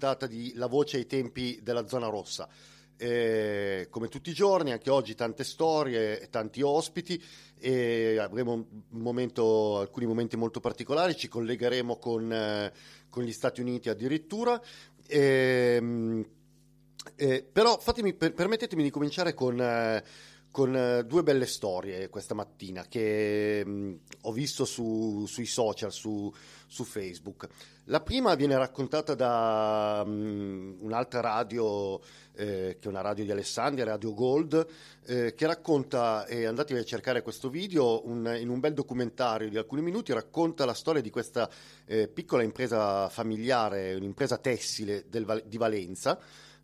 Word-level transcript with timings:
Puntata 0.00 0.26
di 0.26 0.54
La 0.54 0.66
voce 0.66 0.96
ai 0.96 1.06
tempi 1.06 1.60
della 1.62 1.86
zona 1.86 2.08
rossa. 2.08 2.48
Eh, 2.96 3.86
come 3.90 4.08
tutti 4.08 4.30
i 4.30 4.34
giorni, 4.34 4.72
anche 4.72 4.88
oggi 4.88 5.14
tante 5.14 5.44
storie, 5.44 6.26
tanti 6.30 6.62
ospiti 6.62 7.22
e 7.58 8.18
avremo 8.18 8.66
momento, 8.90 9.78
alcuni 9.78 10.06
momenti 10.06 10.38
molto 10.38 10.58
particolari, 10.58 11.14
ci 11.16 11.28
collegheremo 11.28 11.98
con, 11.98 12.32
eh, 12.32 12.72
con 13.10 13.24
gli 13.24 13.32
Stati 13.32 13.60
Uniti 13.60 13.90
addirittura. 13.90 14.58
Ehm, 15.06 16.26
eh, 17.16 17.42
però 17.50 17.78
fatemi, 17.78 18.14
per- 18.14 18.32
permettetemi 18.32 18.82
di 18.82 18.90
cominciare 18.90 19.34
con, 19.34 19.60
eh, 19.60 20.02
con, 20.50 20.74
eh, 20.76 21.04
due 21.04 21.22
belle 21.22 21.46
storie 21.46 22.08
questa 22.08 22.34
mattina 22.34 22.84
che 22.88 23.62
mh, 23.64 23.98
ho 24.22 24.32
visto 24.32 24.64
su- 24.64 25.24
sui 25.26 25.46
social, 25.46 25.92
su, 25.92 26.32
su 26.66 26.84
Facebook. 26.84 27.46
La 27.84 28.00
prima 28.00 28.34
viene 28.34 28.56
raccontata 28.56 29.14
da 29.14 30.04
mh, 30.04 30.76
un'altra 30.80 31.20
radio, 31.20 31.98
eh, 32.34 32.76
che 32.78 32.86
è 32.86 32.88
una 32.88 33.00
radio 33.00 33.24
di 33.24 33.30
Alessandria, 33.32 33.84
Radio 33.84 34.14
Gold, 34.14 34.66
eh, 35.06 35.34
che 35.34 35.46
racconta, 35.46 36.26
e 36.26 36.44
andatevi 36.46 36.78
a 36.78 36.84
cercare 36.84 37.22
questo 37.22 37.48
video, 37.48 38.06
un- 38.06 38.36
in 38.38 38.48
un 38.48 38.60
bel 38.60 38.74
documentario 38.74 39.48
di 39.48 39.56
alcuni 39.56 39.82
minuti, 39.82 40.12
racconta 40.12 40.64
la 40.64 40.74
storia 40.74 41.02
di 41.02 41.10
questa 41.10 41.50
eh, 41.86 42.06
piccola 42.06 42.42
impresa 42.44 43.08
familiare, 43.08 43.94
un'impresa 43.94 44.38
tessile 44.38 45.04
del 45.08 45.42
di 45.46 45.56
Valenza, 45.56 46.18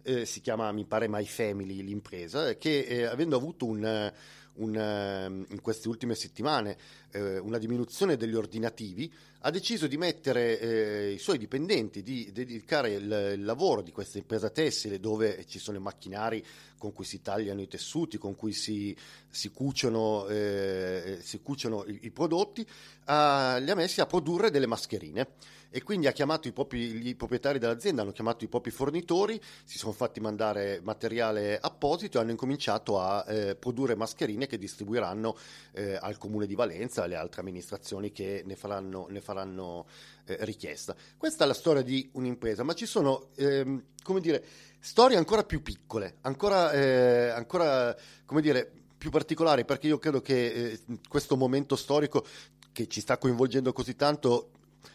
eh, 0.07 0.25
si 0.25 0.41
chiama, 0.41 0.71
mi 0.73 0.85
pare, 0.85 1.09
My 1.09 1.25
Family 1.25 1.83
l'impresa, 1.83 2.55
che 2.57 2.81
eh, 2.81 3.05
avendo 3.05 3.37
avuto 3.37 3.67
un, 3.67 4.13
un, 4.55 4.77
eh, 4.77 5.27
in 5.53 5.61
queste 5.61 5.89
ultime 5.89 6.15
settimane 6.15 6.77
eh, 7.11 7.39
una 7.39 7.59
diminuzione 7.59 8.17
degli 8.17 8.35
ordinativi, 8.35 9.13
ha 9.41 9.51
deciso 9.51 9.87
di 9.87 9.97
mettere 9.97 10.59
eh, 10.59 11.13
i 11.13 11.19
suoi 11.19 11.39
dipendenti, 11.39 12.03
di 12.03 12.31
dedicare 12.33 12.95
il, 12.95 13.33
il 13.37 13.45
lavoro 13.45 13.81
di 13.81 13.93
questa 13.93 14.19
impresa 14.19 14.51
tessile 14.51 14.99
dove 14.99 15.45
ci 15.47 15.61
sono 15.61 15.77
i 15.77 15.81
macchinari 15.81 16.45
con 16.79 16.93
cui 16.93 17.05
si 17.05 17.23
tagliano 17.23 17.61
i 17.61 17.69
tessuti, 17.69 18.19
con 18.19 18.35
cui 18.35 18.53
si, 18.53 18.97
si 19.29 19.51
cuciono, 19.51 20.27
eh, 20.27 21.19
si 21.23 21.41
cuciono 21.43 21.85
i, 21.87 22.01
i 22.03 22.11
prodotti, 22.11 22.67
ah, 23.05 23.59
li 23.59 23.71
ha 23.71 23.75
messi 23.75 24.01
a 24.01 24.07
produrre 24.07 24.51
delle 24.51 24.67
mascherine. 24.67 25.29
e 25.71 25.83
quindi 25.83 26.07
ha 26.07 26.13
chiamato 26.13 26.49
i, 26.49 26.53
propri, 26.53 27.07
i 27.07 27.15
proprietari 27.15 27.59
dell'azienda, 27.59 28.01
hanno 28.01 28.13
chiamato 28.13 28.45
i 28.45 28.49
propri 28.49 28.71
fornitori, 28.71 29.39
si 29.65 29.77
sono 29.77 29.93
fatti 29.93 30.21
mandare 30.21 30.81
materiale 30.83 31.59
apposito 31.61 32.17
e 32.17 32.21
hanno 32.23 32.31
incominciato 32.31 32.99
a 32.99 33.25
eh, 33.29 33.57
produrre 33.57 33.95
mascherine 33.95 34.47
che 34.47 34.57
distribuiranno 34.57 35.37
eh, 35.73 35.99
al 36.01 36.17
comune 36.17 36.47
di 36.47 36.55
Valenza 36.55 36.96
e 37.03 37.05
alle 37.05 37.17
altre 37.17 37.41
amministrazioni 37.41 38.13
che 38.13 38.43
ne 38.45 38.57
faranno, 38.57 39.07
ne 39.11 39.21
faranno 39.21 39.87
eh, 40.25 40.37
richiesta. 40.41 40.95
Questa 41.17 41.45
è 41.45 41.47
la 41.47 41.55
storia 41.55 41.83
di 41.83 42.09
un'impresa, 42.13 42.63
ma 42.63 42.75
ci 42.75 42.87
sono, 42.87 43.29
ehm, 43.37 43.83
come 44.03 44.21
dire, 44.21 44.45
storie 44.81 45.17
ancora 45.17 45.45
più 45.45 45.63
piccole, 45.63 46.17
ancora, 46.23 46.73
eh, 46.73 47.29
ancora 47.29 47.97
come 48.25 48.41
dire, 48.41 48.71
più 48.97 49.11
particolari, 49.11 49.65
perché 49.65 49.87
io 49.87 49.99
credo 49.99 50.21
che 50.21 50.47
eh, 50.47 50.81
questo 51.09 51.37
momento 51.37 51.77
storico 51.77 52.25
che 52.73 52.89
ci 52.89 53.01
sta 53.01 53.19
coinvolgendo 53.19 53.73
così 53.73 53.97
tanto 53.97 54.51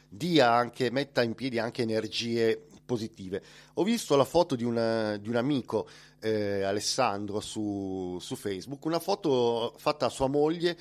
dia 0.08 0.52
anche, 0.52 0.92
metta 0.92 1.24
in 1.24 1.36
piedi 1.36 1.58
anche 1.58 1.82
energie 1.82 2.68
positive. 2.86 3.42
Ho 3.76 3.84
visto 3.84 4.18
la 4.18 4.26
foto 4.26 4.56
di, 4.56 4.66
una, 4.66 5.16
di 5.16 5.30
un 5.30 5.38
amico, 5.38 5.88
eh, 6.20 6.64
Alessandro, 6.64 7.40
su, 7.40 8.18
su, 8.20 8.36
Facebook, 8.36 8.84
una 8.84 9.00
foto 9.00 9.74
fatta 9.78 10.08
a 10.08 10.10
sua 10.10 10.28
moglie 10.28 10.78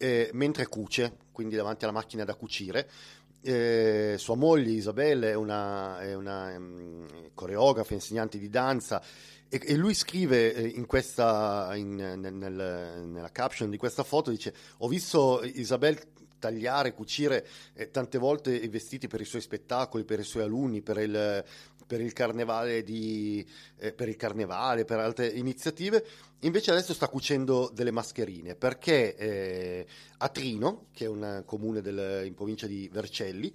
eh, 0.00 0.30
mentre 0.32 0.66
cuce, 0.66 1.18
quindi 1.30 1.56
davanti 1.56 1.84
alla 1.84 1.92
macchina 1.92 2.24
da 2.24 2.34
cucire. 2.34 2.88
Eh, 3.42 4.16
sua 4.18 4.34
moglie 4.34 4.70
Isabella 4.70 5.28
è 5.28 5.34
una, 5.34 6.00
è 6.00 6.14
una 6.14 6.56
um, 6.56 7.06
coreografa, 7.34 7.94
insegnante 7.94 8.38
di 8.38 8.50
danza 8.50 9.02
e, 9.48 9.60
e 9.62 9.76
lui 9.76 9.94
scrive 9.94 10.54
eh, 10.54 10.66
in 10.66 10.86
questa, 10.86 11.70
in, 11.74 11.94
nel, 11.94 12.32
nella 12.32 13.30
caption 13.30 13.68
di 13.68 13.76
questa 13.76 14.02
foto, 14.02 14.30
dice 14.30 14.54
ho 14.78 14.88
visto 14.88 15.42
Isabella 15.42 15.98
tagliare, 16.38 16.94
cucire 16.94 17.46
eh, 17.74 17.90
tante 17.90 18.18
volte 18.18 18.52
i 18.52 18.68
vestiti 18.68 19.06
per 19.06 19.20
i 19.20 19.24
suoi 19.24 19.42
spettacoli, 19.42 20.04
per 20.04 20.18
i 20.18 20.24
suoi 20.24 20.42
alunni, 20.42 20.80
per 20.80 20.98
il, 20.98 21.44
per 21.90 22.00
il 22.00 22.12
carnevale, 22.12 22.84
di, 22.84 23.44
eh, 23.78 23.92
per 23.92 24.08
il 24.08 24.14
carnevale, 24.14 24.84
per 24.84 25.00
altre 25.00 25.26
iniziative. 25.26 26.04
Invece 26.42 26.70
adesso 26.70 26.94
sta 26.94 27.08
cucendo 27.08 27.68
delle 27.74 27.90
mascherine 27.90 28.54
perché 28.54 29.16
eh, 29.16 29.86
a 30.18 30.28
Trino, 30.28 30.86
che 30.94 31.06
è 31.06 31.08
un 31.08 31.42
comune 31.44 31.80
del, 31.80 32.22
in 32.26 32.34
provincia 32.34 32.68
di 32.68 32.88
Vercelli, 32.92 33.52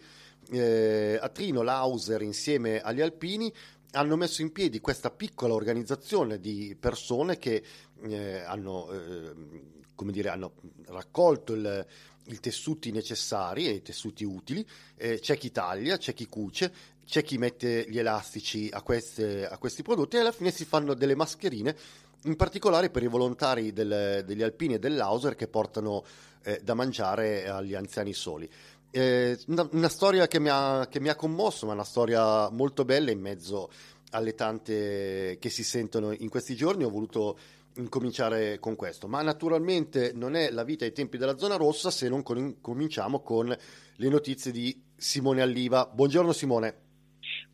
eh, 0.51 1.17
a 1.21 1.29
Trino 1.29 1.61
l'Auser 1.61 2.23
insieme 2.23 2.81
agli 2.81 2.99
alpini 2.99 3.49
hanno 3.91 4.17
messo 4.17 4.41
in 4.41 4.51
piedi 4.51 4.81
questa 4.81 5.11
piccola 5.11 5.53
organizzazione 5.53 6.41
di 6.41 6.75
persone 6.77 7.37
che 7.37 7.63
eh, 8.01 8.39
hanno, 8.41 8.91
eh, 8.91 10.11
dire, 10.11 10.27
hanno 10.27 10.55
raccolto 10.87 11.53
il, 11.53 11.87
i 12.27 12.39
tessuti 12.39 12.91
necessari 12.91 13.67
e 13.67 13.71
i 13.71 13.81
tessuti 13.81 14.23
utili, 14.23 14.65
eh, 14.95 15.19
c'è 15.19 15.37
chi 15.37 15.51
taglia, 15.51 15.97
c'è 15.97 16.13
chi 16.13 16.27
cuce, 16.27 16.73
c'è 17.05 17.23
chi 17.23 17.37
mette 17.37 17.85
gli 17.87 17.99
elastici 17.99 18.69
a, 18.71 18.81
queste, 18.81 19.47
a, 19.47 19.57
questi 19.57 19.83
prodotti 19.83 20.17
e 20.17 20.19
alla 20.19 20.31
fine 20.31 20.51
si 20.51 20.65
fanno 20.65 20.93
delle 20.93 21.15
mascherine, 21.15 21.75
in 22.23 22.35
particolare 22.35 22.89
per 22.89 23.03
i 23.03 23.07
volontari 23.07 23.71
del, 23.71 24.23
degli 24.25 24.41
alpini 24.41 24.75
e 24.75 24.79
dell'Auser 24.79 25.35
che 25.35 25.47
portano 25.47 26.03
eh, 26.43 26.59
da 26.63 26.73
mangiare 26.73 27.47
agli 27.47 27.75
anziani 27.75 28.13
soli. 28.13 28.49
Eh, 28.89 29.37
una, 29.47 29.67
una, 29.71 29.89
storia 29.89 30.27
che 30.27 30.39
mi, 30.39 30.49
ha, 30.49 30.87
che 30.89 30.99
mi 30.99 31.09
ha 31.09 31.15
commosso, 31.15 31.65
ma 31.67 31.73
una 31.73 31.83
storia 31.83 32.49
molto 32.49 32.85
bella 32.85 33.11
in 33.11 33.19
mezzo 33.19 33.69
alle 34.11 34.33
tante 34.33 35.37
che 35.39 35.49
si 35.49 35.63
sentono 35.63 36.11
in 36.11 36.29
questi 36.29 36.55
giorni. 36.55 36.85
Ho 36.85 36.89
voluto 36.89 37.37
incominciare 37.75 38.57
con 38.57 38.75
questo, 38.75 39.07
ma 39.07 39.21
naturalmente 39.21 40.11
non 40.13 40.35
è 40.35 40.49
la 40.49 40.63
vita 40.63 40.85
ai 40.85 40.93
tempi 40.93 41.17
della 41.17 41.37
zona 41.37 41.57
rossa 41.57 41.91
se 41.91 42.07
non 42.07 42.23
cominciamo 42.23 43.19
con 43.19 43.55
le 43.97 44.09
notizie 44.09 44.51
di 44.51 44.81
Simone 44.95 45.41
Alliva. 45.41 45.85
Buongiorno 45.93 46.31
Simone. 46.31 46.84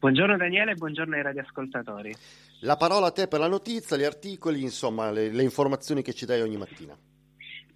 Buongiorno 0.01 0.35
Daniele 0.35 0.73
buongiorno 0.73 1.15
ai 1.15 1.21
radioascoltatori. 1.21 2.11
La 2.61 2.75
parola 2.75 3.05
a 3.05 3.11
te 3.11 3.27
per 3.27 3.39
la 3.39 3.47
notizia, 3.47 3.95
gli 3.97 4.03
articoli, 4.03 4.63
insomma 4.63 5.11
le, 5.11 5.29
le 5.29 5.43
informazioni 5.43 6.01
che 6.01 6.11
ci 6.11 6.25
dai 6.25 6.41
ogni 6.41 6.57
mattina. 6.57 6.97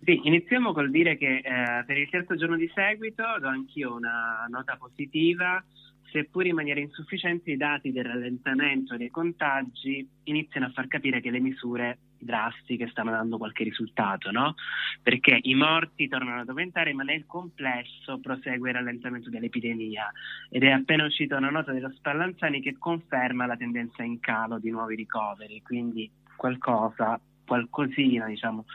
Sì, 0.03 0.21
iniziamo 0.23 0.73
col 0.73 0.89
dire 0.89 1.17
che 1.17 1.35
eh, 1.35 1.83
per 1.85 1.95
il 1.95 2.09
terzo 2.09 2.35
giorno 2.35 2.55
di 2.57 2.67
seguito 2.73 3.21
do 3.39 3.47
anch'io 3.47 3.93
una 3.93 4.43
nota 4.49 4.75
positiva 4.75 5.63
seppur 6.09 6.47
in 6.47 6.55
maniera 6.55 6.79
insufficiente 6.79 7.51
i 7.51 7.57
dati 7.57 7.91
del 7.91 8.05
rallentamento 8.05 8.97
dei 8.97 9.11
contagi 9.11 10.09
iniziano 10.23 10.65
a 10.65 10.71
far 10.71 10.87
capire 10.87 11.21
che 11.21 11.29
le 11.29 11.39
misure 11.39 11.97
drastiche 12.17 12.87
stanno 12.89 13.11
dando 13.11 13.37
qualche 13.37 13.63
risultato, 13.63 14.31
no? 14.31 14.55
Perché 15.01 15.39
i 15.41 15.53
morti 15.55 16.07
tornano 16.07 16.41
ad 16.41 16.49
aumentare, 16.49 16.93
ma 16.93 17.03
nel 17.03 17.25
complesso 17.25 18.19
prosegue 18.19 18.69
il 18.69 18.75
rallentamento 18.75 19.29
dell'epidemia 19.29 20.11
ed 20.49 20.63
è 20.63 20.71
appena 20.71 21.05
uscita 21.05 21.37
una 21.37 21.49
nota 21.49 21.71
dello 21.71 21.91
Spallanzani 21.91 22.61
che 22.61 22.77
conferma 22.77 23.45
la 23.45 23.57
tendenza 23.57 24.03
in 24.03 24.19
calo 24.19 24.59
di 24.59 24.69
nuovi 24.69 24.95
ricoveri, 24.95 25.61
quindi 25.61 26.09
qualcosa, 26.35 27.19
qualcosina, 27.45 28.25
diciamo, 28.25 28.65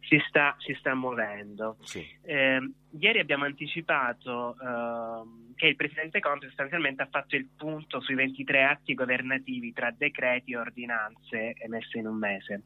si 0.00 0.20
sta, 0.28 0.54
si 0.58 0.74
sta 0.78 0.94
muovendo. 0.94 1.76
Sì. 1.82 2.04
Eh, 2.22 2.60
ieri 2.92 3.18
abbiamo 3.18 3.44
anticipato 3.44 4.54
eh, 4.54 5.54
che 5.54 5.66
il 5.66 5.76
Presidente 5.76 6.20
Conte 6.20 6.46
sostanzialmente 6.46 7.02
ha 7.02 7.08
fatto 7.10 7.36
il 7.36 7.48
punto 7.56 8.00
sui 8.00 8.14
23 8.14 8.64
atti 8.64 8.94
governativi 8.94 9.72
tra 9.72 9.92
decreti 9.96 10.52
e 10.52 10.56
ordinanze 10.56 11.54
emesse 11.58 11.98
in 11.98 12.06
un 12.06 12.16
mese. 12.16 12.62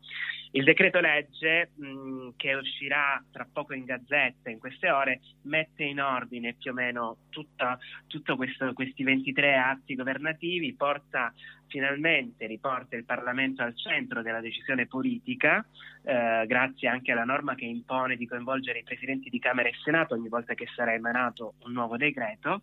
Il 0.53 0.65
decreto 0.65 1.01
legge 1.01 1.71
mh, 1.75 2.31
che 2.37 2.53
uscirà 2.55 3.23
tra 3.33 3.49
poco 3.51 3.73
in 3.73 3.85
gazzetta 3.85 4.51
in 4.51 4.59
queste 4.59 4.91
ore 4.91 5.21
mette 5.45 5.85
in 5.85 6.01
ordine 6.01 6.55
più 6.55 6.73
o 6.73 6.75
meno 6.75 7.17
tutti 7.31 8.35
questi 8.75 9.03
23 9.03 9.57
atti 9.57 9.95
governativi, 9.95 10.75
porta 10.75 11.33
finalmente 11.73 12.47
riporta 12.47 12.97
il 12.97 13.07
Parlamento 13.07 13.63
al 13.63 13.75
centro 13.75 14.21
della 14.21 14.41
decisione 14.41 14.87
politica, 14.87 15.65
eh, 16.05 16.45
grazie 16.47 16.89
anche 16.89 17.13
alla 17.13 17.25
norma 17.25 17.55
che 17.55 17.65
impone 17.65 18.17
di 18.17 18.27
coinvolgere 18.27 18.81
i 18.81 18.85
presidenti 18.85 19.31
di 19.31 19.39
Camera 19.39 19.71
e 19.71 19.75
Senato 19.83 20.12
ogni 20.15 20.29
volta 20.29 20.55
che 20.55 20.67
sarà 20.75 20.95
emanato 20.95 21.55
un 21.65 21.73
nuovo 21.73 21.97
decreto. 21.97 22.63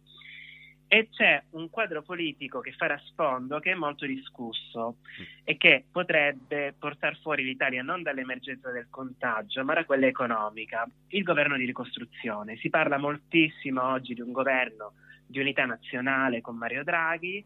E 0.91 1.07
c'è 1.11 1.43
un 1.51 1.69
quadro 1.69 2.01
politico 2.01 2.61
che 2.61 2.71
farà 2.71 2.99
sfondo 3.05 3.59
che 3.59 3.71
è 3.71 3.75
molto 3.75 4.07
discusso 4.07 4.95
e 5.43 5.55
che 5.55 5.85
potrebbe 5.91 6.73
portare 6.79 7.15
fuori 7.21 7.43
l'Italia 7.43 7.83
non 7.83 8.01
dall'emergenza 8.01 8.71
del 8.71 8.87
contagio, 8.89 9.63
ma 9.63 9.75
da 9.75 9.85
quella 9.85 10.07
economica, 10.07 10.89
il 11.09 11.21
governo 11.21 11.57
di 11.57 11.65
ricostruzione. 11.65 12.57
Si 12.57 12.71
parla 12.71 12.97
moltissimo 12.97 13.83
oggi 13.83 14.15
di 14.15 14.21
un 14.21 14.31
governo 14.31 14.93
di 15.27 15.39
unità 15.39 15.65
nazionale 15.65 16.41
con 16.41 16.55
Mario 16.55 16.83
Draghi, 16.83 17.45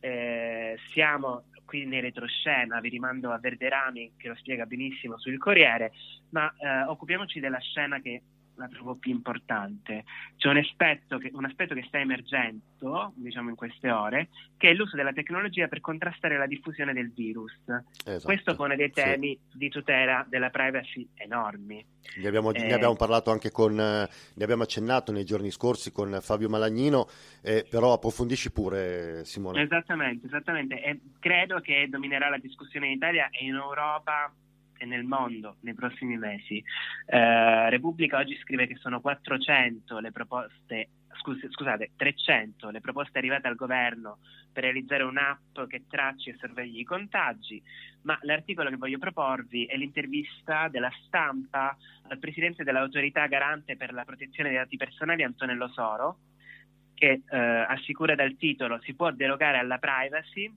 eh, 0.00 0.76
siamo 0.92 1.44
qui 1.64 1.82
in 1.82 2.00
retroscena, 2.00 2.80
vi 2.80 2.88
rimando 2.88 3.30
a 3.30 3.38
Verderami 3.38 4.14
che 4.16 4.28
lo 4.28 4.34
spiega 4.34 4.66
benissimo 4.66 5.18
sul 5.18 5.38
Corriere, 5.38 5.92
ma 6.30 6.52
eh, 6.58 6.82
occupiamoci 6.82 7.40
della 7.40 7.60
scena 7.60 8.00
che 8.00 8.20
la 8.56 8.68
trovo 8.68 8.94
più 8.94 9.12
importante. 9.12 10.04
C'è 10.36 10.48
un 10.48 10.58
aspetto, 10.58 11.18
che, 11.18 11.30
un 11.32 11.44
aspetto 11.44 11.74
che 11.74 11.84
sta 11.86 11.98
emergendo, 11.98 13.12
diciamo 13.16 13.50
in 13.50 13.56
queste 13.56 13.90
ore, 13.90 14.28
che 14.56 14.70
è 14.70 14.74
l'uso 14.74 14.96
della 14.96 15.12
tecnologia 15.12 15.68
per 15.68 15.80
contrastare 15.80 16.36
la 16.36 16.46
diffusione 16.46 16.92
del 16.92 17.12
virus. 17.12 17.52
Esatto, 18.04 18.24
Questo 18.24 18.54
pone 18.54 18.76
dei 18.76 18.90
temi 18.90 19.38
sì. 19.50 19.58
di 19.58 19.68
tutela 19.68 20.24
della 20.28 20.50
privacy 20.50 21.08
enormi. 21.14 21.84
Ne 22.16 22.28
abbiamo, 22.28 22.52
eh, 22.52 22.66
ne 22.66 22.72
abbiamo, 22.72 22.96
parlato 22.96 23.30
anche 23.30 23.50
con, 23.50 23.74
ne 23.74 24.08
abbiamo 24.42 24.64
accennato 24.64 25.12
nei 25.12 25.24
giorni 25.24 25.50
scorsi 25.50 25.92
con 25.92 26.18
Fabio 26.20 26.48
Malagnino, 26.48 27.06
eh, 27.42 27.66
però 27.68 27.92
approfondisci 27.92 28.52
pure 28.52 29.24
Simone. 29.24 29.62
Esattamente, 29.62 30.26
esattamente. 30.26 30.82
E 30.82 31.00
credo 31.18 31.60
che 31.60 31.86
dominerà 31.88 32.28
la 32.28 32.38
discussione 32.38 32.86
in 32.86 32.92
Italia 32.92 33.28
e 33.30 33.44
in 33.44 33.54
Europa 33.54 34.32
e 34.82 34.84
nel 34.84 35.04
mondo 35.04 35.56
nei 35.60 35.74
prossimi 35.74 36.18
mesi. 36.18 36.62
Eh, 37.06 37.70
Repubblica 37.70 38.18
oggi 38.18 38.36
scrive 38.42 38.66
che 38.66 38.76
sono 38.76 39.00
400 39.00 40.00
le 40.00 40.10
proposte, 40.10 40.88
scus- 41.20 41.48
scusate, 41.50 41.92
300 41.96 42.70
le 42.70 42.80
proposte 42.80 43.18
arrivate 43.18 43.46
al 43.46 43.54
governo 43.54 44.18
per 44.52 44.64
realizzare 44.64 45.04
un'app 45.04 45.60
che 45.68 45.84
tracci 45.88 46.30
e 46.30 46.36
sorvegli 46.38 46.80
i 46.80 46.84
contagi, 46.84 47.62
ma 48.02 48.18
l'articolo 48.22 48.70
che 48.70 48.76
voglio 48.76 48.98
proporvi 48.98 49.66
è 49.66 49.76
l'intervista 49.76 50.66
della 50.66 50.90
stampa 51.06 51.76
al 52.08 52.18
presidente 52.18 52.64
dell'autorità 52.64 53.26
garante 53.26 53.76
per 53.76 53.92
la 53.92 54.04
protezione 54.04 54.48
dei 54.48 54.58
dati 54.58 54.76
personali 54.76 55.22
Antonello 55.22 55.68
Soro, 55.68 56.18
che 56.94 57.22
eh, 57.24 57.38
assicura 57.38 58.16
dal 58.16 58.36
titolo 58.36 58.80
si 58.82 58.94
può 58.94 59.12
derogare 59.12 59.58
alla 59.58 59.78
privacy, 59.78 60.52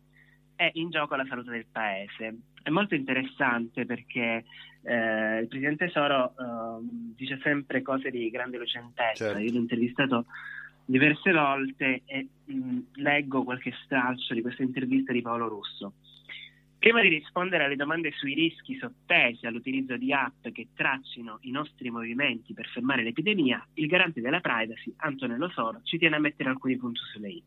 è 0.55 0.67
in 0.73 0.89
gioco 0.89 1.15
la 1.15 1.25
salute 1.27 1.51
del 1.51 1.67
paese 1.71 2.53
è 2.65 2.71
molto 2.71 2.95
interessante 2.95 3.85
perché 3.85 4.43
eh, 4.81 5.37
il 5.37 5.47
presidente 5.47 5.87
Soro 5.89 6.31
eh, 6.31 7.13
dice 7.15 7.39
sempre 7.43 7.83
cose 7.83 8.09
di 8.09 8.27
grande 8.31 8.57
lucentezza. 8.57 9.25
Certo. 9.25 9.39
Io 9.39 9.51
l'ho 9.51 9.59
intervistato 9.59 10.25
diverse 10.83 11.31
volte 11.31 12.01
e 12.05 12.27
mh, 12.45 12.79
leggo 12.93 13.43
qualche 13.43 13.71
stralcio 13.83 14.33
di 14.33 14.41
questa 14.41 14.63
intervista 14.63 15.13
di 15.13 15.21
Paolo 15.21 15.47
Russo. 15.47 15.93
Prima 16.79 17.01
di 17.01 17.09
rispondere 17.09 17.65
alle 17.65 17.75
domande 17.75 18.11
sui 18.13 18.33
rischi 18.33 18.75
sottesi 18.77 19.45
all'utilizzo 19.45 19.95
di 19.95 20.11
app 20.11 20.47
che 20.51 20.69
traccino 20.73 21.37
i 21.41 21.51
nostri 21.51 21.91
movimenti 21.91 22.55
per 22.55 22.65
fermare 22.65 23.03
l'epidemia, 23.03 23.63
il 23.75 23.85
garante 23.85 24.21
della 24.21 24.39
privacy, 24.39 24.91
Antonello 24.97 25.49
Soro, 25.49 25.81
ci 25.83 25.99
tiene 25.99 26.15
a 26.15 26.19
mettere 26.19 26.49
alcuni 26.49 26.77
punti 26.77 27.01
sulle 27.11 27.29
i. 27.29 27.43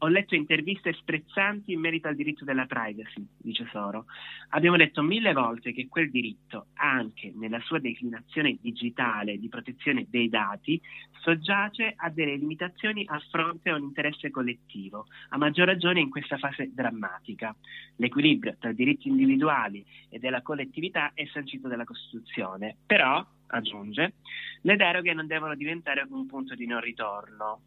Ho 0.00 0.06
letto 0.06 0.36
interviste 0.36 0.92
sprezzanti 0.92 1.72
in 1.72 1.80
merito 1.80 2.06
al 2.06 2.14
diritto 2.14 2.44
della 2.44 2.66
privacy, 2.66 3.26
dice 3.36 3.66
Soro. 3.72 4.04
Abbiamo 4.50 4.76
detto 4.76 5.02
mille 5.02 5.32
volte 5.32 5.72
che 5.72 5.88
quel 5.88 6.08
diritto, 6.08 6.66
anche 6.74 7.32
nella 7.34 7.58
sua 7.62 7.80
declinazione 7.80 8.58
digitale 8.60 9.38
di 9.38 9.48
protezione 9.48 10.06
dei 10.08 10.28
dati, 10.28 10.80
soggiace 11.20 11.94
a 11.96 12.10
delle 12.10 12.36
limitazioni 12.36 13.04
a 13.08 13.18
fronte 13.28 13.70
a 13.70 13.74
un 13.74 13.82
interesse 13.82 14.30
collettivo, 14.30 15.06
a 15.30 15.36
maggior 15.36 15.66
ragione 15.66 15.98
in 15.98 16.10
questa 16.10 16.38
fase 16.38 16.70
drammatica. 16.72 17.52
L'equilibrio 17.96 18.54
tra 18.56 18.70
diritti 18.72 19.08
individuali 19.08 19.84
e 20.10 20.20
della 20.20 20.42
collettività 20.42 21.10
è 21.12 21.26
sancito 21.32 21.66
dalla 21.66 21.82
Costituzione, 21.82 22.76
però, 22.86 23.26
aggiunge, 23.48 24.14
le 24.60 24.76
deroghe 24.76 25.12
non 25.12 25.26
devono 25.26 25.56
diventare 25.56 26.06
un 26.08 26.24
punto 26.26 26.54
di 26.54 26.66
non 26.66 26.80
ritorno 26.80 27.62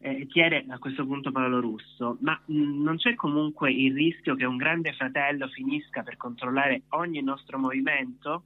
eh, 0.00 0.26
chiede 0.26 0.64
a 0.68 0.78
questo 0.78 1.04
punto 1.04 1.30
Paolo 1.30 1.60
Russo, 1.60 2.16
ma 2.20 2.40
mh, 2.44 2.82
non 2.82 2.96
c'è 2.96 3.14
comunque 3.14 3.70
il 3.70 3.94
rischio 3.94 4.34
che 4.34 4.46
un 4.46 4.56
grande 4.56 4.92
fratello 4.94 5.48
finisca 5.48 6.02
per 6.02 6.16
controllare 6.16 6.82
ogni 6.90 7.22
nostro 7.22 7.58
movimento? 7.58 8.44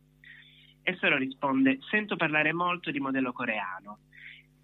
E 0.83 0.97
Soro 0.97 1.17
risponde, 1.17 1.79
sento 1.91 2.17
parlare 2.17 2.53
molto 2.53 2.91
di 2.91 2.99
modello 2.99 3.33
coreano. 3.33 3.99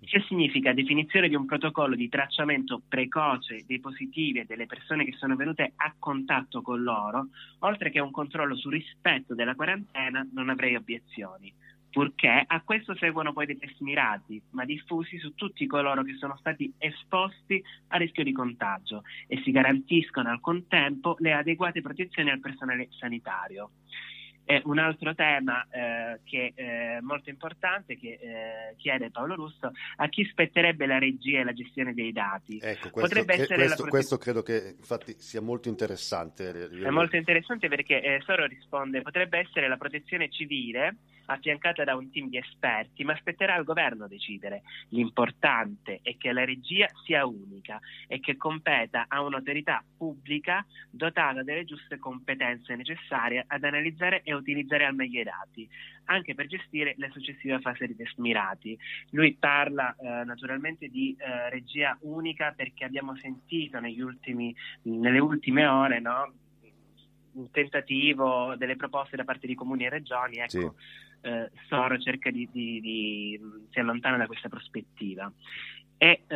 Che 0.00 0.24
significa 0.26 0.72
definizione 0.72 1.28
di 1.28 1.34
un 1.34 1.44
protocollo 1.44 1.94
di 1.94 2.08
tracciamento 2.08 2.82
precoce 2.88 3.64
dei 3.66 3.80
positivi 3.80 4.40
e 4.40 4.44
delle 4.44 4.66
persone 4.66 5.04
che 5.04 5.12
sono 5.12 5.36
venute 5.36 5.72
a 5.76 5.94
contatto 5.98 6.62
con 6.62 6.82
loro, 6.82 7.28
oltre 7.60 7.90
che 7.90 8.00
un 8.00 8.10
controllo 8.10 8.56
sul 8.56 8.72
rispetto 8.72 9.34
della 9.34 9.54
quarantena, 9.54 10.26
non 10.32 10.48
avrei 10.48 10.74
obiezioni 10.74 11.52
purché 11.90 12.44
a 12.46 12.62
questo 12.62 12.94
seguono 12.96 13.32
poi 13.32 13.46
dei 13.46 13.58
test 13.58 13.80
mirati, 13.80 14.40
ma 14.50 14.64
diffusi 14.64 15.18
su 15.18 15.34
tutti 15.34 15.66
coloro 15.66 16.02
che 16.02 16.16
sono 16.16 16.36
stati 16.38 16.72
esposti 16.78 17.62
a 17.88 17.96
rischio 17.98 18.24
di 18.24 18.32
contagio 18.32 19.02
e 19.26 19.40
si 19.42 19.50
garantiscono 19.50 20.30
al 20.30 20.40
contempo 20.40 21.16
le 21.18 21.32
adeguate 21.32 21.80
protezioni 21.80 22.30
al 22.30 22.40
personale 22.40 22.88
sanitario. 22.98 23.70
E 24.44 24.62
un 24.64 24.78
altro 24.78 25.14
tema 25.14 25.64
eh, 25.70 26.20
che 26.24 26.52
è 26.56 26.98
molto 27.02 27.30
importante 27.30 27.96
che 27.96 28.18
eh, 28.20 28.74
chiede 28.78 29.10
Paolo 29.10 29.36
Russo 29.36 29.70
a 29.96 30.08
chi 30.08 30.24
spetterebbe 30.24 30.86
la 30.86 30.98
regia 30.98 31.38
e 31.38 31.44
la 31.44 31.52
gestione 31.52 31.94
dei 31.94 32.10
dati. 32.10 32.58
Ecco, 32.60 32.90
questo, 32.90 33.22
che, 33.24 33.46
questo, 33.46 33.86
questo 33.86 34.18
credo 34.18 34.42
che 34.42 34.74
infatti 34.76 35.14
sia 35.18 35.40
molto 35.40 35.68
interessante. 35.68 36.68
È 36.68 36.90
molto 36.90 37.14
interessante 37.14 37.68
perché 37.68 38.02
eh, 38.02 38.20
Soro 38.24 38.46
risponde 38.46 39.02
potrebbe 39.02 39.38
essere 39.38 39.68
la 39.68 39.76
protezione 39.76 40.28
civile 40.30 40.96
affiancata 41.30 41.84
da 41.84 41.96
un 41.96 42.10
team 42.10 42.28
di 42.28 42.36
esperti, 42.36 43.04
ma 43.04 43.16
spetterà 43.16 43.54
al 43.54 43.64
governo 43.64 44.06
decidere. 44.06 44.62
L'importante 44.88 46.00
è 46.02 46.16
che 46.16 46.32
la 46.32 46.44
regia 46.44 46.88
sia 47.04 47.26
unica 47.26 47.80
e 48.06 48.20
che 48.20 48.36
competa 48.36 49.06
a 49.08 49.22
un'autorità 49.22 49.82
pubblica 49.96 50.64
dotata 50.90 51.42
delle 51.42 51.64
giuste 51.64 51.98
competenze 51.98 52.74
necessarie 52.74 53.44
ad 53.46 53.64
analizzare 53.64 54.22
e 54.22 54.34
utilizzare 54.34 54.84
al 54.84 54.94
meglio 54.94 55.20
i 55.20 55.24
dati, 55.24 55.68
anche 56.04 56.34
per 56.34 56.46
gestire 56.46 56.94
la 56.98 57.08
successiva 57.10 57.58
fase 57.60 57.86
di 57.86 57.96
test 57.96 58.18
mirati. 58.18 58.78
Lui 59.10 59.34
parla 59.38 59.94
eh, 59.94 60.24
naturalmente 60.24 60.88
di 60.88 61.16
eh, 61.18 61.50
regia 61.50 61.96
unica 62.02 62.52
perché 62.56 62.84
abbiamo 62.84 63.16
sentito 63.16 63.78
ultimi, 63.78 64.54
nelle 64.82 65.18
ultime 65.18 65.66
ore 65.66 66.00
no, 66.00 66.32
un 67.32 67.50
tentativo 67.50 68.54
delle 68.56 68.76
proposte 68.76 69.16
da 69.16 69.24
parte 69.24 69.46
di 69.46 69.54
comuni 69.54 69.84
e 69.84 69.90
regioni. 69.90 70.36
Ecco, 70.38 70.48
sì 70.48 70.70
eh, 71.22 71.50
Soro 71.68 71.98
cerca 71.98 72.30
di, 72.30 72.48
di, 72.50 72.80
di, 72.80 73.40
si 73.70 73.78
allontana 73.78 74.16
da 74.16 74.26
questa 74.26 74.48
prospettiva. 74.48 75.30
E 76.02 76.22
uh, 76.28 76.34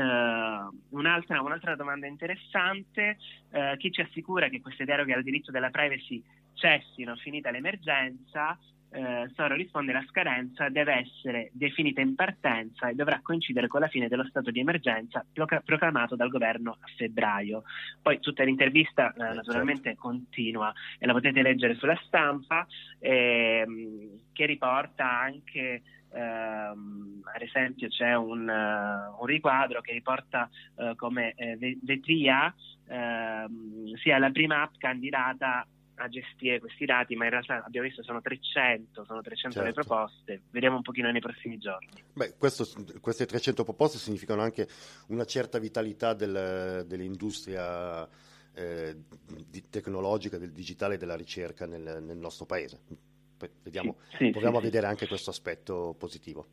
un'altra, 0.91 1.41
un'altra, 1.41 1.75
domanda 1.75 2.07
interessante, 2.07 3.17
uh, 3.51 3.77
chi 3.79 3.91
ci 3.91 4.03
assicura 4.03 4.51
che 4.51 4.61
queste 4.61 4.85
deroghe 4.85 5.15
al 5.15 5.23
diritto 5.23 5.51
della 5.51 5.71
privacy 5.71 6.23
cessino 6.53 7.17
finita 7.17 7.51
l'emergenza? 7.51 8.59
Eh, 8.95 9.29
Soro 9.35 9.57
risponde 9.57 9.93
la 9.93 10.05
scadenza 10.09 10.69
deve 10.69 10.95
essere 10.95 11.51
definita 11.53 12.01
in 12.01 12.15
partenza 12.15 12.89
e 12.89 12.95
dovrà 12.95 13.19
coincidere 13.23 13.67
con 13.67 13.81
la 13.81 13.89
fine 13.89 14.07
dello 14.07 14.25
stato 14.25 14.53
di 14.53 14.61
emergenza 14.61 15.25
proclamato 15.65 16.15
dal 16.15 16.29
governo 16.29 16.77
a 16.79 16.87
febbraio. 16.97 17.65
Poi 18.01 18.21
tutta 18.21 18.45
l'intervista 18.45 19.13
eh, 19.13 19.31
eh 19.31 19.35
naturalmente 19.35 19.91
certo. 19.91 20.01
continua 20.01 20.73
e 20.99 21.07
la 21.07 21.13
potete 21.13 21.43
leggere 21.43 21.75
sulla 21.75 21.99
stampa 22.07 22.67
ehm, 23.01 24.21
che 24.33 24.47
riporta 24.47 25.21
anche 25.21 25.83
Uh, 26.15 27.19
ad 27.25 27.43
esempio 27.43 27.89
c'è 27.89 28.15
un, 28.15 28.49
uh, 28.49 29.21
un, 29.21 29.27
riquadro 29.27 29.81
che 29.81 29.91
riporta 29.91 30.49
uh, 30.77 30.95
come 30.95 31.35
Vetria 31.83 32.55
ehm, 32.87 33.97
sia 33.97 34.19
la 34.19 34.31
prima 34.31 34.63
app 34.63 34.75
candidata 34.79 35.67
a 35.97 36.09
gestire 36.09 36.59
questi 36.59 36.85
dati, 36.85 37.15
ma 37.15 37.25
in 37.25 37.31
realtà 37.31 37.65
abbiamo 37.65 37.87
visto 37.87 38.03
sono 38.03 38.21
300, 38.21 39.05
sono 39.05 39.21
300 39.21 39.61
certo. 39.61 39.69
le 39.69 39.73
proposte, 39.73 40.43
vediamo 40.51 40.77
un 40.77 40.83
pochino 40.83 41.11
nei 41.11 41.21
prossimi 41.21 41.59
giorni. 41.59 41.89
Beh, 42.13 42.35
questo, 42.37 42.67
queste 43.01 43.27
300 43.27 43.65
proposte 43.65 43.99
significano 43.99 44.43
anche 44.43 44.69
una 45.09 45.25
certa 45.25 45.59
vitalità 45.59 46.15
del, 46.15 46.85
dell'industria 46.87 48.09
eh, 48.55 48.97
di, 49.49 49.69
tecnologica, 49.69 50.39
del 50.39 50.53
digitale 50.53 50.95
e 50.95 50.99
della 50.99 51.17
ricerca 51.17 51.67
nel, 51.67 52.03
nel 52.03 52.19
nostro 52.19 52.47
paese. 52.47 52.81
Vediamo, 53.63 53.97
sì, 54.11 54.27
sì, 54.27 54.31
proviamo 54.31 54.57
sì, 54.57 54.63
a 54.63 54.65
vedere 54.65 54.87
anche 54.87 55.07
questo 55.07 55.31
aspetto 55.31 55.95
positivo. 55.99 56.47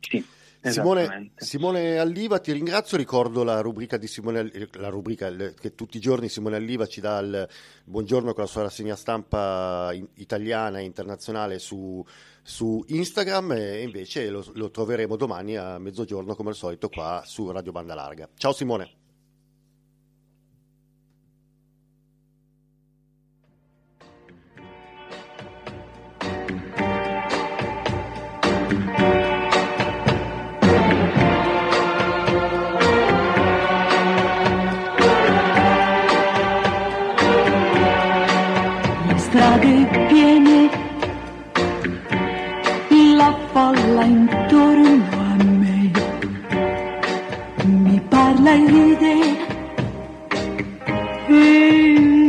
Sì. 0.00 0.24
Simone, 0.70 1.30
Simone, 1.36 1.98
Alliva, 1.98 2.38
ti 2.38 2.52
ringrazio. 2.52 2.96
Ricordo 2.96 3.42
la 3.42 3.60
rubrica 3.60 3.96
di 3.96 4.06
Simone 4.06 4.50
la 4.72 4.88
rubrica 4.88 5.34
che 5.34 5.74
tutti 5.74 5.96
i 5.96 6.00
giorni 6.00 6.28
Simone 6.28 6.56
Alliva 6.56 6.86
ci 6.86 7.00
dà 7.00 7.18
il 7.18 7.48
buongiorno 7.84 8.32
con 8.32 8.42
la 8.42 8.48
sua 8.48 8.62
rassegna 8.62 8.96
stampa 8.96 9.92
italiana 10.14 10.78
e 10.78 10.84
internazionale 10.84 11.58
su, 11.58 12.04
su 12.42 12.84
Instagram 12.88 13.52
e 13.52 13.82
invece 13.82 14.28
lo, 14.28 14.44
lo 14.54 14.70
troveremo 14.70 15.16
domani 15.16 15.56
a 15.56 15.78
mezzogiorno 15.78 16.34
come 16.34 16.50
al 16.50 16.56
solito 16.56 16.88
qua 16.88 17.22
su 17.24 17.50
Radio 17.50 17.72
Banda 17.72 17.94
Larga. 17.94 18.28
Ciao 18.36 18.52
Simone. 18.52 19.05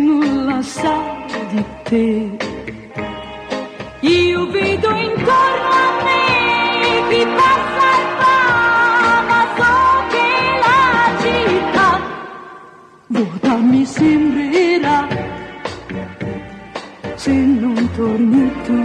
Nulla 0.05 0.61
sa 0.61 0.95
di 1.51 1.63
te. 1.83 2.37
Io 4.01 4.47
vedo 4.51 4.89
intorno 4.95 5.69
a 5.85 6.03
me 6.05 6.21
chi 7.09 7.25
passa 7.37 7.87
e 7.97 8.05
va, 8.19 8.37
ma 9.29 9.41
che 10.11 10.29
la 10.63 11.01
città 11.21 11.89
vuota 13.07 13.55
mi 13.57 13.85
sembrerà 13.85 15.07
se 17.15 17.31
non 17.31 17.89
torni 17.95 18.51
tu. 18.65 18.83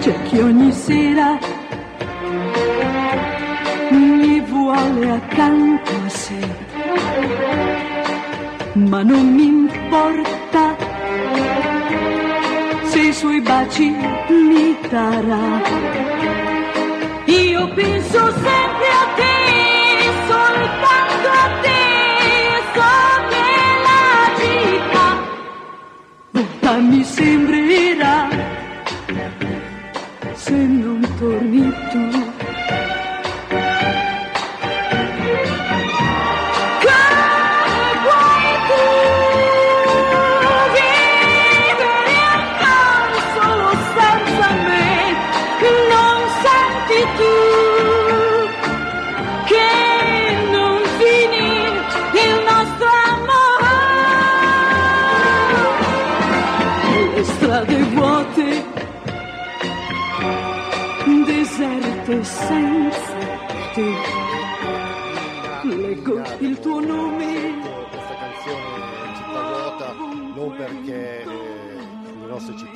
C'è 0.00 0.22
chi 0.22 0.38
ogni 0.38 0.72
sera 0.72 1.37
ma 8.98 9.04
non 9.04 9.32
mi 9.32 9.46
importa 9.46 10.76
se 12.82 12.98
i 12.98 13.12
suoi 13.12 13.40
baci 13.40 13.94
mi 14.28 14.76
darà. 14.90 15.62
Io 17.26 17.68
penso 17.74 18.20
sempre 18.46 18.88
a 19.02 19.06
te, 19.18 19.34
soltanto 20.26 21.28
a 21.28 21.60
te. 21.62 21.76
mi 26.90 27.02
sembrerà 27.02 28.28
se 30.34 30.54
non 30.54 31.00
torni 31.18 31.72
tu. 31.90 32.17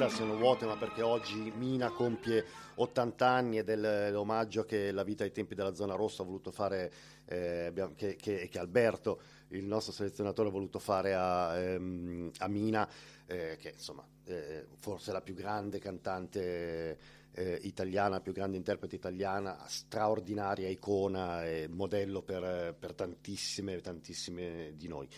Città 0.02 0.08
siano 0.08 0.36
vuote, 0.36 0.66
ma 0.66 0.76
perché 0.76 1.02
oggi 1.02 1.52
Mina 1.56 1.90
compie 1.90 2.44
80 2.74 3.26
anni 3.26 3.58
ed 3.58 3.68
è 3.68 4.10
l'omaggio 4.10 4.64
che 4.64 4.90
la 4.90 5.04
vita 5.04 5.22
ai 5.22 5.30
tempi 5.30 5.54
della 5.54 5.74
zona 5.74 5.94
rossa 5.94 6.22
ha 6.22 6.24
voluto 6.26 6.50
fare, 6.50 6.92
eh, 7.26 7.72
che, 7.94 8.16
che- 8.16 8.48
che 8.50 8.58
Alberto, 8.58 9.20
il 9.48 9.64
nostro 9.64 9.92
selezionatore, 9.92 10.48
ha 10.48 10.52
voluto 10.52 10.78
fare 10.78 11.14
a, 11.14 11.56
ehm, 11.56 12.30
a 12.38 12.48
Mina, 12.48 12.88
eh, 13.26 13.56
che 13.60 13.70
insomma 13.74 14.04
eh, 14.24 14.66
forse 14.78 15.12
la 15.12 15.20
più 15.20 15.34
grande 15.34 15.78
cantante 15.78 16.98
eh, 17.32 17.58
italiana, 17.62 18.20
più 18.20 18.32
grande 18.32 18.56
interprete 18.56 18.96
italiana, 18.96 19.64
straordinaria 19.66 20.68
icona 20.68 21.44
e 21.44 21.68
modello 21.68 22.22
per, 22.22 22.74
per 22.78 22.94
tantissime, 22.94 23.80
tantissime 23.80 24.72
di 24.76 24.88
noi. 24.88 25.08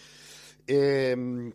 Ehm, 0.67 1.53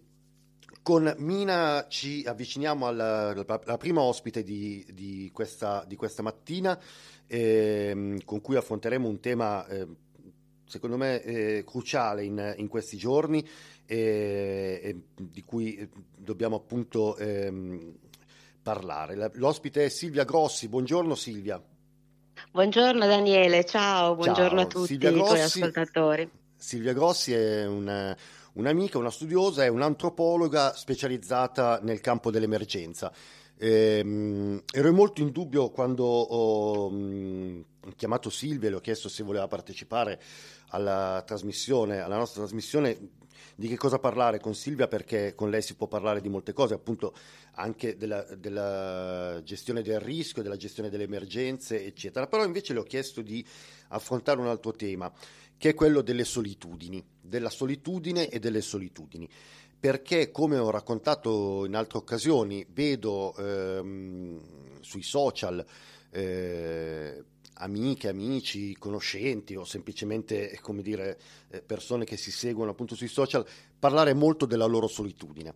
con 0.82 1.14
Mina 1.18 1.86
ci 1.90 2.24
avviciniamo 2.26 2.88
alla, 2.88 3.34
prima 3.78 4.02
ospite 4.02 4.44
di, 4.44 4.86
di 4.92 5.30
questa, 5.34 5.84
di 5.88 5.96
questa 5.96 6.22
mattina, 6.22 6.80
ehm, 7.28 8.24
con 8.26 8.42
cui 8.42 8.56
affronteremo 8.56 9.08
un 9.08 9.20
tema, 9.20 9.66
eh, 9.68 9.88
secondo 10.66 10.98
me, 10.98 11.22
eh, 11.22 11.64
cruciale 11.66 12.24
in, 12.24 12.54
in 12.58 12.68
questi 12.68 12.98
giorni 12.98 13.46
e, 13.86 14.80
e 14.84 15.02
di 15.16 15.44
cui 15.44 15.76
eh, 15.76 15.90
dobbiamo 16.18 16.56
appunto 16.56 17.18
ehm, 17.18 17.94
parlare. 18.62 19.16
La- 19.16 19.32
L'ospite 19.34 19.86
è 19.86 19.90
Silvia 19.90 20.24
Grossi. 20.26 20.68
Buongiorno 20.68 21.16
Silvia. 21.16 21.62
Buongiorno 22.52 23.06
Daniele, 23.06 23.66
ciao, 23.66 24.16
buongiorno 24.16 24.60
Ciao, 24.60 24.66
a 24.68 24.68
tutti 24.68 24.88
Silvia 24.88 25.10
i 25.10 25.14
tuoi 25.14 25.28
Grossi. 25.38 25.62
ascoltatori. 25.62 26.30
Silvia 26.56 26.94
Grossi 26.94 27.34
è 27.34 27.66
una- 27.68 28.16
un'amica, 28.60 28.98
una 28.98 29.10
studiosa, 29.10 29.63
è 29.63 29.68
un'antropologa 29.70 30.74
specializzata 30.74 31.80
nel 31.82 32.01
campo 32.01 32.30
dell'emergenza. 32.30 33.12
Ehm, 33.58 34.62
ero 34.72 34.94
molto 34.94 35.22
in 35.22 35.32
dubbio 35.32 35.70
quando 35.70 36.06
ho 36.06 36.89
mm, 36.92 37.62
chiamato 37.96 38.30
Silvia 38.30 38.68
e 38.68 38.72
le 38.72 38.78
ho 38.78 38.82
chiesto 38.82 39.10
se 39.10 39.24
voleva 39.24 39.48
partecipare 39.48 40.22
alla 40.68 41.24
trasmissione, 41.25 42.00
alla 42.00 42.18
nostra 42.18 42.42
trasmissione, 42.42 42.98
di 43.56 43.68
che 43.68 43.78
cosa 43.78 44.00
parlare 44.00 44.39
con 44.39 44.56
Silvia 44.56 44.88
perché 44.88 45.36
con 45.36 45.50
lei 45.50 45.62
si 45.62 45.75
può 45.75 45.88
parlare 45.88 46.22
di 46.22 46.30
molte 46.30 46.54
cose, 46.54 46.74
appunto 46.74 47.13
anche 47.56 47.98
della, 47.98 48.24
della 48.38 49.42
gestione 49.44 49.82
del 49.82 50.00
rischio, 50.00 50.42
della 50.42 50.56
gestione 50.56 50.89
delle 50.89 51.04
emergenze, 51.04 51.86
eccetera. 51.86 52.28
Però 52.28 52.46
invece 52.46 52.74
le 52.74 52.80
ho 52.80 52.84
chiesto 52.84 53.22
di 53.22 53.46
affrontare 53.89 54.39
un 54.39 54.48
altro 54.48 54.72
tema, 54.72 55.12
che 55.60 55.70
è 55.70 55.74
quello 55.75 56.01
delle 56.01 56.24
solitudini, 56.24 57.06
della 57.22 57.50
solitudine 57.50 58.30
e 58.30 58.39
delle 58.39 58.62
solitudini. 58.62 59.30
Perché, 59.78 60.32
come 60.32 60.58
ho 60.58 60.72
raccontato 60.72 61.66
in 61.66 61.75
altre 61.75 62.00
occasioni, 62.00 62.66
vedo 62.70 63.36
ehm, 63.36 64.42
sui 64.80 65.04
social 65.04 65.63
eh, 66.12 67.24
amiche, 67.56 68.08
amici, 68.08 68.75
conoscenti 68.78 69.56
o 69.56 69.66
semplicemente, 69.66 70.50
eh, 70.50 70.60
come 70.62 70.82
dire, 70.82 71.20
eh, 71.50 71.62
persone 71.62 72.06
che 72.06 72.16
si 72.16 72.32
seguono 72.32 72.72
appunto 72.72 72.96
sui 72.96 73.08
social 73.08 73.46
parlare 73.78 74.13
molto 74.13 74.46
della 74.46 74.66
loro 74.66 74.88
solitudine. 74.88 75.54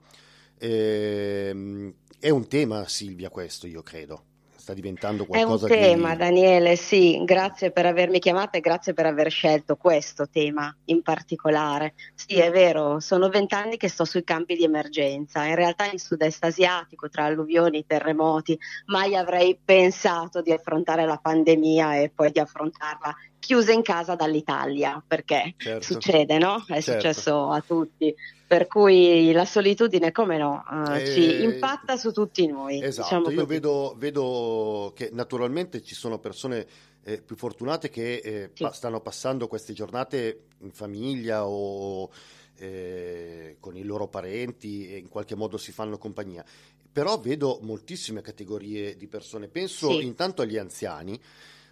Ehm, 0.57 1.93
è 2.19 2.29
un 2.29 2.47
tema, 2.47 2.87
Silvia, 2.89 3.29
questo, 3.29 3.67
io 3.67 3.81
credo. 3.81 4.31
Sta 4.63 4.73
diventando 4.73 5.23
È 5.23 5.41
un 5.43 5.57
qualcosa 5.57 5.67
tema, 5.67 6.11
di... 6.11 6.19
Daniele, 6.19 6.77
sì, 6.77 7.21
grazie 7.25 7.71
per 7.71 7.85
avermi 7.85 8.19
chiamata 8.19 8.57
e 8.57 8.61
grazie 8.61 8.93
per 8.93 9.05
aver 9.05 9.29
scelto 9.29 9.75
questo 9.75 10.29
tema 10.29 10.73
in 10.85 11.01
particolare. 11.01 11.95
Sì, 12.15 12.39
è 12.39 12.49
vero, 12.49 13.01
sono 13.01 13.27
vent'anni 13.27 13.75
che 13.75 13.89
sto 13.89 14.05
sui 14.05 14.23
campi 14.23 14.55
di 14.55 14.63
emergenza, 14.63 15.43
in 15.43 15.55
realtà 15.55 15.91
in 15.91 15.99
sud-est 15.99 16.45
asiatico, 16.45 17.09
tra 17.09 17.25
alluvioni 17.25 17.79
e 17.79 17.85
terremoti, 17.85 18.57
mai 18.85 19.17
avrei 19.17 19.59
pensato 19.61 20.41
di 20.41 20.53
affrontare 20.53 21.05
la 21.05 21.19
pandemia 21.21 21.97
e 21.97 22.09
poi 22.15 22.31
di 22.31 22.39
affrontarla 22.39 23.13
chiusa 23.43 23.73
in 23.73 23.81
casa 23.81 24.15
dall'Italia, 24.15 25.03
perché 25.05 25.53
Certo. 25.57 25.83
succede, 25.83 26.37
no? 26.37 26.63
È 26.65 26.79
Certo. 26.79 26.91
successo 26.91 27.49
a 27.49 27.59
tutti. 27.61 28.15
Per 28.47 28.67
cui 28.67 29.31
la 29.33 29.45
solitudine, 29.45 30.11
come 30.11 30.37
no, 30.37 30.63
eh, 30.95 31.01
Eh, 31.01 31.05
ci 31.11 31.41
impatta 31.43 31.97
su 31.97 32.11
tutti 32.11 32.47
noi. 32.47 32.81
Esatto, 32.81 33.17
diciamo 33.17 33.31
io 33.31 33.45
vedo, 33.45 33.95
vedo 33.97 34.93
che 34.95 35.09
naturalmente 35.11 35.81
ci 35.81 35.95
sono 35.95 36.19
persone 36.19 36.65
eh, 37.03 37.21
più 37.21 37.35
fortunate 37.35 37.89
che 37.89 38.15
eh, 38.17 38.51
Sì. 38.53 38.63
pa- 38.63 38.71
stanno 38.71 39.01
passando 39.01 39.47
queste 39.47 39.73
giornate 39.73 40.43
in 40.59 40.71
famiglia 40.71 41.45
o 41.45 42.09
eh, 42.55 43.57
con 43.59 43.75
i 43.75 43.83
loro 43.83 44.07
parenti 44.07 44.87
e 44.87 44.97
in 44.97 45.09
qualche 45.09 45.35
modo 45.35 45.57
si 45.57 45.71
fanno 45.71 45.97
compagnia. 45.97 46.45
Però 46.91 47.19
vedo 47.19 47.59
moltissime 47.63 48.21
categorie 48.21 48.95
di 48.95 49.07
persone. 49.07 49.47
Penso 49.47 49.97
Sì. 49.99 50.05
intanto 50.05 50.43
agli 50.43 50.57
anziani, 50.57 51.19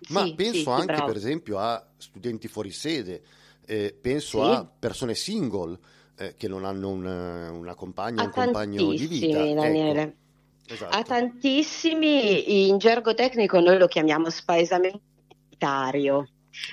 ma 0.10 0.24
Sì, 0.26 0.34
penso 0.36 0.60
sì, 0.62 0.70
anche 0.70 0.86
bravo. 0.86 1.06
per 1.06 1.16
esempio 1.16 1.58
a 1.60 1.86
studenti 1.98 2.48
fuori 2.48 2.72
sede, 2.72 3.22
eh, 3.66 3.96
penso 4.00 4.44
Sì. 4.44 4.50
a 4.52 4.66
persone 4.66 5.14
single 5.16 5.78
eh, 6.18 6.36
che 6.36 6.48
non 6.48 6.66
hanno 6.66 6.90
un- 6.90 7.06
una 7.06 7.74
compagna 7.74 8.22
o 8.22 8.26
un 8.26 8.32
compagno 8.32 8.92
di 8.92 9.08
vita. 9.08 9.44
Ecco, 9.44 9.62
Daniele. 9.62 10.16
esatto. 10.68 10.96
A 10.96 11.02
tantissimi, 11.04 12.68
in 12.70 12.78
gergo 12.78 13.14
tecnico 13.16 13.60
noi 13.60 13.78
lo 13.80 13.88
chiamiamo 13.88 14.30
spaesamento. 14.30 15.02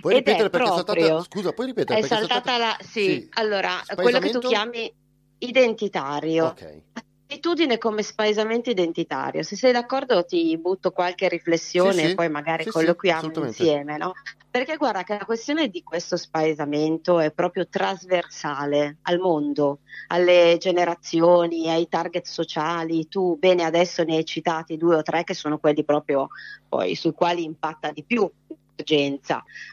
Puoi 0.00 0.14
ripetere 0.14 0.46
è 0.46 0.50
perché 0.50 0.68
è 0.68 0.82
proprio- 0.82 1.06
saltata, 1.08 1.22
scusa, 1.22 1.52
puoi 1.52 1.66
ripetere 1.68 1.98
È 1.98 2.00
perché 2.00 2.16
saltata 2.16 2.58
la... 2.58 2.76
Sì, 2.80 3.28
allora, 3.34 3.80
quello 3.94 4.18
che 4.18 4.30
tu 4.30 4.40
chiami 4.40 4.92
identitario. 5.38 6.46
Ok, 6.46 6.82
Attitudine 7.30 7.76
come 7.76 8.02
spaesamento 8.02 8.70
identitario. 8.70 9.42
Se 9.42 9.54
sei 9.54 9.70
d'accordo 9.70 10.24
ti 10.24 10.56
butto 10.56 10.92
qualche 10.92 11.28
riflessione 11.28 11.92
Sì, 11.92 11.98
sì. 11.98 12.10
e 12.12 12.14
poi 12.14 12.30
magari 12.30 12.62
Sì, 12.62 12.70
colloquiamo 12.70 13.30
insieme, 13.44 13.98
no? 13.98 14.12
Perché 14.50 14.76
guarda 14.76 15.02
che 15.02 15.18
la 15.18 15.26
questione 15.26 15.68
di 15.68 15.82
questo 15.82 16.16
spaesamento 16.16 17.20
è 17.20 17.30
proprio 17.30 17.68
trasversale 17.68 18.96
al 19.02 19.18
mondo, 19.18 19.80
alle 20.06 20.56
generazioni, 20.58 21.68
ai 21.68 21.86
target 21.86 22.24
sociali. 22.24 23.08
Tu 23.08 23.36
bene 23.38 23.62
adesso 23.62 24.02
ne 24.04 24.16
hai 24.16 24.24
citati 24.24 24.78
due 24.78 24.96
o 24.96 25.02
tre 25.02 25.22
che 25.22 25.34
sono 25.34 25.58
quelli 25.58 25.84
proprio 25.84 26.28
poi 26.66 26.94
sui 26.94 27.12
quali 27.12 27.44
impatta 27.44 27.90
di 27.90 28.04
più. 28.04 28.26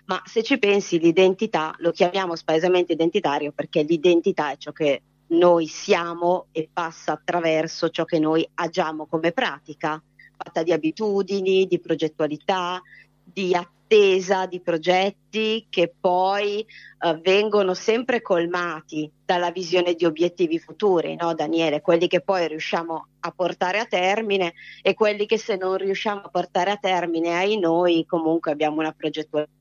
Ma 0.05 0.21
se 0.25 0.43
ci 0.43 0.59
pensi 0.59 0.99
l'identità 0.99 1.73
lo 1.77 1.91
chiamiamo 1.91 2.35
spaesamento 2.35 2.91
identitario 2.91 3.53
perché 3.53 3.83
l'identità 3.83 4.51
è 4.51 4.57
ciò 4.57 4.73
che 4.73 5.01
noi 5.27 5.67
siamo 5.67 6.47
e 6.51 6.69
passa 6.71 7.13
attraverso 7.13 7.89
ciò 7.89 8.05
che 8.05 8.19
noi 8.19 8.47
agiamo 8.55 9.07
come 9.07 9.31
pratica, 9.31 10.01
fatta 10.35 10.63
di 10.63 10.71
abitudini, 10.71 11.65
di 11.65 11.79
progettualità, 11.79 12.81
di 13.23 13.55
attesa 13.55 14.45
di 14.45 14.61
progetti 14.61 15.67
che 15.69 15.93
poi 15.99 16.59
eh, 16.59 17.19
vengono 17.21 17.73
sempre 17.73 18.21
colmati 18.21 19.11
dalla 19.23 19.51
visione 19.51 19.93
di 19.93 20.05
obiettivi 20.05 20.59
futuri, 20.59 21.15
no 21.15 21.33
Daniele? 21.33 21.81
Quelli 21.81 22.07
che 22.07 22.21
poi 22.21 22.47
riusciamo 22.47 23.07
a 23.19 23.31
portare 23.31 23.79
a 23.79 23.85
termine 23.85 24.53
e 24.81 24.93
quelli 24.93 25.25
che 25.25 25.37
se 25.37 25.55
non 25.55 25.77
riusciamo 25.77 26.21
a 26.21 26.29
portare 26.29 26.71
a 26.71 26.77
termine 26.77 27.35
ai 27.35 27.59
noi 27.59 28.05
comunque 28.05 28.51
abbiamo 28.51 28.79
una 28.79 28.91
progettualità 28.91 29.51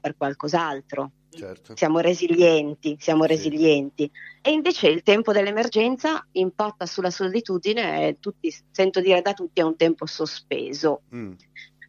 per 0.00 0.16
qualcos'altro 0.16 1.10
certo. 1.30 1.76
siamo 1.76 2.00
resilienti, 2.00 2.96
siamo 2.98 3.22
Sì. 3.22 3.28
resilienti. 3.28 4.10
E 4.42 4.50
invece 4.50 4.88
il 4.88 5.02
tempo 5.02 5.32
dell'emergenza 5.32 6.26
impatta 6.32 6.86
sulla 6.86 7.10
solitudine 7.10 8.08
e 8.08 8.16
tutti, 8.18 8.52
sento 8.70 9.00
dire 9.00 9.22
da 9.22 9.32
tutti 9.32 9.60
è 9.60 9.64
un 9.64 9.76
tempo 9.76 10.06
sospeso. 10.06 11.02
Mm, 11.14 11.32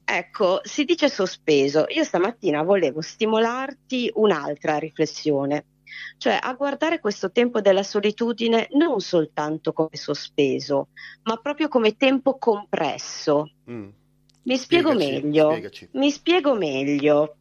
Ecco, 0.04 0.60
si 0.64 0.84
dice 0.84 1.08
sospeso. 1.08 1.86
Io 1.90 2.04
stamattina 2.04 2.64
volevo 2.64 3.00
stimolarti 3.00 4.12
un'altra 4.16 4.78
riflessione, 4.78 5.66
cioè 6.18 6.38
a 6.42 6.54
guardare 6.54 7.00
questo 7.00 7.32
tempo 7.32 7.62
della 7.62 7.84
solitudine 7.84 8.68
non 8.72 9.00
soltanto 9.00 9.72
come 9.72 9.90
sospeso, 9.94 10.90
ma 11.24 11.38
proprio 11.38 11.70
come 11.70 11.96
tempo 11.96 12.38
compresso. 12.38 13.52
mm. 13.70 13.90
Mi 14.44 14.58
spiego 14.58 14.90
Spiegaci, 14.92 15.22
meglio. 15.22 15.50
spiegaci. 15.52 15.90
Mi 15.94 16.12
spiego 16.12 16.56
meglio. 16.56 17.36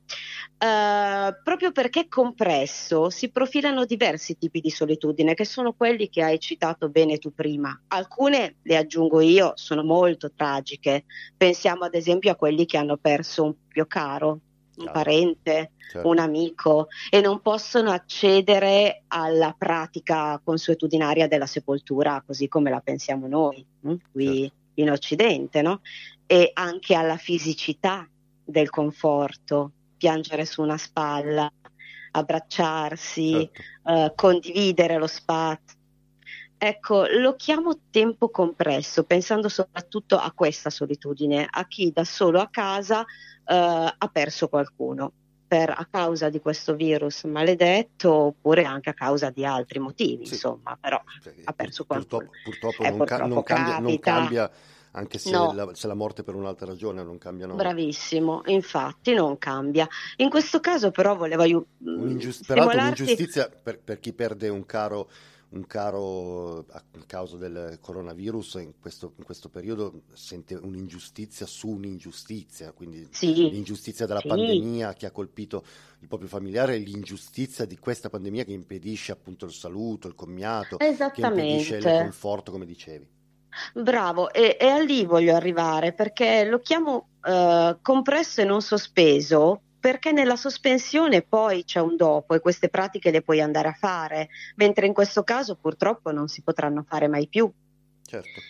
Eh, 0.63 1.41
proprio 1.43 1.73
perché 1.73 2.07
compresso 2.07 3.09
si 3.09 3.31
profilano 3.31 3.87
diversi 3.87 4.37
tipi 4.37 4.61
di 4.61 4.69
solitudine, 4.69 5.33
che 5.33 5.47
sono 5.47 5.73
quelli 5.73 6.11
che 6.11 6.23
hai 6.23 6.39
citato 6.39 6.91
bene 6.91 7.17
tu 7.17 7.33
prima. 7.33 7.81
Alcune, 7.89 8.57
le 8.63 8.77
aggiungo 8.77 9.21
io, 9.21 9.53
sono 9.55 9.83
molto 9.83 10.31
tragiche. 10.33 11.05
Pensiamo 11.35 11.85
ad 11.85 11.95
esempio 11.95 12.31
a 12.31 12.37
quelli 12.37 12.67
che 12.67 12.77
hanno 12.77 12.99
perso 12.99 13.45
un 13.45 13.55
proprio 13.55 13.87
caro, 13.87 14.41
un 14.77 14.91
parente, 14.93 15.73
Certo. 15.91 16.07
un 16.07 16.19
amico 16.19 16.87
e 17.11 17.21
non 17.21 17.41
possono 17.41 17.91
accedere 17.91 19.05
alla 19.09 19.55
pratica 19.57 20.41
consuetudinaria 20.45 21.27
della 21.27 21.47
sepoltura 21.47 22.23
così 22.25 22.47
come 22.47 22.71
la 22.71 22.81
pensiamo 22.81 23.27
noi, 23.27 23.65
hm, 23.81 23.95
qui 24.13 24.43
Certo. 24.43 24.55
in 24.75 24.91
Occidente, 24.91 25.63
no? 25.63 25.81
E 26.27 26.51
anche 26.53 26.95
alla 26.95 27.17
fisicità 27.17 28.09
del 28.45 28.71
conforto, 28.71 29.73
piangere 30.01 30.47
su 30.47 30.63
una 30.63 30.79
spalla, 30.79 31.53
abbracciarsi, 32.13 33.51
Certo. 33.53 33.63
eh, 33.93 34.13
condividere 34.17 34.97
lo 34.97 35.07
spazio. 35.07 35.79
Ecco, 36.57 37.05
lo 37.07 37.37
chiamo 37.37 37.79
tempo 37.91 38.31
compresso, 38.31 39.05
pensando 39.05 39.51
soprattutto 39.51 40.17
a 40.17 40.33
questa 40.33 40.71
solitudine, 40.71 41.47
a 41.49 41.67
chi 41.67 41.91
da 41.93 42.05
solo 42.05 42.41
a 42.41 42.49
casa 42.51 43.03
eh, 43.03 43.95
ha 43.97 44.09
perso 44.11 44.49
qualcuno 44.49 45.13
per, 45.47 45.69
a 45.69 45.87
causa 45.91 46.31
di 46.31 46.41
questo 46.41 46.75
virus 46.75 47.25
maledetto 47.25 48.13
oppure 48.13 48.65
anche 48.65 48.89
a 48.91 48.95
causa 48.95 49.31
di 49.31 49.45
altri 49.45 49.81
motivi, 49.81 50.25
Sì. 50.27 50.35
insomma, 50.35 50.79
però 50.81 51.03
Cioè, 51.23 51.35
ha 51.45 51.53
perso 51.53 51.85
qualcuno. 51.85 52.31
Purtroppo, 52.43 52.43
purtroppo 52.43 52.83
Eh, 52.85 52.91
non, 52.91 52.99
ca- 52.99 53.17
purtroppo 53.17 53.35
non 53.35 53.43
cambia, 53.43 53.79
non 53.79 53.99
cambia, 53.99 54.51
anche 54.93 55.19
se, 55.19 55.31
No. 55.31 55.53
la, 55.53 55.71
se 55.75 55.87
la 55.87 55.95
morte 55.95 56.23
per 56.23 56.35
un'altra 56.35 56.67
ragione 56.67 57.03
non 57.03 57.19
cambia. 57.19 57.47
No. 57.47 57.55
Bravissimo, 57.55 58.43
infatti 58.47 59.15
non 59.15 59.39
cambia. 59.39 59.89
In 60.17 60.29
questo 60.31 60.61
caso 60.61 60.91
però 60.91 61.15
volevo 61.17 61.43
aiu- 61.43 61.65
Un'ingiust- 61.79 62.45
peraltro 62.47 62.79
un'ingiustizia 62.81 63.49
per, 63.49 63.79
per 63.81 64.01
chi 64.01 64.13
perde 64.13 64.49
un 64.49 64.67
caro, 64.67 65.09
un 65.51 65.67
caro 65.67 66.59
a 66.71 66.83
causa 67.07 67.37
del 67.37 67.79
coronavirus 67.81 68.55
in 68.63 68.73
questo, 68.81 69.15
in 69.17 69.25
questo 69.25 69.49
periodo 69.49 70.03
sente 70.13 70.55
un'ingiustizia 70.55 71.45
su 71.47 71.69
un'ingiustizia, 71.69 72.73
quindi 72.73 73.09
Sì, 73.11 73.35
l'ingiustizia 73.51 74.07
della 74.07 74.21
sì. 74.21 74.29
pandemia 74.29 74.93
che 74.95 75.07
ha 75.07 75.11
colpito 75.11 75.65
il 76.01 76.09
proprio 76.09 76.29
familiare 76.29 76.75
e 76.77 76.79
l'ingiustizia 76.79 77.65
di 77.65 77.79
questa 77.79 78.09
pandemia 78.09 78.45
che 78.45 78.53
impedisce 78.53 79.13
appunto 79.13 79.45
il 79.45 79.53
saluto, 79.53 80.07
il 80.09 80.15
commiato, 80.15 80.77
che 80.79 80.97
impedisce 81.17 81.77
il 81.77 81.83
conforto, 81.85 82.51
come 82.53 82.65
dicevi. 82.67 83.19
Bravo, 83.75 84.33
e, 84.33 84.57
e 84.59 84.67
a 84.69 84.79
lì 84.79 85.05
voglio 85.05 85.35
arrivare 85.35 85.93
perché 85.93 86.45
lo 86.45 86.59
chiamo 86.61 87.09
eh, 87.25 87.77
compresso 87.83 88.41
e 88.41 88.45
non 88.45 88.63
sospeso 88.63 89.63
perché 89.81 90.13
nella 90.13 90.37
sospensione 90.37 91.23
poi 91.23 91.65
c'è 91.65 91.81
un 91.81 91.97
dopo 91.97 92.35
e 92.35 92.41
queste 92.41 92.69
pratiche 92.69 93.11
le 93.11 93.23
puoi 93.23 93.41
andare 93.41 93.69
a 93.69 93.73
fare, 93.73 94.29
mentre 94.57 94.87
in 94.87 94.93
questo 94.93 95.25
caso 95.25 95.57
purtroppo 95.57 96.13
non 96.13 96.29
si 96.29 96.43
potranno 96.43 96.85
fare 96.87 97.09
mai 97.09 97.27
più. 97.27 97.51
Certo. 98.05 98.41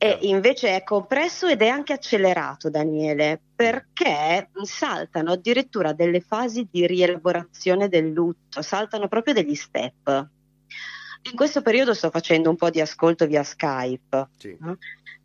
E 0.00 0.18
invece 0.22 0.76
è 0.76 0.84
compresso 0.84 1.48
ed 1.48 1.62
è 1.62 1.68
anche 1.68 1.92
accelerato, 1.92 2.70
Daniele, 2.70 3.40
perché 3.56 4.50
saltano 4.62 5.32
addirittura 5.32 5.92
delle 5.92 6.20
fasi 6.20 6.68
di 6.70 6.86
rielaborazione 6.86 7.88
del 7.88 8.12
lutto, 8.12 8.62
saltano 8.62 9.08
proprio 9.08 9.34
degli 9.34 9.56
step. 9.56 10.28
In 11.22 11.36
questo 11.36 11.62
periodo 11.62 11.94
sto 11.94 12.10
facendo 12.10 12.48
un 12.50 12.56
po' 12.56 12.70
di 12.70 12.80
ascolto 12.80 13.26
via 13.26 13.42
Skype, 13.42 14.28
Sì. 14.38 14.56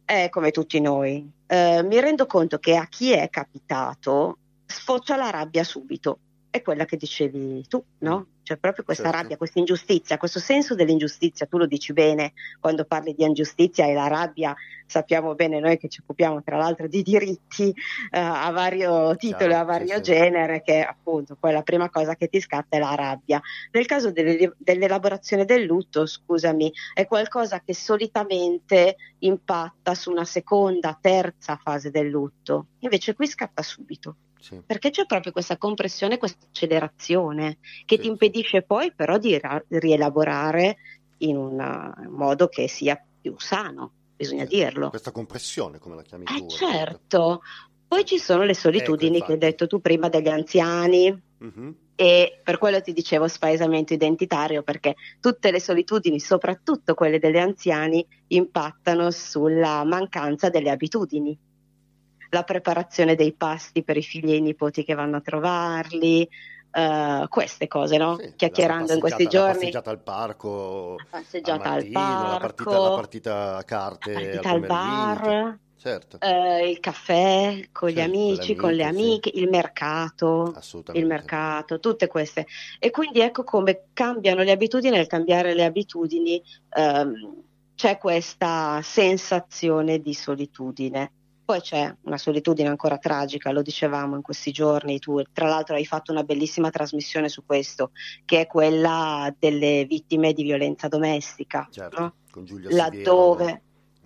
eh, 0.05 0.29
come 0.29 0.51
tutti 0.51 0.79
noi. 0.81 1.29
Eh, 1.47 1.81
mi 1.83 1.99
rendo 1.99 2.25
conto 2.25 2.57
che 2.59 2.75
a 2.75 2.87
chi 2.87 3.11
è 3.11 3.29
capitato 3.29 4.37
sfocia 4.65 5.15
la 5.15 5.29
rabbia 5.29 5.63
subito. 5.63 6.19
È 6.53 6.61
quella 6.61 6.85
che 6.85 6.97
dicevi 6.97 7.65
tu, 7.67 7.83
no? 8.01 8.27
Cioè 8.43 8.57
proprio 8.57 8.83
questa 8.83 9.05
Certo. 9.05 9.17
rabbia, 9.17 9.37
questa 9.37 9.57
ingiustizia, 9.57 10.19
questo 10.19 10.39
senso 10.39 10.75
dell'ingiustizia, 10.75 11.47
tu 11.47 11.57
lo 11.57 11.65
dici 11.65 11.93
bene 11.93 12.33
quando 12.59 12.85
parli 12.85 13.15
di 13.15 13.23
ingiustizia 13.23 13.87
e 13.87 13.93
la 13.95 14.05
rabbia, 14.05 14.53
sappiamo 14.85 15.33
bene 15.33 15.59
noi 15.59 15.79
che 15.79 15.87
ci 15.87 16.01
occupiamo 16.01 16.43
tra 16.43 16.57
l'altro 16.57 16.87
di 16.87 17.01
diritti 17.01 17.69
eh, 17.69 18.19
a 18.19 18.51
vario 18.51 19.15
titolo 19.15 19.51
e 19.51 19.55
a 19.55 19.63
vario 19.63 19.95
sì. 19.95 20.01
genere, 20.03 20.61
che 20.61 20.83
appunto 20.83 21.35
poi 21.39 21.53
la 21.53 21.63
prima 21.63 21.89
cosa 21.89 22.15
che 22.15 22.27
ti 22.27 22.39
scatta 22.39 22.77
è 22.77 22.79
la 22.79 22.93
rabbia. 22.93 23.41
Nel 23.71 23.87
caso 23.87 24.11
delle- 24.11 24.53
dell'elaborazione 24.55 25.45
del 25.45 25.63
lutto, 25.63 26.05
scusami, 26.05 26.71
è 26.93 27.07
qualcosa 27.07 27.61
che 27.61 27.73
solitamente 27.73 28.97
impatta 29.19 29.95
su 29.95 30.11
una 30.11 30.25
seconda, 30.25 30.95
terza 31.01 31.55
fase 31.55 31.89
del 31.89 32.09
lutto. 32.09 32.67
Invece 32.81 33.15
qui 33.15 33.25
scatta 33.25 33.63
subito, 33.63 34.17
Sì. 34.43 34.61
perché 34.65 34.89
c'è 34.89 35.05
proprio 35.05 35.31
questa 35.31 35.57
compressione, 35.57 36.17
questa 36.17 36.45
accelerazione 36.45 37.59
che 37.85 37.95
Sì, 37.95 37.95
ti 37.95 38.01
sì. 38.01 38.07
impedisce 38.09 38.61
poi 38.63 38.93
però 38.93 39.17
di 39.17 39.39
ra- 39.39 39.63
rielaborare 39.69 40.75
in 41.19 41.37
un 41.37 41.93
modo 42.09 42.49
che 42.49 42.67
sia 42.67 43.01
più 43.21 43.35
sano, 43.37 43.93
bisogna 44.17 44.41
Certo. 44.41 44.55
dirlo. 44.57 44.89
Questa 44.89 45.11
compressione, 45.13 45.79
come 45.79 45.95
la 45.95 46.01
chiami 46.01 46.25
tu. 46.25 46.31
Eh 46.33 46.35
appunto. 46.35 46.55
certo. 46.55 47.41
Poi 47.87 48.03
ci 48.03 48.17
sono 48.17 48.43
le 48.43 48.53
solitudini 48.53 49.17
Ecco, 49.17 49.27
che 49.27 49.31
hai 49.31 49.37
detto 49.37 49.65
tu 49.65 49.79
prima 49.79 50.09
degli 50.09 50.27
anziani, 50.27 51.23
Mhm. 51.37 51.75
e 51.95 52.41
per 52.43 52.57
quello 52.57 52.81
ti 52.81 52.91
dicevo 52.91 53.29
spaesamento 53.29 53.93
identitario, 53.93 54.61
perché 54.61 54.95
tutte 55.21 55.51
le 55.51 55.61
solitudini, 55.61 56.19
soprattutto 56.19 56.95
quelle 56.95 57.17
degli 57.17 57.37
anziani, 57.37 58.05
impattano 58.27 59.09
sulla 59.09 59.85
mancanza 59.85 60.49
delle 60.49 60.69
abitudini. 60.69 61.37
La 62.33 62.43
preparazione 62.43 63.13
dei 63.13 63.31
pasti 63.33 63.83
per 63.83 63.95
i 63.95 64.01
figli 64.01 64.31
e 64.31 64.37
i 64.37 64.41
nipoti 64.41 64.83
che 64.83 64.95
vanno 64.95 65.17
a 65.17 65.21
trovarli, 65.21 66.27
eh, 66.71 67.25
queste 67.29 67.67
cose, 67.67 67.97
no? 67.97 68.17
Sì, 68.17 68.33
Chiacchierando 68.35 68.93
in 68.93 68.99
questi 68.99 69.27
giorni. 69.27 69.45
La 69.45 69.53
passeggiata 69.53 69.89
al 69.91 70.01
parco, 70.01 70.95
La 70.97 71.05
passeggiata 71.11 71.69
al 71.69 71.75
mattino, 71.75 72.27
la 72.27 72.37
partita, 72.37 72.69
parco, 72.71 72.83
la 72.83 72.95
partita 72.95 73.55
a 73.57 73.63
carte 73.63 74.13
la 74.13 74.19
partita 74.19 74.49
al 74.49 74.55
al 74.55 74.65
bar, 74.65 75.57
Certo, 75.77 76.17
eh, 76.21 76.69
il 76.69 76.79
caffè 76.79 77.67
con 77.71 77.89
gli 77.89 77.99
Sì, 77.99 77.99
con 77.99 78.09
le 78.09 78.17
amici, 78.17 78.55
con 78.55 78.71
le 78.71 78.83
amiche, 78.83 79.29
amiche, 79.29 79.31
il 79.35 79.49
mercato. 79.49 80.55
il 80.93 81.05
mercato, 81.05 81.79
tutte 81.79 82.07
queste. 82.07 82.47
E 82.79 82.89
quindi 82.89 83.19
ecco 83.19 83.43
come 83.43 83.89
cambiano 83.93 84.41
le 84.41 84.51
abitudini, 84.51 84.95
nel 84.95 85.07
cambiare 85.07 85.53
le 85.53 85.65
abitudini 85.65 86.41
ehm, 86.69 87.43
c'è 87.75 87.97
questa 87.99 88.79
sensazione 88.81 89.99
di 89.99 90.13
solitudine. 90.15 91.11
Poi 91.45 91.59
c'è 91.59 91.93
una 92.03 92.17
solitudine 92.17 92.69
ancora 92.69 92.97
tragica, 92.97 93.51
lo 93.51 93.61
dicevamo 93.61 94.15
in 94.15 94.21
questi 94.21 94.51
giorni, 94.51 94.99
tu 94.99 95.21
tra 95.33 95.47
l'altro 95.47 95.75
hai 95.75 95.85
fatto 95.85 96.11
una 96.11 96.23
bellissima 96.23 96.69
trasmissione 96.69 97.27
su 97.27 97.45
questo, 97.45 97.91
che 98.23 98.41
è 98.41 98.47
quella 98.47 99.33
delle 99.37 99.85
vittime 99.85 100.31
di 100.33 100.43
violenza 100.43 100.87
domestica, 100.87 101.67
Certo, 101.69 101.99
no? 101.99 102.13
con 102.31 102.45
Giulia 102.45 102.69
Siviero. 102.69 103.61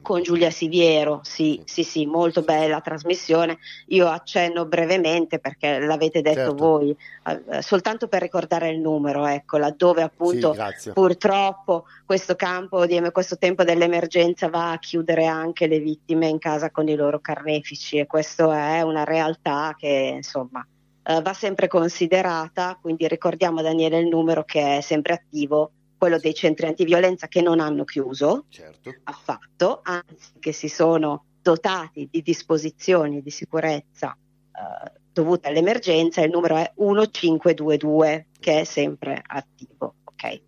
Con 0.07 0.21
Giulia 0.21 0.49
Siviero, 0.49 1.19
sì, 1.23 1.61
sì, 1.65 1.83
sì, 1.83 2.05
molto 2.05 2.41
bella 2.41 2.79
trasmissione. 2.79 3.57
Io 3.87 4.07
accenno 4.07 4.65
brevemente 4.65 5.37
perché 5.37 5.79
l'avete 5.79 6.21
detto 6.21 6.39
Certo. 6.39 6.55
voi, 6.55 6.95
eh, 7.25 7.61
soltanto 7.61 8.07
per 8.07 8.21
ricordare 8.21 8.69
il 8.69 8.79
numero, 8.79 9.25
ecco, 9.25 9.57
laddove 9.57 10.03
appunto 10.03 10.55
Sì, 10.77 10.91
purtroppo 10.91 11.87
questo 12.05 12.37
campo 12.37 12.85
di 12.85 12.97
questo 13.11 13.37
tempo 13.37 13.65
dell'emergenza 13.65 14.47
va 14.47 14.71
a 14.71 14.79
chiudere 14.79 15.25
anche 15.25 15.67
le 15.67 15.79
vittime 15.79 16.29
in 16.29 16.37
casa 16.37 16.71
con 16.71 16.87
i 16.87 16.95
loro 16.95 17.19
carnefici 17.19 17.97
e 17.97 18.05
questa 18.05 18.77
è 18.77 18.81
una 18.83 19.03
realtà 19.03 19.75
che 19.77 20.13
insomma 20.15 20.65
eh, 21.03 21.21
va 21.21 21.33
sempre 21.33 21.67
considerata, 21.67 22.77
quindi 22.81 23.05
ricordiamo 23.09 23.61
Daniele 23.61 23.99
il 23.99 24.07
numero 24.07 24.45
che 24.45 24.77
è 24.77 24.79
sempre 24.79 25.15
attivo, 25.15 25.71
quello 25.97 26.17
dei 26.19 26.33
centri 26.33 26.67
antiviolenza 26.67 27.27
che 27.27 27.41
non 27.41 27.60
hanno 27.60 27.83
chiuso 27.83 28.45
Certo, 28.49 28.93
affatto, 29.03 29.79
anzi 29.83 30.33
che 30.39 30.51
si 30.51 30.69
sono 30.69 31.25
dotati 31.41 32.07
di 32.12 32.21
disposizioni 32.21 33.21
di 33.21 33.29
sicurezza 33.29 34.15
eh, 34.15 34.91
dovute 35.12 35.47
all'emergenza, 35.47 36.21
il 36.21 36.29
numero 36.31 36.57
è 36.57 36.71
1522 36.75 38.27
che 38.39 38.62
è 38.62 38.63
sempre 38.63 39.21
attivo. 39.25 39.95
ok? 40.03 40.41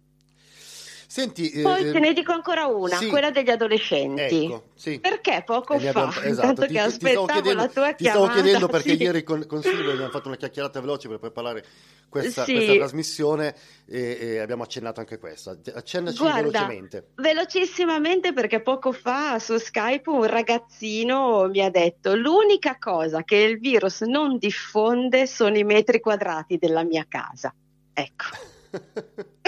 Senti, 1.11 1.49
eh, 1.49 1.63
Poi 1.63 1.91
te 1.91 1.97
ne 1.97 2.13
dico 2.13 2.33
ancora 2.33 2.67
una, 2.67 2.97
sì. 2.97 3.07
quella 3.07 3.31
degli 3.31 3.49
adolescenti. 3.49 4.43
ecco, 4.45 4.65
sì. 4.75 4.99
Perché 4.99 5.41
poco 5.43 5.73
E 5.73 5.79
ne 5.79 5.91
fa, 5.91 6.03
abbiamo- 6.03 6.27
esatto, 6.27 6.61
ti- 6.61 6.67
che 6.67 6.67
ti 6.67 6.73
stavo 6.75 6.85
aspettavo 6.87 7.25
chiedendo- 7.25 7.61
la 7.63 7.67
tua 7.67 7.93
Ti 7.93 8.03
stavo 8.03 8.19
chiamata, 8.25 8.41
chiedendo 8.41 8.67
perché 8.67 8.89
sì. 8.95 9.01
ieri 9.01 9.23
con, 9.23 9.45
con 9.47 9.61
Silvia 9.63 9.91
abbiamo 9.91 10.11
fatto 10.11 10.27
una 10.27 10.37
chiacchierata 10.37 10.79
veloce 10.79 11.07
per 11.07 11.17
preparare 11.17 11.65
questa, 12.09 12.43
Sì. 12.43 12.53
questa 12.53 12.73
trasmissione 12.75 13.55
e, 13.87 14.17
e 14.21 14.37
abbiamo 14.37 14.61
accennato 14.61 14.99
anche 14.99 15.17
questa. 15.17 15.57
Accennaci 15.73 16.17
Guarda, 16.19 16.41
velocemente. 16.41 17.07
Velocissimamente 17.15 18.31
perché 18.31 18.61
poco 18.61 18.91
fa 18.91 19.39
su 19.39 19.57
Skype 19.57 20.07
un 20.11 20.25
ragazzino 20.25 21.47
mi 21.49 21.61
ha 21.63 21.71
detto 21.71 22.13
l'unica 22.15 22.77
cosa 22.77 23.23
che 23.23 23.35
il 23.35 23.57
virus 23.57 24.01
non 24.01 24.37
diffonde 24.37 25.25
sono 25.25 25.57
i 25.57 25.63
metri 25.63 25.99
quadrati 25.99 26.57
della 26.59 26.83
mia 26.83 27.05
casa. 27.09 27.51
Ecco. 27.93 28.25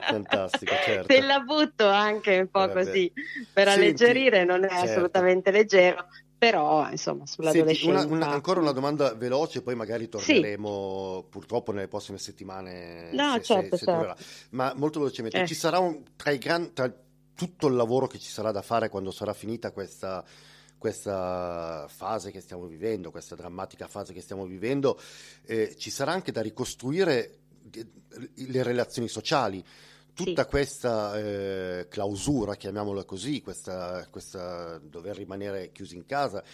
Fantastico, 0.00 0.72
certo. 0.84 1.06
Te 1.06 1.20
la 1.20 1.40
butto 1.40 1.88
anche 1.88 2.38
un 2.38 2.48
po' 2.48 2.60
vabbè. 2.60 2.72
così 2.72 3.12
per 3.52 3.68
Senti, 3.68 3.80
alleggerire, 3.82 4.44
non 4.44 4.64
è 4.64 4.68
certo. 4.68 4.84
assolutamente 4.90 5.50
leggero, 5.50 6.06
però 6.36 6.88
insomma 6.90 7.26
Senti, 7.26 7.32
sull'adolescenza. 7.32 8.04
una- 8.06 8.14
una- 8.26 8.28
ancora 8.32 8.60
una 8.60 8.72
domanda 8.72 9.14
veloce, 9.14 9.62
poi 9.62 9.74
magari 9.74 10.08
torneremo 10.08 11.26
purtroppo 11.30 11.72
nelle 11.72 11.88
prossime 11.88 12.18
settimane. 12.18 13.10
No, 13.12 13.34
se, 13.34 13.38
se- 13.38 13.44
certo, 13.44 13.76
se 13.76 13.84
certo. 13.84 14.00
durerà. 14.00 14.16
Ma 14.50 14.72
molto 14.76 14.98
velocemente, 15.00 15.42
Eh. 15.42 15.46
ci 15.46 15.54
sarà 15.54 15.78
un, 15.78 16.02
tra, 16.16 16.30
i 16.30 16.38
gran- 16.38 16.72
tra 16.72 16.92
tutto 17.34 17.66
il 17.66 17.74
lavoro 17.74 18.06
che 18.06 18.18
ci 18.18 18.30
sarà 18.30 18.50
da 18.52 18.62
fare 18.62 18.88
quando 18.88 19.10
sarà 19.10 19.32
finita 19.32 19.70
questa, 19.72 20.22
questa 20.78 21.86
fase 21.88 22.30
che 22.30 22.40
stiamo 22.40 22.66
vivendo, 22.66 23.10
questa 23.10 23.34
drammatica 23.36 23.86
fase 23.86 24.12
che 24.12 24.20
stiamo 24.20 24.44
vivendo, 24.46 25.00
eh, 25.46 25.74
ci 25.76 25.90
sarà 25.90 26.12
anche 26.12 26.32
da 26.32 26.42
ricostruire 26.42 27.38
le 28.34 28.62
relazioni 28.62 29.08
sociali. 29.08 29.64
tutta 30.14 30.44
questa 30.44 31.18
eh, 31.18 31.86
clausura, 31.88 32.54
chiamiamola 32.54 33.04
così, 33.04 33.40
questa, 33.40 34.06
questa 34.10 34.78
dover 34.78 35.16
rimanere 35.16 35.72
chiusi 35.72 35.96
in 35.96 36.04
casa, 36.04 36.44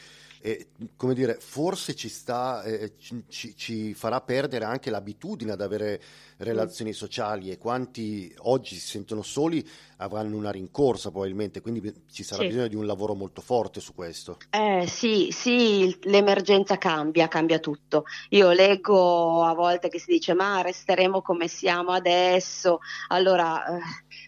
eh, 0.40 0.68
come 0.96 1.14
dire, 1.14 1.36
forse 1.40 1.94
ci, 1.94 2.08
sta, 2.08 2.62
eh, 2.62 2.92
ci, 2.98 3.54
ci, 3.56 3.94
farà 3.94 4.20
perdere 4.20 4.64
anche 4.64 4.90
l'abitudine 4.90 5.52
ad 5.52 5.60
avere 5.60 6.00
relazioni 6.38 6.92
sociali 6.92 7.50
e 7.50 7.58
quanti 7.58 8.32
oggi 8.42 8.76
si 8.76 8.86
sentono 8.86 9.22
soli 9.22 9.66
avranno 9.96 10.36
una 10.36 10.50
rincorsa 10.50 11.10
probabilmente, 11.10 11.60
quindi 11.60 11.92
ci 12.10 12.22
sarà 12.22 12.42
sì. 12.42 12.48
bisogno 12.48 12.68
di 12.68 12.76
un 12.76 12.86
lavoro 12.86 13.14
molto 13.14 13.40
forte 13.40 13.80
su 13.80 13.94
questo. 13.94 14.38
Eh, 14.50 14.86
sì, 14.86 15.28
sì, 15.32 15.96
l'emergenza 16.02 16.78
cambia, 16.78 17.26
cambia 17.26 17.58
tutto. 17.58 18.04
Io 18.30 18.52
leggo 18.52 19.42
a 19.44 19.54
volte 19.54 19.88
che 19.88 19.98
si 19.98 20.12
dice 20.12 20.34
ma 20.34 20.60
resteremo 20.60 21.20
come 21.22 21.48
siamo 21.48 21.90
adesso, 21.90 22.78
allora 23.08 23.64
eh, 23.66 23.80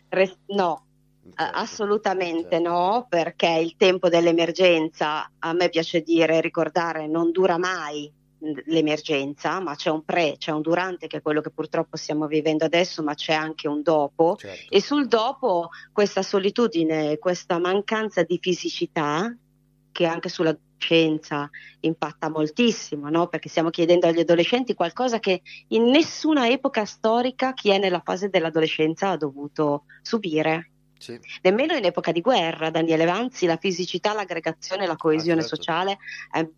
rest- 0.09 0.39
no. 0.47 0.87
Assolutamente 1.35 2.57
certo. 2.57 2.69
no, 2.69 3.07
perché 3.09 3.49
il 3.49 3.77
tempo 3.77 4.09
dell'emergenza, 4.09 5.31
a 5.39 5.53
me 5.53 5.69
piace 5.69 6.01
dire, 6.03 6.41
ricordare, 6.41 7.07
non 7.07 7.31
dura 7.31 7.59
mai 7.59 8.13
l'emergenza, 8.67 9.61
ma 9.61 9.75
c'è 9.75 9.91
un 9.91 10.03
pre, 10.05 10.37
c'è 10.39 10.51
un 10.51 10.63
durante 10.63 11.07
che 11.07 11.19
è 11.19 11.23
quello 11.23 11.41
che 11.41 11.51
purtroppo 11.51 11.97
stiamo 11.97 12.27
vivendo 12.27 12.65
adesso, 12.65 13.03
ma 13.03 13.15
c'è 13.15 13.35
anche 13.35 13.69
un 13.69 13.83
dopo 13.83 14.37
certo. 14.37 14.75
e 14.75 14.81
sul 14.81 15.07
dopo 15.07 15.69
questa 15.93 16.23
solitudine, 16.23 17.19
questa 17.19 17.59
mancanza 17.59 18.23
di 18.23 18.39
fisicità 18.41 19.35
che 19.93 20.07
anche 20.07 20.29
sulla 20.29 20.57
scienza 20.79 21.51
impatta 21.81 22.31
moltissimo, 22.31 23.11
no? 23.11 23.29
perché 23.29 23.51
stiamo 23.51 23.69
chiedendo 23.69 24.07
agli 24.07 24.21
adolescenti 24.21 24.73
qualcosa 24.73 25.19
che 25.19 25.43
in 25.69 25.85
nessuna 25.85 26.49
epoca 26.49 26.87
storica 26.87 27.53
chi 27.53 27.69
è 27.69 27.79
nella 27.79 28.01
fase 28.03 28.31
dell'adolescenza 28.31 29.11
ha 29.11 29.17
dovuto 29.17 29.85
subire. 30.01 30.71
Sì. 31.01 31.19
Nemmeno 31.43 31.75
in 31.75 31.85
epoca 31.87 32.13
di 32.13 32.21
guerra, 32.21 32.69
Daniele 32.69 33.07
Vanzi, 33.07 33.47
la 33.47 33.57
fisicità, 33.57 34.13
l'aggregazione, 34.13 34.87
la 34.87 34.97
coesione 34.97 35.41
ah, 35.41 35.45
certo. 35.45 35.57
sociale, 35.57 35.99
eh, 36.35 36.51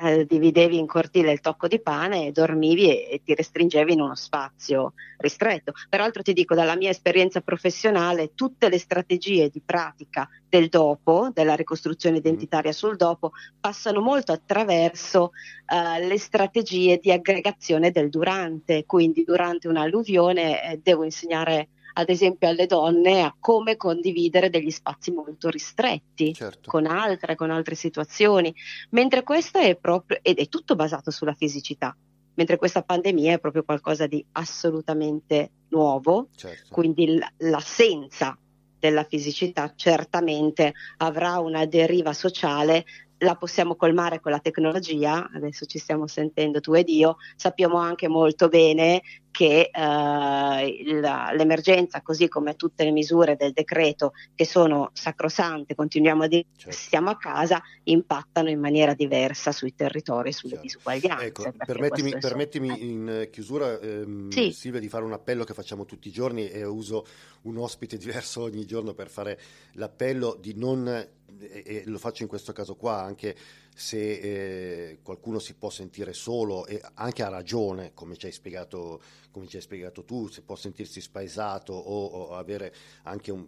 eh, 0.00 0.26
dividevi 0.26 0.76
in 0.76 0.86
cortile 0.86 1.30
il 1.30 1.40
tocco 1.40 1.68
di 1.68 1.80
pane 1.80 2.26
e 2.26 2.32
dormivi 2.32 2.88
e, 2.88 3.08
e, 3.08 3.22
ti 3.22 3.36
restringevi 3.36 3.92
in 3.92 4.00
uno 4.00 4.16
spazio 4.16 4.94
ristretto. 5.18 5.72
Peraltro 5.88 6.22
ti 6.22 6.32
dico, 6.32 6.56
dalla 6.56 6.74
mia 6.74 6.90
esperienza 6.90 7.40
professionale, 7.40 8.32
tutte 8.34 8.68
le 8.68 8.78
strategie 8.78 9.48
di 9.48 9.62
pratica 9.64 10.28
del 10.48 10.68
dopo, 10.68 11.30
della 11.32 11.54
ricostruzione 11.54 12.16
mm. 12.16 12.18
identitaria 12.18 12.72
sul 12.72 12.96
dopo, 12.96 13.30
passano 13.60 14.00
molto 14.00 14.32
attraverso 14.32 15.30
uh, 15.66 16.04
le 16.04 16.18
strategie 16.18 16.98
di 16.98 17.12
aggregazione 17.12 17.92
del 17.92 18.08
durante. 18.08 18.84
Quindi 18.86 19.22
durante 19.22 19.68
un'alluvione 19.68 20.72
eh, 20.72 20.80
devo 20.82 21.04
insegnare 21.04 21.68
ad 21.94 22.08
esempio 22.08 22.48
alle 22.48 22.66
donne 22.66 23.22
a 23.22 23.34
come 23.38 23.76
condividere 23.76 24.50
degli 24.50 24.70
spazi 24.70 25.10
molto 25.10 25.48
ristretti 25.48 26.32
certo. 26.34 26.70
con 26.70 26.86
altre, 26.86 27.34
con 27.34 27.50
altre 27.50 27.74
situazioni, 27.74 28.54
mentre 28.90 29.22
questo 29.22 29.58
è 29.58 29.76
proprio, 29.76 30.18
ed 30.22 30.38
è 30.38 30.48
tutto 30.48 30.74
basato 30.74 31.10
sulla 31.10 31.34
fisicità, 31.34 31.96
mentre 32.34 32.56
questa 32.56 32.82
pandemia 32.82 33.34
è 33.34 33.38
proprio 33.38 33.64
qualcosa 33.64 34.06
di 34.06 34.24
assolutamente 34.32 35.50
nuovo, 35.68 36.28
certo. 36.34 36.72
quindi 36.72 37.16
l- 37.16 37.26
l'assenza 37.38 38.38
della 38.78 39.04
fisicità 39.04 39.72
certamente 39.74 40.72
avrà 40.98 41.40
una 41.40 41.66
deriva 41.66 42.12
sociale 42.12 42.84
la 43.18 43.34
possiamo 43.34 43.74
colmare 43.74 44.20
con 44.20 44.30
la 44.30 44.38
tecnologia, 44.38 45.28
adesso 45.34 45.64
ci 45.66 45.78
stiamo 45.78 46.06
sentendo 46.06 46.60
tu 46.60 46.74
ed 46.74 46.88
io, 46.88 47.16
sappiamo 47.36 47.78
anche 47.78 48.08
molto 48.08 48.48
bene 48.48 49.02
che 49.30 49.70
eh, 49.72 51.00
la, 51.00 51.32
l'emergenza, 51.32 52.02
così 52.02 52.28
come 52.28 52.56
tutte 52.56 52.84
le 52.84 52.90
misure 52.90 53.36
del 53.36 53.52
decreto 53.52 54.12
che 54.34 54.44
sono 54.44 54.90
sacrosante, 54.92 55.74
continuiamo 55.74 56.24
a 56.24 56.26
dire 56.26 56.44
certo. 56.56 56.76
stiamo 56.76 57.10
a 57.10 57.16
casa, 57.16 57.62
impattano 57.84 58.48
in 58.48 58.58
maniera 58.58 58.94
diversa 58.94 59.52
sui 59.52 59.74
territori, 59.74 60.32
sulle 60.32 60.54
certo. 60.54 60.66
disuguaglianze. 60.66 61.24
Ecco, 61.26 61.52
permettimi, 61.64 62.18
permettimi 62.18 62.90
in 62.90 63.28
chiusura, 63.30 63.78
ehm, 63.78 64.30
sì. 64.30 64.52
Silvia, 64.52 64.80
di 64.80 64.88
fare 64.88 65.04
un 65.04 65.12
appello 65.12 65.44
che 65.44 65.54
facciamo 65.54 65.84
tutti 65.84 66.08
i 66.08 66.12
giorni 66.12 66.48
e 66.48 66.64
uso 66.64 67.06
un 67.42 67.58
ospite 67.58 67.96
diverso 67.98 68.42
ogni 68.42 68.64
giorno 68.64 68.94
per 68.94 69.08
fare 69.08 69.38
l'appello 69.72 70.36
di 70.40 70.54
non 70.56 71.16
e, 71.40 71.82
lo 71.86 71.98
faccio 71.98 72.22
in 72.22 72.28
questo 72.28 72.52
caso 72.52 72.74
qua, 72.74 73.02
anche 73.02 73.36
se 73.78 74.90
eh, 74.90 74.98
qualcuno 75.04 75.38
si 75.38 75.54
può 75.54 75.70
sentire 75.70 76.12
solo 76.12 76.66
e 76.66 76.82
anche 76.94 77.22
ha 77.22 77.28
ragione, 77.28 77.92
come 77.94 78.16
ci 78.16 78.26
hai 78.26 78.32
spiegato, 78.32 79.00
ci 79.46 79.54
hai 79.54 79.62
spiegato 79.62 80.02
tu, 80.02 80.26
se 80.26 80.42
può 80.42 80.56
sentirsi 80.56 81.00
spaesato 81.00 81.74
o, 81.74 82.06
o 82.06 82.34
avere 82.34 82.74
anche 83.04 83.30
un, 83.30 83.46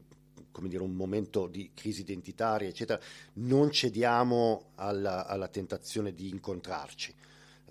dire, 0.68 0.84
un, 0.84 0.92
momento 0.92 1.48
di 1.48 1.72
crisi 1.74 2.02
identitaria, 2.02 2.68
eccetera, 2.68 3.00
non 3.34 3.72
cediamo 3.72 4.70
alla, 4.76 5.26
alla 5.26 5.48
tentazione 5.48 6.14
di 6.14 6.28
incontrarci. 6.28 7.12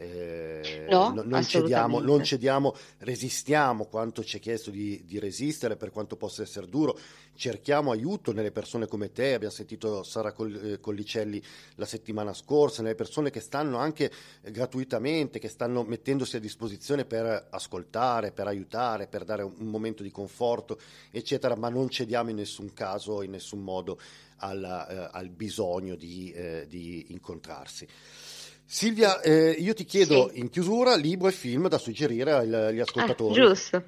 Eh, 0.01 0.85
no, 0.89 1.11
non, 1.25 1.43
cediamo, 1.43 1.99
non, 1.99 2.23
cediamo, 2.23 2.73
resistiamo 2.99 3.83
quanto 3.87 4.23
ci 4.23 4.37
è 4.37 4.39
chiesto 4.39 4.71
di, 4.71 5.03
di, 5.03 5.19
resistere 5.19 5.75
per 5.75 5.91
quanto 5.91 6.15
possa 6.15 6.41
essere 6.41 6.69
duro, 6.69 6.97
cerchiamo 7.35 7.91
aiuto 7.91 8.31
nelle 8.31 8.53
persone 8.53 8.87
come 8.87 9.11
te, 9.11 9.33
abbiamo 9.33 9.53
sentito 9.53 10.03
Sara 10.03 10.33
eh, 10.33 10.79
Collicelli 10.79 11.43
la 11.75 11.85
settimana 11.85 12.33
scorsa, 12.33 12.81
nelle 12.81 12.95
persone 12.95 13.29
che 13.29 13.41
stanno 13.41 13.77
anche 13.77 14.09
gratuitamente, 14.41 15.37
che 15.37 15.49
stanno 15.49 15.83
mettendosi 15.83 16.37
a 16.37 16.39
disposizione 16.39 17.03
per 17.03 17.47
ascoltare, 17.49 18.31
per 18.31 18.47
aiutare, 18.47 19.07
per 19.07 19.25
dare 19.25 19.43
un, 19.43 19.53
un 19.57 19.67
momento 19.67 20.01
di 20.01 20.11
conforto, 20.11 20.79
eccetera, 21.11 21.57
ma 21.57 21.67
non 21.67 21.89
cediamo 21.89 22.29
in 22.29 22.37
nessun 22.37 22.71
caso, 22.73 23.21
in 23.21 23.31
nessun 23.31 23.61
modo 23.61 23.99
alla, 24.37 24.87
eh, 24.87 25.09
al 25.11 25.27
bisogno 25.27 25.95
di, 25.95 26.31
eh, 26.31 26.67
di 26.69 27.07
incontrarsi. 27.09 27.85
Silvia, 28.71 29.19
eh, 29.21 29.55
io 29.57 29.73
ti 29.73 29.83
chiedo 29.83 30.29
sì. 30.31 30.41
in 30.41 30.51
chiusura 30.51 30.95
libro 30.95 31.27
e 31.27 31.31
film 31.31 31.67
da 31.67 31.79
suggerire 31.79 32.33
agli 32.33 32.79
ascoltatori. 32.79 33.41
Ah, 33.41 33.45
giusto. 33.45 33.83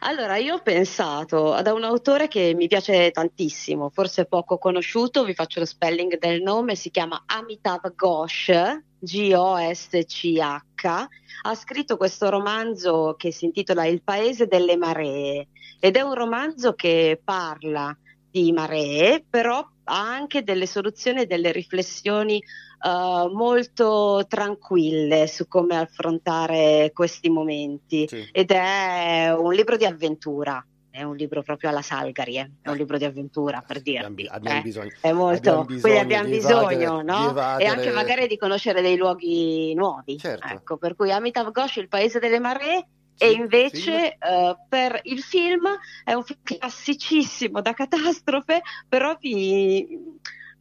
Allora, 0.00 0.36
io 0.36 0.56
ho 0.56 0.62
pensato 0.62 1.54
ad 1.54 1.66
un 1.68 1.82
autore 1.82 2.28
che 2.28 2.52
mi 2.54 2.68
piace 2.68 3.10
tantissimo, 3.10 3.88
forse 3.88 4.26
poco 4.26 4.58
conosciuto, 4.58 5.24
vi 5.24 5.32
faccio 5.32 5.60
lo 5.60 5.64
spelling 5.64 6.18
del 6.18 6.42
nome, 6.42 6.74
si 6.74 6.90
chiama 6.90 7.22
Amitav 7.24 7.94
Ghosh, 7.94 8.52
G-O-S-C-H. 8.98 11.08
Ha 11.42 11.54
scritto 11.54 11.96
questo 11.96 12.28
romanzo 12.28 13.14
che 13.16 13.32
si 13.32 13.46
intitola 13.46 13.86
Il 13.86 14.02
paese 14.02 14.46
delle 14.46 14.76
maree 14.76 15.48
ed 15.80 15.96
è 15.96 16.02
un 16.02 16.12
romanzo 16.12 16.74
che 16.74 17.18
parla 17.24 17.96
di 18.30 18.52
maree, 18.52 19.24
però 19.28 19.66
ha 19.84 20.12
anche 20.12 20.42
delle 20.42 20.66
soluzioni 20.66 21.22
e 21.22 21.26
delle 21.26 21.50
riflessioni 21.50 22.42
uh, 22.80 23.34
molto 23.34 24.24
tranquille 24.28 25.26
su 25.26 25.48
come 25.48 25.76
affrontare 25.76 26.90
questi 26.92 27.28
momenti 27.30 28.06
sì. 28.08 28.28
ed 28.32 28.50
è 28.50 29.34
un 29.36 29.52
libro 29.52 29.76
di 29.76 29.84
avventura 29.84 30.64
è 30.98 31.04
un 31.04 31.14
libro 31.14 31.42
proprio 31.42 31.70
alla 31.70 31.82
Salgari, 31.82 32.38
eh? 32.38 32.50
è 32.60 32.70
un 32.70 32.76
libro 32.76 32.98
di 32.98 33.04
avventura 33.04 33.62
per 33.64 33.80
dirvi. 33.82 34.26
Abbiamo, 34.26 34.58
eh? 34.58 34.62
bisogno, 34.62 34.90
è 35.00 35.12
molto, 35.12 35.50
abbiamo 35.50 35.64
bisogno, 35.64 35.80
quindi 35.80 36.14
abbiamo 36.14 36.28
bisogno, 36.28 37.02
no? 37.02 37.30
evadere... 37.30 37.62
E 37.62 37.66
anche 37.72 37.90
magari 37.92 38.26
di 38.26 38.36
conoscere 38.36 38.82
dei 38.82 38.96
luoghi 38.96 39.74
nuovi. 39.74 40.18
Certo. 40.18 40.46
Ecco, 40.48 40.76
per 40.76 40.96
cui 40.96 41.12
Amitav 41.12 41.52
Ghosh, 41.52 41.76
il 41.76 41.88
paese 41.88 42.18
delle 42.18 42.40
maree, 42.40 42.88
sì, 43.14 43.24
e 43.24 43.30
invece 43.30 44.18
uh, 44.20 44.56
per 44.68 45.00
il 45.04 45.20
film 45.20 45.66
è 46.04 46.14
un 46.14 46.24
film 46.24 46.40
classicissimo 46.42 47.60
da 47.60 47.74
catastrofe, 47.74 48.62
però 48.88 49.16
vi 49.20 50.18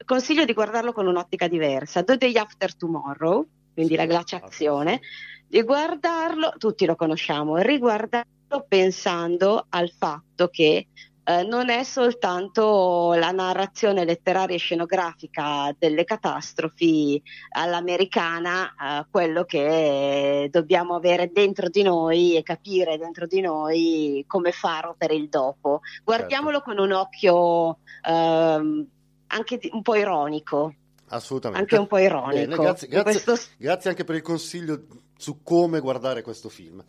consiglio 0.08 0.46
di 0.46 0.54
guardarlo 0.54 0.94
con 0.94 1.06
un'ottica 1.06 1.48
diversa. 1.48 2.02
The 2.02 2.16
Day 2.16 2.36
After 2.38 2.76
Tomorrow, 2.76 3.46
quindi 3.74 3.92
sì, 3.92 4.00
la 4.00 4.06
glaciazione, 4.06 5.02
di 5.46 5.62
guardarlo, 5.62 6.54
tutti 6.58 6.86
lo 6.86 6.96
conosciamo, 6.96 7.58
riguardarlo 7.58 8.66
pensando 8.68 9.66
al 9.70 9.92
fatto 9.92 10.48
che 10.48 10.88
eh, 11.26 11.44
non 11.44 11.70
è 11.70 11.84
soltanto 11.84 13.14
la 13.16 13.32
narrazione 13.32 14.06
letteraria 14.06 14.56
e 14.56 14.60
scenografica 14.60 15.76
delle 15.78 16.06
catastrofi 16.06 17.22
all'americana 17.50 18.70
eh, 18.70 19.06
quello 19.12 19.44
che 19.44 20.48
dobbiamo 20.50 20.96
avere 20.96 21.30
dentro 21.34 21.68
di 21.68 21.82
noi 21.84 22.38
e 22.38 22.44
capire 22.44 22.98
dentro 22.98 23.28
di 23.28 23.42
noi 23.42 24.24
come 24.26 24.54
faro 24.54 24.96
per 24.98 25.12
il 25.12 25.28
dopo. 25.28 25.82
Guardiamolo 26.02 26.60
certo. 26.60 26.72
con 26.72 26.80
un 26.80 26.92
occhio 26.94 27.80
eh, 28.08 28.86
anche 29.28 29.60
un 29.72 29.82
po' 29.82 29.96
ironico. 29.96 30.74
Assolutamente. 31.10 31.62
Anche 31.62 31.78
un 31.78 31.88
po' 31.88 31.98
ironico. 31.98 32.34
Bene, 32.34 32.56
grazie, 32.56 32.88
grazie, 32.88 33.24
questo... 33.24 33.50
grazie, 33.58 33.90
anche 33.90 34.04
per 34.04 34.16
il 34.16 34.22
consiglio 34.22 34.86
su 35.18 35.42
come 35.44 35.80
guardare 35.80 36.22
questo 36.22 36.50
film. 36.50 36.84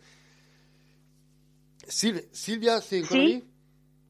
Sil- 1.87 2.27
Silvia, 2.31 2.81
sei 2.81 2.99
ancora 3.01 3.19
sì? 3.19 3.25
lì? 3.25 3.47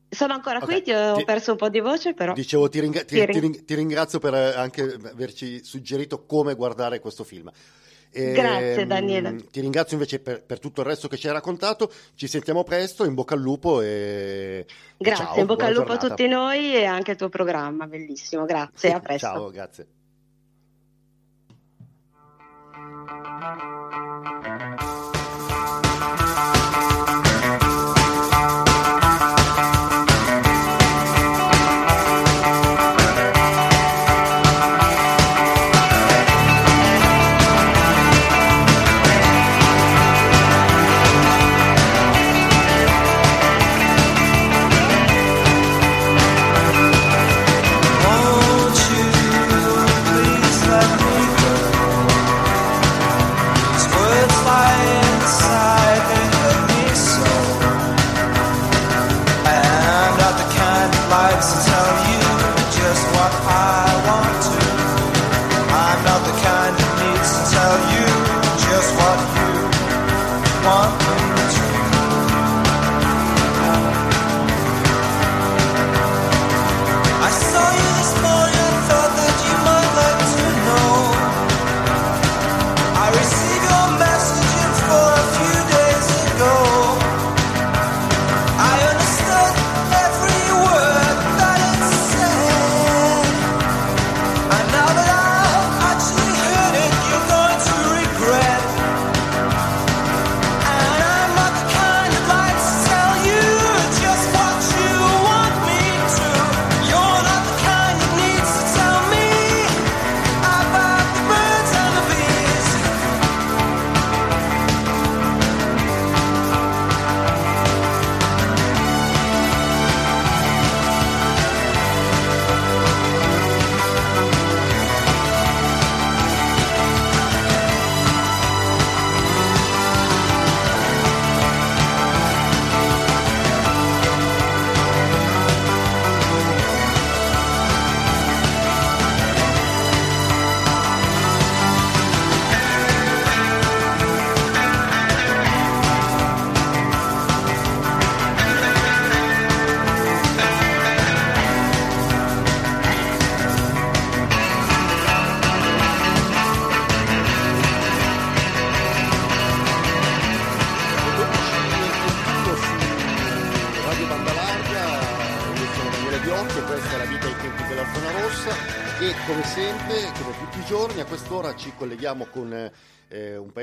Sono 0.09 0.33
ancora 0.33 0.57
okay. 0.57 0.81
qui, 0.81 0.81
ti 0.81 0.91
ho 0.91 1.15
ti... 1.15 1.23
perso 1.23 1.51
un 1.51 1.57
po' 1.57 1.69
di 1.69 1.79
voce, 1.79 2.13
però. 2.13 2.33
Dicevo, 2.33 2.67
ti, 2.67 2.79
ringa- 2.79 3.05
ti, 3.05 3.23
ring- 3.25 3.63
ti 3.63 3.75
ringrazio 3.75 4.17
per 4.17 4.33
eh, 4.33 4.53
anche 4.55 4.81
averci 4.81 5.63
suggerito 5.63 6.25
come 6.25 6.55
guardare 6.55 6.99
questo 6.99 7.23
film. 7.23 7.51
E, 8.11 8.31
Grazie, 8.31 8.85
mm, 8.85 8.87
Daniele. 8.87 9.35
Ti 9.51 9.61
ringrazio 9.61 9.95
invece 9.95 10.19
per, 10.19 10.43
per 10.43 10.59
tutto 10.59 10.81
il 10.81 10.87
resto 10.87 11.07
che 11.07 11.17
ci 11.17 11.27
hai 11.27 11.33
raccontato. 11.33 11.91
Ci 12.15 12.27
sentiamo 12.27 12.63
presto, 12.63 13.05
in 13.05 13.13
bocca 13.13 13.35
al 13.35 13.41
lupo 13.41 13.81
e 13.81 14.65
Grazie, 14.97 15.25
ciao, 15.25 15.39
in 15.39 15.45
bocca 15.45 15.65
al 15.67 15.73
lupo 15.73 15.91
a 15.91 15.97
giornata. 15.97 16.07
tutti 16.15 16.27
noi 16.27 16.75
e 16.75 16.85
anche 16.85 17.11
al 17.11 17.17
tuo 17.17 17.29
programma, 17.29 17.85
bellissimo. 17.87 18.45
Grazie, 18.45 18.93
a 18.93 18.99
presto. 18.99 19.27
Ciao, 19.27 19.49
grazie. 19.51 19.87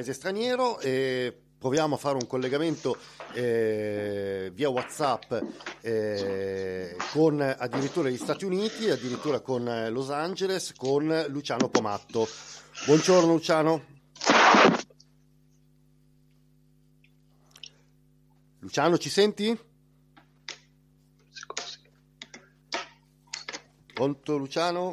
Paese 0.06 0.12
straniero 0.12 0.78
e 0.78 1.36
proviamo 1.58 1.96
a 1.96 1.98
fare 1.98 2.14
un 2.14 2.26
collegamento 2.26 2.96
eh, 3.32 4.50
via 4.54 4.68
Whatsapp 4.68 5.32
eh, 5.80 6.96
con 7.12 7.40
addirittura 7.40 8.08
gli 8.08 8.16
Stati 8.16 8.44
Uniti, 8.44 8.88
addirittura 8.88 9.40
con 9.40 9.66
eh, 9.68 9.90
Los 9.90 10.10
Angeles, 10.10 10.74
con 10.74 11.26
Luciano 11.28 11.68
Pomatto. 11.68 12.28
Buongiorno 12.86 13.32
Luciano. 13.32 13.84
Luciano, 18.60 18.98
ci 18.98 19.10
senti? 19.10 19.58
Pronto 23.92 24.36
Luciano? 24.36 24.92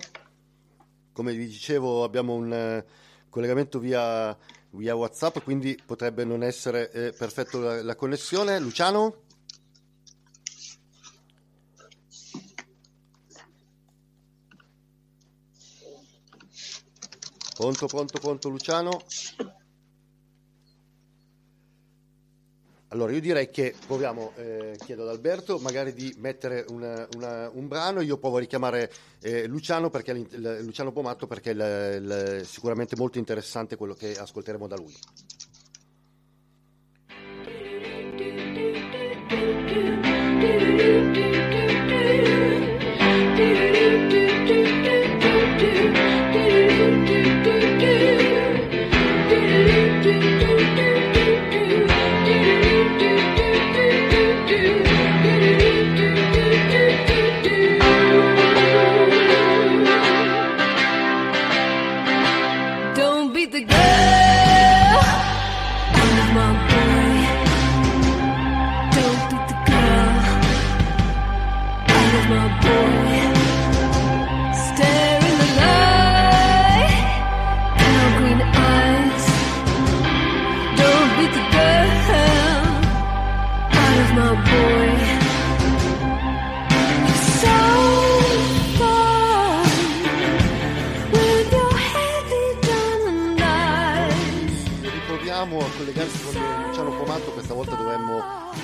Come 1.12 1.34
vi 1.34 1.46
dicevo 1.46 2.04
abbiamo 2.04 2.34
un 2.34 2.52
eh, 2.52 2.86
collegamento 3.34 3.80
via, 3.80 4.38
via 4.74 4.96
WhatsApp, 4.96 5.40
quindi 5.40 5.80
potrebbe 5.86 6.24
non 6.24 6.44
essere 6.44 6.92
eh, 6.92 7.14
perfetto 7.14 7.60
la, 7.60 7.84
la 7.84 7.96
connessione. 7.96 8.60
Luciano? 8.60 9.22
Pronto, 17.56 17.86
pronto, 17.86 18.20
pronto 18.20 18.50
Luciano? 18.50 19.04
Allora 22.94 23.12
io 23.12 23.22
direi 23.22 23.50
che 23.50 23.74
proviamo, 23.88 24.34
eh, 24.38 24.78
chiedo 24.84 25.02
ad 25.02 25.10
Alberto 25.10 25.58
magari 25.58 25.94
di 25.94 26.14
mettere 26.20 26.64
una- 26.68 27.08
una- 27.16 27.50
un 27.52 27.68
brano, 27.68 28.02
io 28.02 28.18
provo 28.20 28.38
a 28.38 28.40
richiamare 28.42 28.92
eh, 29.20 29.48
Luciano, 29.48 29.90
perché, 29.90 30.14
Luciano 30.14 30.92
Pomatto 30.92 31.26
perché 31.26 31.50
il- 31.52 32.42
sicuramente 32.46 32.96
molto 32.96 33.18
interessante 33.18 33.78
quello 33.78 33.96
che 33.96 34.16
ascolteremo 34.16 34.68
da 34.68 34.76
lui. 34.76 34.94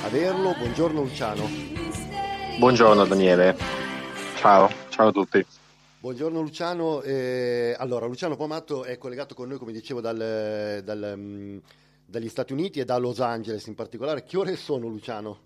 Averlo. 0.10 0.56
Buongiorno 0.58 1.02
Luciano. 1.02 1.48
Buongiorno 2.58 3.06
Daniele, 3.06 3.56
ciao, 4.38 4.70
ciao 4.90 5.08
a 5.10 5.12
tutti. 5.12 5.46
Buongiorno 6.00 6.42
Luciano, 6.42 7.02
Eh, 7.04 7.76
allora 7.78 8.08
Luciano 8.08 8.36
Pomatto 8.36 8.84
è 8.86 8.98
collegato 8.98 9.36
con 9.36 9.48
noi 9.50 9.58
come 9.60 9.72
dicevo 9.72 10.02
dal- 10.02 10.82
dal, 10.84 11.14
mm, 11.16 11.58
dagli 12.06 12.28
Stati 12.28 12.54
Uniti 12.54 12.80
e 12.80 12.86
da 12.86 12.98
Los 12.98 13.20
Angeles 13.20 13.68
in 13.68 13.76
particolare. 13.76 14.24
Che 14.24 14.38
ore 14.38 14.56
sono 14.56 14.88
Luciano? 14.88 15.42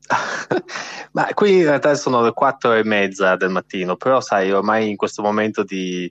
Ma 1.12 1.26
qui 1.34 1.58
in 1.58 1.64
realtà 1.64 1.94
sono 1.94 2.22
le 2.22 2.32
quattro 2.32 2.72
e 2.72 2.84
mezza 2.84 3.36
del 3.36 3.50
mattino, 3.50 3.96
però 3.96 4.20
sai, 4.20 4.50
ormai 4.50 4.88
in 4.88 4.96
questo 4.96 5.22
momento 5.22 5.62
di, 5.62 6.10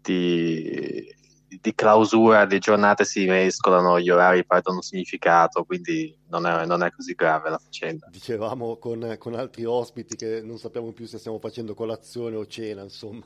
di- 0.00 1.14
di 1.60 1.74
clausura 1.74 2.44
di 2.46 2.58
giornate 2.58 3.04
si 3.04 3.24
mescolano, 3.26 4.00
gli 4.00 4.10
orari 4.10 4.44
perdono 4.44 4.80
significato, 4.82 5.64
quindi 5.64 6.16
non 6.28 6.46
è, 6.46 6.64
non 6.66 6.82
è 6.82 6.90
così 6.90 7.14
grave 7.14 7.50
la 7.50 7.58
faccenda. 7.58 8.06
Dicevamo 8.10 8.76
con, 8.76 9.16
con 9.18 9.34
altri 9.34 9.64
ospiti 9.64 10.16
che 10.16 10.40
non 10.42 10.58
sappiamo 10.58 10.92
più 10.92 11.06
se 11.06 11.18
stiamo 11.18 11.38
facendo 11.38 11.74
colazione 11.74 12.36
o 12.36 12.46
cena, 12.46 12.82
insomma, 12.82 13.24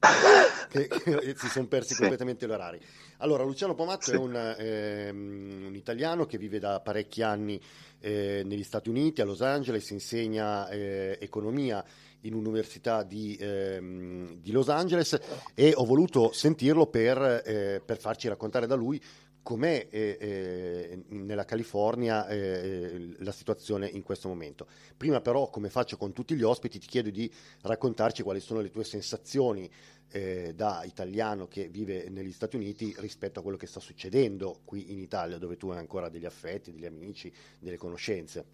che, 0.68 0.88
che 0.88 1.34
si 1.36 1.48
sono 1.48 1.66
persi 1.66 1.94
Sì. 1.94 1.96
completamente 2.00 2.46
gli 2.46 2.50
orari. 2.50 2.80
Allora, 3.18 3.44
Luciano 3.44 3.74
Pomatto 3.74 4.04
Sì. 4.04 4.12
è 4.12 4.16
un, 4.16 4.54
ehm, 4.58 5.64
un 5.68 5.74
italiano 5.74 6.26
che 6.26 6.38
vive 6.38 6.58
da 6.58 6.80
parecchi 6.80 7.22
anni 7.22 7.60
eh, 8.00 8.42
negli 8.44 8.62
Stati 8.62 8.88
Uniti, 8.88 9.20
a 9.20 9.24
Los 9.24 9.40
Angeles, 9.42 9.88
insegna 9.90 10.68
eh, 10.68 11.18
economia 11.20 11.84
in 12.26 12.34
un'università 12.34 13.02
di, 13.02 13.36
ehm, 13.38 14.38
di 14.40 14.50
Los 14.50 14.68
Angeles 14.68 15.18
e 15.54 15.72
ho 15.74 15.84
voluto 15.84 16.32
sentirlo 16.32 16.86
per, 16.86 17.42
eh, 17.44 17.82
per 17.84 17.98
farci 17.98 18.28
raccontare 18.28 18.66
da 18.66 18.74
lui 18.74 19.00
com'è 19.46 19.86
eh, 19.88 20.18
eh, 20.18 21.04
nella 21.10 21.44
California 21.44 22.26
eh, 22.26 23.14
la 23.18 23.30
situazione 23.30 23.86
in 23.86 24.02
questo 24.02 24.26
momento. 24.26 24.66
Prima 24.96 25.20
però, 25.20 25.50
come 25.50 25.70
faccio 25.70 25.96
con 25.96 26.12
tutti 26.12 26.34
gli 26.34 26.42
ospiti, 26.42 26.80
ti 26.80 26.88
chiedo 26.88 27.10
di 27.10 27.32
raccontarci 27.60 28.24
quali 28.24 28.40
sono 28.40 28.60
le 28.60 28.70
tue 28.70 28.82
sensazioni 28.82 29.70
eh, 30.10 30.52
da 30.52 30.82
italiano 30.84 31.46
che 31.46 31.68
vive 31.68 32.08
negli 32.08 32.32
Stati 32.32 32.56
Uniti 32.56 32.92
rispetto 32.98 33.38
a 33.38 33.42
quello 33.42 33.56
che 33.56 33.68
sta 33.68 33.78
succedendo 33.78 34.62
qui 34.64 34.90
in 34.90 34.98
Italia, 34.98 35.38
dove 35.38 35.56
tu 35.56 35.68
hai 35.68 35.78
ancora 35.78 36.08
degli 36.08 36.26
affetti, 36.26 36.72
degli 36.72 36.86
amici, 36.86 37.32
delle 37.60 37.76
conoscenze. 37.76 38.46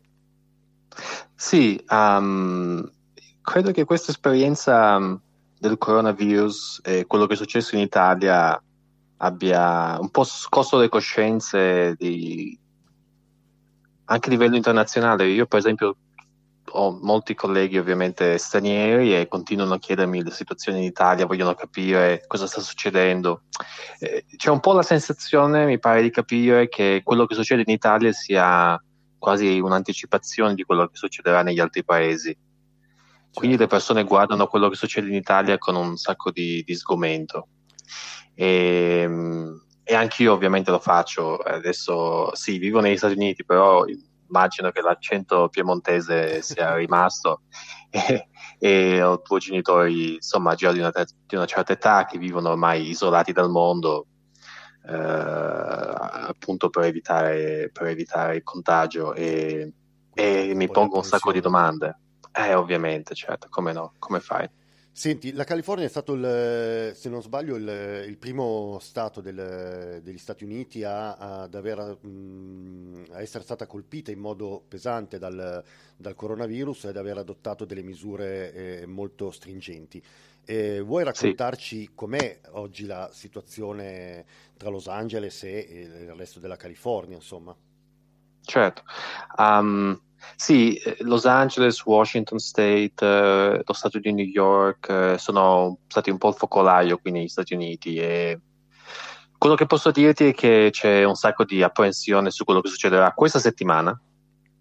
Sì, 1.35 1.83
ehm, 1.89 2.91
credo 3.43 3.71
che 3.73 3.85
questa 3.85 4.11
esperienza 4.11 4.99
mm, 4.99 5.15
del 5.59 5.79
coronavirus 5.79 6.81
e 6.85 7.07
quello 7.07 7.27
che 7.27 7.35
è 7.35 7.37
successo 7.37 7.75
in 7.75 7.83
Italia 7.83 8.61
abbia 9.19 9.99
un 10.01 10.11
po' 10.11 10.25
scosso 10.25 10.79
le 10.79 10.89
coscienze 10.89 11.95
di- 11.97 12.59
anche 14.07 14.29
a 14.29 14.33
livello 14.33 14.57
internazionale. 14.57 15.27
Io, 15.27 15.47
per 15.47 15.59
esempio, 15.59 15.97
ho 16.75 16.99
molti 17.01 17.35
colleghi 17.35 17.79
ovviamente 17.79 18.39
stranieri 18.39 19.15
e 19.15 19.29
continuano 19.29 19.75
a 19.75 19.79
chiedermi 19.79 20.23
la 20.23 20.31
situazione 20.31 20.79
in 20.79 20.85
Italia, 20.85 21.27
vogliono 21.27 21.55
capire 21.55 22.25
cosa 22.27 22.47
sta 22.47 22.61
succedendo. 22.61 23.43
Eh, 23.99 24.25
c'è 24.37 24.51
un 24.51 24.61
po' 24.61 24.73
la 24.73 24.83
sensazione, 24.83 25.67
mi 25.67 25.79
pare 25.79 26.03
di 26.03 26.11
capire, 26.11 26.69
che 26.69 27.03
quello 27.05 27.27
che 27.27 27.35
succede 27.35 27.63
in 27.67 27.73
Italia 27.73 28.13
sia 28.13 28.83
quasi 29.19 29.61
un'anticipazione 29.61 30.55
di 30.55 30.65
quello 30.65 30.87
che 30.87 30.97
succederà 30.97 31.43
negli 31.43 31.61
altri 31.61 31.85
paesi. 31.85 32.37
Quindi 33.33 33.57
le 33.57 33.67
persone 33.67 34.05
guardano 34.05 34.47
quello 34.47 34.69
che 34.69 34.77
succede 34.77 35.09
in 35.09 35.15
Italia 35.15 35.59
con 35.59 35.75
un 35.75 35.97
sacco 35.97 36.31
di, 36.31 36.63
di 36.65 36.75
sgomento. 36.75 37.49
E, 38.35 39.09
e 39.85 39.95
anch'io 39.95 40.33
ovviamente 40.33 40.71
lo 40.71 40.79
faccio. 40.79 41.37
Adesso 41.37 42.35
sì, 42.35 42.59
vivo 42.59 42.81
negli 42.81 42.97
Stati 42.97 43.15
Uniti, 43.15 43.45
però 43.45 43.85
immagino 44.33 44.71
che 44.71 44.81
l'accento 44.81 45.49
piemontese 45.49 46.41
sia 46.43 46.75
rimasto 46.77 47.43
e, 47.91 48.29
e 48.59 49.03
ho 49.03 49.21
due 49.23 49.39
genitori, 49.39 50.15
insomma, 50.15 50.55
già 50.55 50.73
di 50.73 50.79
una, 50.79 50.93
di 51.27 51.37
una 51.37 51.47
certa 51.47 51.75
età 51.75 52.07
che 52.07 52.19
vivono 52.19 52.51
ormai 52.51 52.89
isolati 52.89 53.33
dal 53.33 53.51
mondo, 53.51 54.07
eh, 54.89 54.95
appunto 54.95 56.71
per 56.71 56.85
evitare, 56.85 57.71
per 57.71 57.87
evitare 57.89 58.37
il 58.37 58.43
contagio 58.43 59.13
e, 59.15 59.73
e 60.15 60.53
mi 60.55 60.71
pongo 60.71 60.97
un 60.97 61.05
sacco 61.05 61.33
di 61.33 61.41
domande. 61.41 61.99
Eh, 62.33 62.55
ovviamente, 62.55 63.15
certo, 63.15 63.49
come 63.51 63.73
no, 63.73 63.93
come 63.99 64.21
fai? 64.21 64.49
Senti, 64.95 65.33
la 65.33 65.45
California 65.45 65.87
è 65.87 65.89
stato, 65.89 66.13
il, 66.13 66.93
se 66.95 67.09
non 67.09 67.23
sbaglio, 67.23 67.57
il, 67.57 68.05
il 68.07 68.19
primo 68.19 68.79
stato 68.79 69.23
del- 69.23 70.01
degli 70.03 70.19
Stati 70.19 70.45
Uniti 70.45 70.85
a, 70.85 71.15
ad 71.15 71.55
aver, 71.55 71.79
mh, 72.05 73.07
a 73.13 73.23
essere 73.23 73.43
stata 73.43 73.67
colpita 73.67 74.11
in 74.11 74.19
modo 74.19 74.63
pesante 74.69 75.19
dal, 75.19 75.65
dal 75.97 76.15
coronavirus 76.15 76.85
e 76.85 76.89
ad 76.89 76.99
aver 76.99 77.17
adottato 77.17 77.65
delle 77.65 77.83
misure 77.83 78.53
eh, 78.53 78.87
molto 78.87 79.31
stringenti. 79.31 80.03
Eh, 80.45 80.81
vuoi 80.81 81.05
raccontarci 81.05 81.93
com'è 81.95 82.41
oggi 82.51 82.85
la 82.85 83.09
situazione 83.13 84.27
tra 84.59 84.69
Los 84.69 84.89
Angeles 84.89 85.43
e, 85.45 85.67
e 85.71 85.81
il 85.81 86.13
resto 86.15 86.39
della 86.39 86.57
California, 86.57 87.17
insomma? 87.17 87.57
Certo. 88.45 88.83
Um, 89.39 89.99
sì, 90.37 90.75
eh, 90.75 90.97
Los 91.01 91.27
Angeles, 91.27 91.85
Washington 91.85 92.39
State, 92.39 92.95
eh, 92.99 93.63
lo 93.65 93.73
Stato 93.73 93.99
di 93.99 94.13
New 94.13 94.25
York 94.25 94.89
eh, 94.89 95.19
sono 95.19 95.79
stati 95.87 96.11
un 96.11 96.19
po' 96.19 96.29
il 96.29 96.35
focolaio 96.35 96.99
qui 96.99 97.11
negli 97.11 97.29
Stati 97.29 97.55
Uniti 97.55 97.97
e 97.97 98.41
quello 99.39 99.57
che 99.57 99.67
posso 99.67 99.91
dirti 99.91 100.29
è 100.29 100.35
che 100.35 100.69
c'è 100.71 101.03
un 101.03 101.17
sacco 101.17 101.45
di 101.45 101.63
apprensione 101.63 102.31
su 102.31 102.45
quello 102.45 102.61
che 102.61 102.69
succederà 102.69 103.13
questa 103.13 103.41
settimana, 103.41 104.01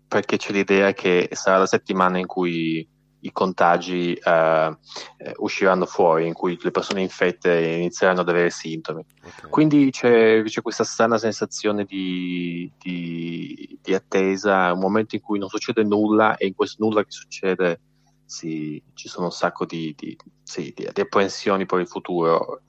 perché 0.08 0.38
c'è 0.38 0.52
l'idea 0.52 0.92
che 0.94 1.30
sarà 1.34 1.60
la 1.60 1.68
settimana 1.68 2.18
in 2.18 2.26
cui 2.26 2.88
i 3.22 3.32
contagi 3.32 4.14
eh, 4.14 4.78
eh, 5.18 5.34
usciranno 5.38 5.86
fuori, 5.86 6.28
in 6.28 6.34
cui 6.34 6.58
le 6.62 6.72
persone 6.72 7.02
infette 7.02 7.78
inizieranno 7.78 8.22
ad 8.22 8.30
avere 8.30 8.50
sintomi. 8.50 9.06
Quindi 9.50 9.90
c'è, 9.92 10.42
c'è 10.44 10.62
questa 10.62 10.84
strana 10.84 11.18
sensazione 11.18 11.86
di, 11.86 12.72
di- 12.78 13.78
di 13.82 13.94
attesa, 13.94 14.72
un 14.74 14.80
momento 14.80 15.16
in 15.16 15.22
cui 15.22 15.40
non 15.40 15.50
succede 15.50 15.84
nulla 15.84 16.38
e 16.38 16.48
in 16.48 16.56
questo 16.56 16.84
nulla 16.84 17.04
che 17.04 17.12
succede 17.12 17.82
sì, 18.26 18.82
ci 18.94 19.10
sono 19.10 19.26
un 19.26 19.32
sacco 19.32 19.66
di, 19.66 19.94
di- 19.98 20.18
sì, 20.44 20.74
di- 20.76 20.88
di 20.92 21.02
apprensioni 21.02 21.66
per 21.66 21.80
il 21.80 21.88
futuro. 21.88 22.62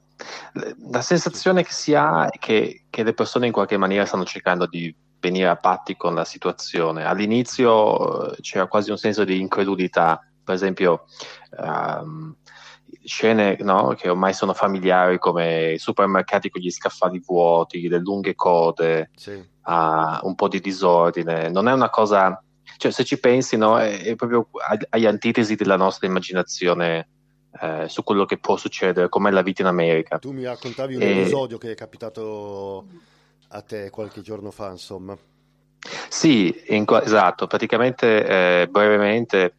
La 0.90 1.02
sensazione 1.02 1.64
che 1.64 1.72
si 1.72 1.94
ha 1.94 2.28
è 2.28 2.38
che, 2.38 2.84
che 2.90 3.02
le 3.02 3.14
persone 3.14 3.46
in 3.46 3.52
qualche 3.52 3.76
maniera 3.76 4.04
stanno 4.04 4.24
cercando 4.24 4.66
di 4.66 4.94
venire 5.20 5.48
a 5.48 5.56
patti 5.56 5.96
con 5.96 6.14
la 6.14 6.24
situazione. 6.24 7.04
All'inizio 7.04 8.32
eh, 8.32 8.40
c'era 8.40 8.66
quasi 8.66 8.90
un 8.90 8.98
senso 8.98 9.24
di 9.24 9.38
incredulità, 9.40 10.20
per 10.44 10.54
esempio 10.54 11.04
ehm, 11.58 12.36
scene 13.04 13.56
no, 13.60 13.94
che 13.96 14.08
ormai 14.08 14.32
sono 14.34 14.54
familiari 14.54 15.18
come 15.18 15.72
i 15.72 15.78
supermercati 15.78 16.50
con 16.50 16.60
gli 16.60 16.70
scaffali 16.70 17.20
vuoti, 17.24 17.88
le 17.88 17.98
lunghe 17.98 18.34
code, 18.34 19.10
ah, 19.62 20.20
un 20.22 20.34
po' 20.34 20.48
di 20.48 20.60
disordine. 20.60 21.48
Non 21.48 21.68
è 21.68 21.72
una 21.72 21.90
cosa, 21.90 22.42
cioè 22.76 22.90
se 22.90 23.04
ci 23.04 23.18
pensi, 23.18 23.56
no, 23.56 23.78
è, 23.78 24.02
è 24.02 24.14
proprio 24.14 24.48
ag- 24.68 24.86
agli 24.90 25.06
antitesi 25.06 25.54
della 25.54 25.76
nostra 25.76 26.06
immaginazione 26.06 27.08
eh, 27.60 27.88
su 27.88 28.02
quello 28.02 28.24
che 28.24 28.38
può 28.38 28.56
succedere, 28.56 29.08
com'è 29.08 29.30
la 29.30 29.42
vita 29.42 29.62
in 29.62 29.68
America. 29.68 30.18
Tu 30.18 30.32
mi 30.32 30.44
raccontavi 30.44 30.96
un 30.96 31.02
E- 31.02 31.20
episodio 31.20 31.58
che 31.58 31.72
è 31.72 31.74
capitato 31.74 32.86
a 33.48 33.60
te 33.62 33.90
qualche 33.90 34.20
giorno 34.22 34.50
fa, 34.50 34.70
insomma. 34.70 35.16
Sì, 36.08 36.54
in 36.68 36.84
esatto, 37.02 37.46
praticamente 37.48 38.24
eh, 38.62 38.68
brevemente 38.68 39.56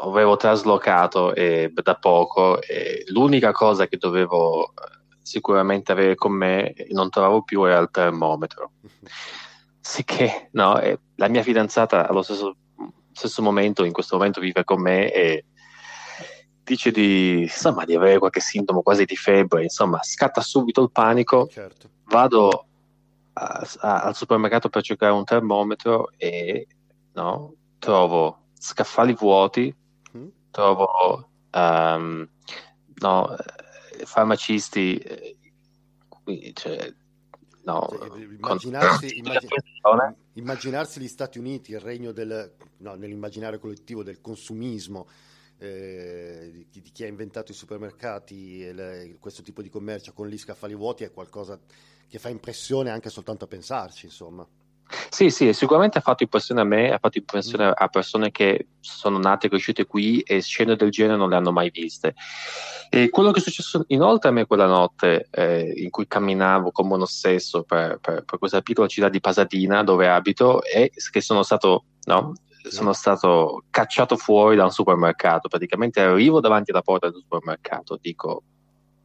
avevo 0.00 0.36
traslocato 0.36 1.34
eh, 1.34 1.72
da 1.72 1.94
poco 1.96 2.60
e 2.62 3.04
l'unica 3.08 3.52
cosa 3.52 3.86
che 3.86 3.96
dovevo 3.96 4.68
eh, 4.68 4.72
sicuramente 5.22 5.92
avere 5.92 6.14
con 6.14 6.32
me 6.32 6.72
e 6.72 6.88
non 6.90 7.10
trovavo 7.10 7.42
più 7.42 7.64
era 7.64 7.78
il 7.78 7.90
termometro. 7.90 8.72
Sicché 9.80 10.48
no, 10.52 10.78
eh, 10.80 10.98
la 11.16 11.28
mia 11.28 11.42
fidanzata 11.42 12.08
allo 12.08 12.22
stesso, 12.22 12.56
stesso 13.12 13.42
momento, 13.42 13.84
in 13.84 13.92
questo 13.92 14.16
momento 14.16 14.40
vive 14.40 14.64
con 14.64 14.80
me 14.82 15.10
e 15.12 15.44
dice 16.62 16.90
di, 16.90 17.42
insomma, 17.42 17.84
di 17.86 17.94
avere 17.94 18.18
qualche 18.18 18.40
sintomo 18.40 18.82
quasi 18.82 19.04
di 19.06 19.16
febbre, 19.16 19.62
insomma, 19.62 19.98
scatta 20.02 20.42
subito 20.42 20.82
il 20.82 20.90
panico, 20.90 21.48
vado 22.04 22.66
a- 23.32 23.66
a- 23.78 24.02
al 24.02 24.14
supermercato 24.14 24.68
per 24.68 24.82
cercare 24.82 25.12
un 25.12 25.24
termometro 25.24 26.10
e 26.18 26.66
no, 27.14 27.54
trovo 27.78 28.40
scaffali 28.58 29.14
vuoti, 29.14 29.74
trovo 30.58 31.28
ehm, 31.52 32.28
no, 33.00 33.36
eh, 33.36 34.04
farmacisti, 34.06 34.96
eh, 34.98 35.36
cioè, 36.52 36.92
no, 37.62 37.86
con- 37.86 38.20
Immaginarsi, 38.20 39.18
immagi- 39.18 39.46
immaginarsi 40.34 41.00
gli 41.00 41.06
Stati 41.08 41.38
Uniti, 41.38 41.70
il 41.72 41.80
regno 41.80 42.10
del, 42.10 42.54
no, 42.78 42.94
nell'immaginario 42.96 43.60
collettivo 43.60 44.02
del 44.02 44.20
consumismo, 44.20 45.06
eh, 45.58 46.50
di, 46.52 46.66
chi- 46.68 46.80
di 46.80 46.90
chi 46.90 47.04
ha 47.04 47.08
inventato 47.08 47.52
i 47.52 47.54
supermercati 47.54 48.66
e 48.66 48.72
le- 48.72 49.16
questo 49.20 49.42
tipo 49.42 49.62
di 49.62 49.68
commercio 49.68 50.12
con 50.12 50.26
gli 50.26 50.38
scaffali 50.38 50.74
vuoti 50.74 51.04
è 51.04 51.12
qualcosa 51.12 51.58
che 52.08 52.18
fa 52.18 52.30
impressione 52.30 52.90
anche 52.90 53.10
soltanto 53.10 53.44
a 53.44 53.48
pensarci, 53.48 54.06
insomma. 54.06 54.46
Sì, 55.10 55.30
sì, 55.30 55.52
sicuramente 55.52 55.98
ha 55.98 56.00
fatto 56.00 56.22
impressione 56.22 56.60
a 56.60 56.64
me, 56.64 56.92
ha 56.92 56.98
fatto 56.98 57.18
impressione 57.18 57.72
a 57.74 57.88
persone 57.88 58.30
che 58.30 58.68
sono 58.80 59.18
nate 59.18 59.46
e 59.46 59.50
cresciute 59.50 59.84
qui 59.86 60.20
e 60.20 60.40
scene 60.40 60.76
del 60.76 60.90
genere 60.90 61.18
non 61.18 61.28
le 61.28 61.36
hanno 61.36 61.52
mai 61.52 61.70
viste. 61.70 62.14
E 62.90 63.10
quello 63.10 63.30
che 63.30 63.40
è 63.40 63.42
successo 63.42 63.84
inoltre 63.88 64.30
a 64.30 64.32
me 64.32 64.46
quella 64.46 64.66
notte 64.66 65.28
eh, 65.30 65.72
in 65.76 65.90
cui 65.90 66.06
camminavo 66.06 66.70
come 66.70 66.94
un 66.94 67.02
ossesso 67.02 67.62
per, 67.64 67.98
per- 68.00 68.24
per 68.24 68.38
questa 68.38 68.62
piccola 68.62 68.88
città 68.88 69.10
di 69.10 69.20
Pasadena 69.20 69.82
dove 69.84 70.08
abito 70.08 70.62
è 70.62 70.88
che 71.10 71.20
sono 71.20 71.42
stato, 71.42 71.84
no, 72.04 72.32
sono 72.68 72.94
stato 72.94 73.64
cacciato 73.70 74.16
fuori 74.16 74.56
da 74.56 74.64
un 74.64 74.70
supermercato. 74.70 75.48
Praticamente 75.48 76.00
arrivo 76.00 76.40
davanti 76.40 76.70
alla 76.70 76.82
porta 76.82 77.10
del 77.10 77.20
supermercato, 77.20 77.98
dico 78.00 78.42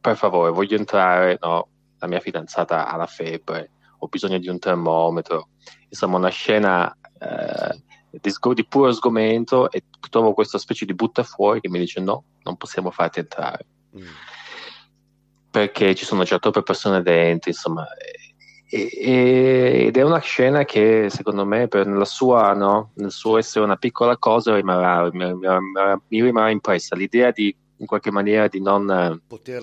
per 0.00 0.16
favore 0.16 0.50
voglio 0.50 0.76
entrare, 0.76 1.38
no, 1.40 1.68
la 1.98 2.06
mia 2.06 2.20
fidanzata 2.20 2.88
ha 2.88 2.96
la 2.96 3.06
febbre, 3.06 3.70
ho 4.04 4.08
bisogno 4.08 4.38
di 4.38 4.48
un 4.48 4.58
termometro. 4.58 5.48
Insomma, 5.88 6.18
una 6.18 6.28
scena 6.28 6.96
eh, 7.18 7.82
di, 8.10 8.30
sgo- 8.30 8.54
di 8.54 8.66
puro 8.66 8.92
sgomento 8.92 9.70
e 9.70 9.84
trovo 10.10 10.34
questa 10.34 10.58
specie 10.58 10.84
di 10.84 10.94
buttafuori 10.94 11.60
che 11.60 11.68
mi 11.68 11.78
dice 11.78 12.00
no, 12.00 12.24
non 12.42 12.56
possiamo 12.56 12.90
farti 12.90 13.20
entrare 13.20 13.66
perché 15.54 15.94
ci 15.94 16.04
sono 16.04 16.24
già 16.24 16.40
troppe 16.40 16.64
persone 16.64 17.00
dentro, 17.00 17.48
insomma. 17.48 17.86
E- 18.68 18.88
e- 18.92 19.84
ed 19.86 19.96
è 19.96 20.02
una 20.02 20.18
scena 20.18 20.64
che 20.64 21.06
secondo 21.08 21.46
me 21.46 21.68
per 21.68 21.86
nella 21.86 22.04
sua, 22.04 22.52
no, 22.54 22.90
nel 22.94 23.12
suo 23.12 23.38
essere 23.38 23.64
una 23.64 23.76
piccola 23.76 24.16
cosa 24.16 24.56
rimarrà, 24.56 25.08
mi, 25.12 26.20
rimarrà 26.20 26.50
impressa 26.50 26.96
l'idea 26.96 27.30
di 27.30 27.56
in 27.76 27.86
qualche 27.86 28.10
maniera 28.10 28.48
di 28.48 28.60
non 28.60 29.20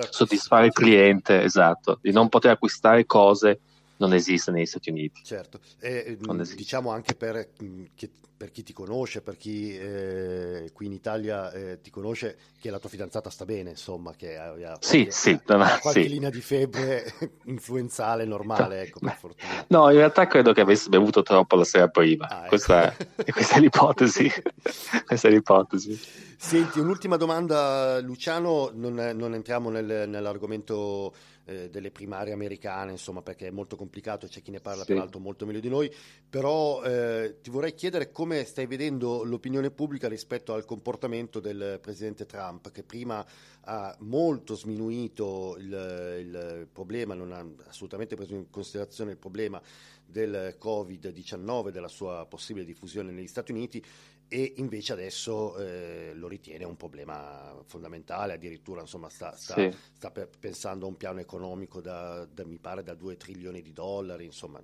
soddisfare 0.10 0.68
il 0.68 0.72
cliente, 0.72 1.44
esatto, 1.44 2.00
di 2.02 2.12
non 2.14 2.30
poter 2.30 2.52
acquistare 2.52 3.06
cose 3.06 3.60
non 4.02 4.14
esiste 4.16 4.50
negli 4.50 4.66
Stati 4.66 4.90
Uniti. 4.90 5.22
Certo, 5.24 5.60
e, 5.80 6.18
esiste. 6.20 6.56
diciamo 6.56 6.90
anche 6.90 7.14
per, 7.14 7.50
chi, 7.94 8.10
per 8.36 8.52
chi 8.52 8.64
ti 8.64 8.74
conosce, 8.74 9.22
per 9.22 9.38
chi 9.38 9.78
eh, 9.78 10.72
qui 10.74 10.88
in 10.88 10.92
Italia 10.92 11.52
eh, 11.52 11.80
ti 11.82 11.92
conosce, 11.92 12.38
che 12.60 12.72
la 12.72 12.80
tua 12.80 12.90
fidanzata 12.90 13.30
sta 13.30 13.46
bene, 13.46 13.70
insomma, 13.70 14.16
che 14.16 14.38
ha, 14.38 14.54
ha 14.54 14.78
Sì, 14.80 15.04
qualche, 15.04 15.12
sì, 15.12 15.40
ha 15.46 15.80
qualche 15.80 16.02
sì. 16.02 16.10
linea 16.10 16.32
di 16.32 16.42
febbre 16.42 17.14
influenzale 17.46 18.26
normale, 18.26 18.82
ecco, 18.82 19.00
per 19.00 19.16
fortuna. 19.16 19.66
No, 19.68 19.92
in 19.92 19.98
realtà 19.98 20.26
credo 20.26 20.52
che 20.54 20.62
avesse 20.62 20.90
bevuto 20.90 21.22
troppo 21.22 21.56
la 21.56 21.64
sera 21.64 21.88
prima. 21.88 22.28
Ah, 22.28 22.38
ecco. 22.40 22.48
questa, 22.48 22.96
questa 23.32 23.56
è 23.56 23.60
l'ipotesi. 23.60 24.28
questa 25.06 25.28
è 25.28 25.32
l'ipotesi. 25.32 26.00
Senti, 26.38 26.80
un'ultima 26.80 27.18
domanda, 27.18 28.00
Luciano, 28.02 28.72
non, 28.74 28.96
non 28.96 29.36
entriamo 29.36 29.70
nel- 29.70 30.10
nell'argomento 30.10 31.14
eh, 31.52 31.70
delle 31.70 31.92
primarie 31.92 32.34
americane, 32.34 32.92
insomma, 32.92 33.22
perché 33.22 33.48
è 33.48 33.52
molto 33.52 33.76
complicato, 33.76 34.28
c'è 34.28 34.42
chi 34.42 34.52
ne 34.52 34.60
parla 34.60 34.84
Sì. 34.84 34.94
peraltro 34.94 35.20
molto 35.20 35.46
meglio 35.46 35.60
di 35.60 35.70
noi, 35.70 35.94
però 36.30 36.82
eh, 36.84 37.38
ti 37.42 37.50
vorrei 37.50 37.74
chiedere 37.74 38.12
come 38.12 38.44
stai 38.46 38.66
vedendo 38.66 39.24
l'opinione 39.24 39.72
pubblica 39.72 40.08
rispetto 40.08 40.54
al 40.54 40.66
comportamento 40.66 41.40
del 41.40 41.80
presidente 41.82 42.26
Trump, 42.26 42.72
che 42.72 42.84
prima 42.84 43.26
ha 43.66 43.96
molto 44.00 44.56
sminuito 44.56 45.56
il, 45.58 45.66
il 45.66 46.68
problema, 46.72 47.14
non 47.14 47.32
ha 47.32 47.46
assolutamente 47.68 48.16
preso 48.16 48.34
in 48.34 48.50
considerazione 48.50 49.12
il 49.12 49.18
problema 49.18 49.62
del 50.06 50.58
Covid-19, 50.62 51.70
della 51.70 51.88
sua 51.88 52.26
possibile 52.28 52.66
diffusione 52.66 53.12
negli 53.12 53.28
Stati 53.28 53.52
Uniti 53.52 53.84
e 54.34 54.54
invece 54.58 54.94
adesso 54.94 55.58
eh, 55.58 56.14
lo 56.16 56.30
ritiene 56.30 56.64
un 56.64 56.78
problema 56.78 57.54
fondamentale, 57.66 58.32
addirittura 58.32 58.80
insomma, 58.80 59.10
sta, 59.10 59.36
sta- 59.36 59.56
Sì. 59.56 59.70
sta 59.92 60.10
pensando 60.40 60.86
a 60.86 60.88
un 60.88 60.96
piano 60.96 61.20
economico 61.20 61.82
da, 61.82 62.26
da, 62.32 62.46
mi 62.46 62.58
pare 62.58 62.82
da 62.82 62.94
2 62.94 63.18
trilioni 63.18 63.62
di 63.62 63.74
dollari, 63.74 64.24
insomma. 64.24 64.62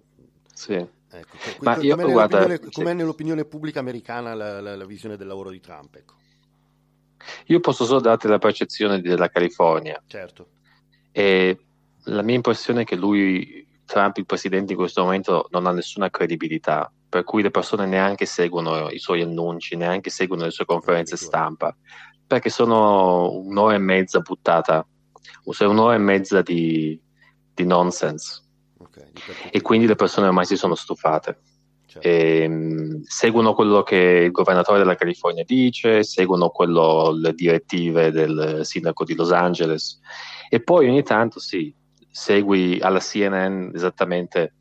Sì. 0.53 0.73
Ecco, 0.73 1.37
Ma 1.59 1.75
io, 1.81 1.97
com'è, 1.97 2.09
guarda, 2.09 2.37
nell'opinione, 2.37 2.59
sì. 2.63 2.81
com'è 2.81 2.93
nell'opinione 2.93 3.43
pubblica 3.43 3.81
americana 3.81 4.33
la, 4.33 4.61
la- 4.61 4.77
la 4.77 4.85
visione 4.85 5.17
del 5.17 5.27
lavoro 5.27 5.49
di 5.49 5.59
Trump? 5.59 5.95
Ecco. 5.95 6.13
Io 7.47 7.59
posso 7.59 7.83
solo 7.83 7.99
darti 7.99 8.29
la 8.29 8.37
percezione 8.39 9.01
della 9.01 9.27
California. 9.29 10.01
Certo. 10.07 10.47
E 11.11 11.59
la 12.05 12.21
mia 12.21 12.35
impressione 12.35 12.83
è 12.83 12.85
che 12.85 12.95
lui, 12.95 13.67
Trump, 13.83 14.15
il 14.15 14.25
presidente 14.25 14.71
in 14.71 14.77
questo 14.77 15.03
momento, 15.03 15.47
non 15.51 15.65
ha 15.67 15.71
nessuna 15.73 16.09
credibilità, 16.09 16.89
per 17.09 17.23
cui 17.23 17.41
le 17.41 17.51
persone 17.51 17.85
neanche 17.85 18.25
seguono 18.25 18.89
i 18.89 18.99
suoi 18.99 19.21
annunci, 19.21 19.75
neanche 19.75 20.09
seguono 20.09 20.43
le 20.45 20.51
sue 20.51 20.65
conferenze 20.65 21.15
stampa, 21.17 21.75
perché 22.25 22.49
sono 22.49 23.31
un'ora 23.31 23.75
e 23.75 23.79
mezza 23.79 24.19
buttata, 24.19 24.85
cioè 25.51 25.67
un'ora 25.67 25.95
e 25.95 25.99
mezza 25.99 26.41
di, 26.41 26.99
di 27.53 27.65
nonsense. 27.65 28.43
E 29.51 29.61
quindi 29.61 29.87
le 29.87 29.95
persone 29.95 30.27
ormai 30.27 30.45
si 30.45 30.57
sono 30.57 30.75
stufate. 30.75 31.39
E, 31.99 32.47
mh, 32.47 33.03
seguono 33.03 33.53
quello 33.53 33.81
che 33.81 33.95
il 34.25 34.31
governatore 34.31 34.77
della 34.77 34.95
California 34.95 35.43
dice, 35.43 36.03
seguono 36.03 36.49
quello, 36.49 37.11
le 37.11 37.33
direttive 37.33 38.11
del 38.11 38.59
sindaco 38.63 39.03
di 39.03 39.15
Los 39.15 39.31
Angeles 39.31 39.99
e 40.49 40.61
poi 40.61 40.87
ogni 40.87 41.03
tanto 41.03 41.39
sì, 41.39 41.73
segui 42.09 42.79
alla 42.79 42.99
CNN 42.99 43.71
esattamente, 43.73 44.53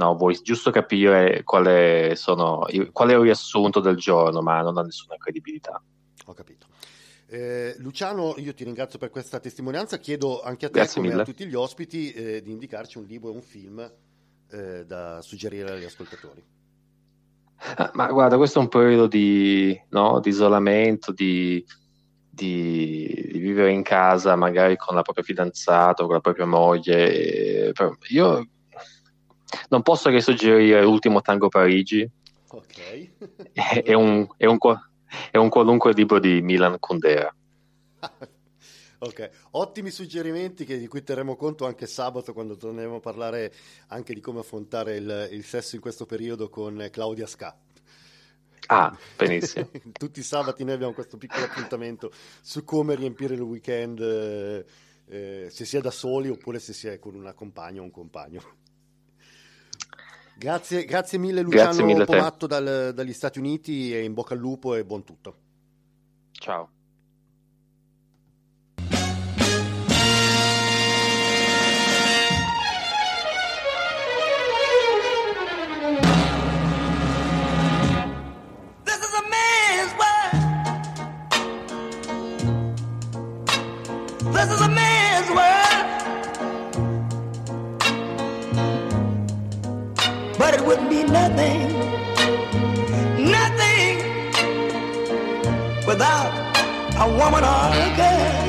no, 0.00 0.14
vuoi 0.16 0.38
giusto 0.42 0.70
capire 0.70 1.42
quale, 1.44 2.14
sono, 2.16 2.64
qual 2.90 3.10
è 3.10 3.12
il 3.14 3.20
riassunto 3.20 3.80
del 3.80 3.96
giorno, 3.96 4.40
ma 4.40 4.62
non 4.62 4.78
ha 4.78 4.82
nessuna 4.82 5.16
credibilità. 5.18 5.80
Ho 6.26 6.32
capito. 6.32 6.66
Eh, 7.26 7.74
Luciano, 7.78 8.34
io 8.38 8.54
ti 8.54 8.64
ringrazio 8.64 8.98
per 8.98 9.10
questa 9.10 9.38
testimonianza, 9.40 9.98
chiedo 9.98 10.40
anche 10.42 10.66
a 10.66 10.68
te, 10.70 10.78
Grazie 10.78 10.96
come 10.96 11.08
mille. 11.08 11.22
a 11.22 11.24
tutti 11.24 11.46
gli 11.46 11.54
ospiti, 11.54 12.12
eh, 12.12 12.42
di 12.42 12.50
indicarci 12.50 12.96
un 12.98 13.04
libro 13.04 13.30
e 13.30 13.34
un 13.34 13.42
film 13.42 13.92
eh, 14.50 14.84
da 14.86 15.20
suggerire 15.20 15.70
agli 15.70 15.84
ascoltatori. 15.84 16.42
Ah, 17.76 17.90
Ma 17.94 18.06
guarda, 18.10 18.38
questo 18.38 18.58
è 18.58 18.62
un 18.62 18.68
periodo 18.68 19.06
di, 19.06 19.78
no, 19.90 20.18
di 20.20 20.30
isolamento, 20.30 21.12
di, 21.12 21.62
di- 22.30 23.28
di 23.32 23.38
vivere 23.38 23.70
in 23.70 23.82
casa, 23.82 24.34
magari 24.34 24.76
con 24.76 24.94
la 24.94 25.02
propria 25.02 25.22
fidanzata 25.24 26.02
o 26.02 26.06
con 26.06 26.14
la 26.14 26.20
propria 26.22 26.46
moglie. 26.46 27.68
e- 27.68 27.72
per- 27.72 27.96
Io 28.08 28.44
non 29.68 29.82
posso 29.82 30.10
che 30.10 30.20
suggerire 30.20 30.82
L'ultimo 30.82 31.20
tango 31.20 31.48
Parigi, 31.48 32.08
Ok. 32.48 33.10
è, 33.52 33.82
è 33.82 33.92
un, 33.94 34.26
è 34.36 34.46
un 34.46 34.58
è 35.30 35.36
un 35.36 35.48
qualunque 35.48 35.92
libro 35.92 36.18
di 36.18 36.40
Milan 36.40 36.78
Kundera. 36.78 37.34
Ok, 39.02 39.30
ottimi 39.52 39.90
suggerimenti 39.90 40.66
che- 40.66 40.76
di 40.76 40.86
cui 40.86 41.02
terremo 41.02 41.34
conto 41.34 41.64
anche 41.64 41.86
sabato 41.86 42.34
quando 42.34 42.58
torneremo 42.58 42.96
a 42.96 43.00
parlare 43.00 43.50
anche 43.86 44.12
di 44.12 44.20
come 44.20 44.40
affrontare 44.40 44.96
il, 44.96 45.28
il 45.30 45.42
sesso 45.42 45.74
in 45.74 45.80
questo 45.80 46.04
periodo 46.04 46.50
con 46.50 46.86
Claudia 46.92 47.26
Ska. 47.26 47.56
Ah, 48.66 48.94
benissimo. 49.16 49.70
Tutti 49.92 50.20
i 50.20 50.22
sabati 50.22 50.64
noi 50.64 50.74
abbiamo 50.74 50.92
questo 50.92 51.16
piccolo 51.16 51.44
appuntamento 51.46 52.12
su 52.42 52.62
come 52.62 52.94
riempire 52.94 53.32
il 53.32 53.40
weekend, 53.40 54.00
eh, 54.00 55.46
se 55.48 55.64
si 55.64 55.78
è 55.78 55.80
da 55.80 55.90
soli 55.90 56.28
oppure 56.28 56.58
se 56.58 56.74
si 56.74 56.86
è 56.86 56.98
con 56.98 57.14
una 57.14 57.32
compagna 57.32 57.80
o 57.80 57.84
un 57.84 57.90
compagno. 57.90 58.42
Grazie, 60.40 60.86
grazie 60.86 61.18
mille 61.18 61.42
Luciano 61.42 61.64
Grazie 61.64 61.84
mille. 61.84 62.04
Pomatto 62.06 62.46
dal- 62.46 62.92
dagli 62.94 63.12
Stati 63.12 63.38
Uniti 63.38 63.94
e 63.94 64.04
in 64.04 64.14
bocca 64.14 64.32
al 64.32 64.40
lupo 64.40 64.74
e 64.74 64.86
buon 64.86 65.04
tutto. 65.04 65.36
Ciao. 66.32 66.70
Wouldn't 90.70 90.88
be 90.88 91.02
nothing, 91.02 91.66
nothing 93.28 93.96
without 95.84 96.30
a 96.96 97.08
woman 97.18 97.42
or 97.42 97.72
a 97.74 97.90
girl. 97.98 98.44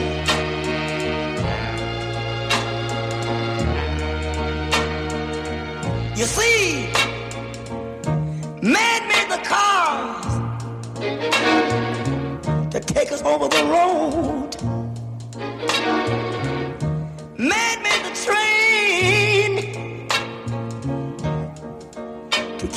You 6.15 6.25
see, 6.25 6.91
man 8.61 9.07
made 9.07 9.29
the 9.31 9.41
cars 9.43 10.25
to 12.69 12.79
take 12.79 13.11
us 13.11 13.23
over 13.23 13.47
the 13.47 13.63
road. 13.65 14.70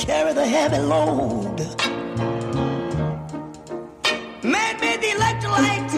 carry 0.05 0.33
the 0.33 0.45
heavy 0.45 0.77
load. 0.77 1.57
Made 4.43 4.77
me 4.83 4.97
the 5.03 5.11
electrolyte 5.17 5.95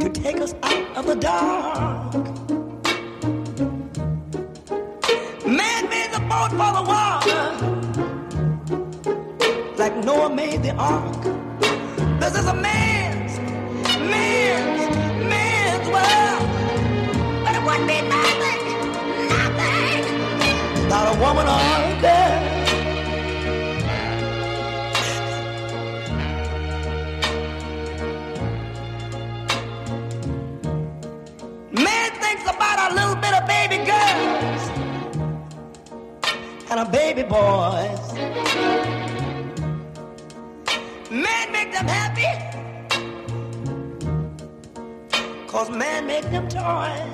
to 0.00 0.08
take 0.08 0.40
us 0.40 0.54
out 0.62 0.96
of 0.98 1.06
the 1.06 1.16
dark. 1.16 2.14
Man 5.44 5.88
made 5.90 6.12
the 6.12 6.20
boat 6.30 6.50
for 6.60 6.70
the 6.78 6.84
water, 6.92 7.42
like 9.76 9.96
Noah 10.04 10.30
made 10.32 10.62
the 10.62 10.74
ark. 10.76 11.21
Without 20.92 21.16
a 21.16 21.20
woman 21.20 21.46
or 21.46 21.58
a 21.58 22.00
girl. 22.02 22.40
Man 31.72 32.10
thinks 32.20 32.42
about 32.42 32.92
a 32.92 32.94
little 32.94 33.16
bit 33.24 33.32
of 33.32 33.46
baby 33.46 33.78
girls 33.92 34.62
and 36.70 36.80
a 36.80 36.84
baby 36.84 37.22
boys. 37.22 38.12
Man 41.10 41.52
make 41.52 41.72
them 41.72 41.88
happy, 41.88 42.32
cause 45.46 45.70
man 45.70 46.06
make 46.06 46.24
them 46.30 46.48
toys. 46.48 47.11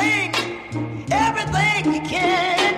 Everything, 0.00 1.04
everything 1.10 1.92
he 1.92 2.00
can, 2.00 2.74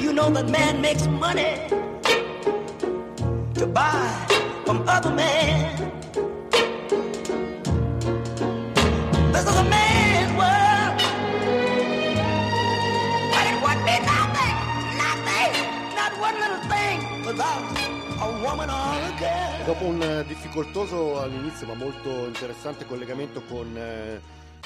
you 0.00 0.12
know 0.12 0.30
that 0.30 0.48
man 0.48 0.80
makes 0.80 1.06
money 1.06 1.68
to 3.54 3.66
buy 3.66 4.08
from 4.64 4.84
other 4.88 5.10
men. 5.10 5.76
This 9.32 9.44
is 9.44 9.56
a 9.56 9.64
man's 9.64 10.32
world. 10.38 10.96
But 13.32 13.44
it 13.50 13.56
would 13.64 13.80
be 13.88 13.96
nothing, 14.12 14.56
nothing, 15.04 15.52
not 15.96 16.12
one 16.20 16.36
little 16.38 16.62
thing. 16.68 16.98
Dopo 19.64 19.84
un 19.86 20.24
difficoltoso 20.26 21.20
all'inizio 21.20 21.66
ma 21.66 21.74
molto 21.74 22.26
interessante 22.26 22.84
collegamento 22.84 23.42
con, 23.48 23.76
eh, 23.76 24.20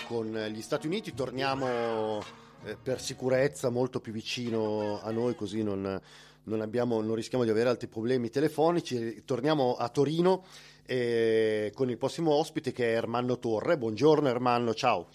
con 0.06 0.32
gli 0.52 0.62
Stati 0.62 0.86
Uniti, 0.86 1.14
torniamo 1.14 2.22
eh, 2.64 2.76
per 2.80 3.00
sicurezza 3.00 3.70
molto 3.70 4.00
più 4.00 4.12
vicino 4.12 5.00
a 5.02 5.10
noi 5.10 5.34
così 5.34 5.62
non, 5.62 6.00
non 6.44 6.60
abbiamo- 6.60 7.00
non 7.02 7.14
rischiamo 7.14 7.44
di 7.44 7.50
avere 7.50 7.68
altri 7.68 7.88
problemi 7.88 8.30
telefonici. 8.30 9.22
Torniamo 9.24 9.74
a 9.74 9.88
Torino 9.88 10.44
eh, 10.86 11.72
con 11.74 11.90
il 11.90 11.98
prossimo 11.98 12.32
ospite 12.32 12.72
che 12.72 12.92
è 12.92 12.96
Ermanno 12.96 13.38
Torre. 13.38 13.76
Buongiorno 13.76 14.28
Ermanno, 14.28 14.74
ciao. 14.74 15.08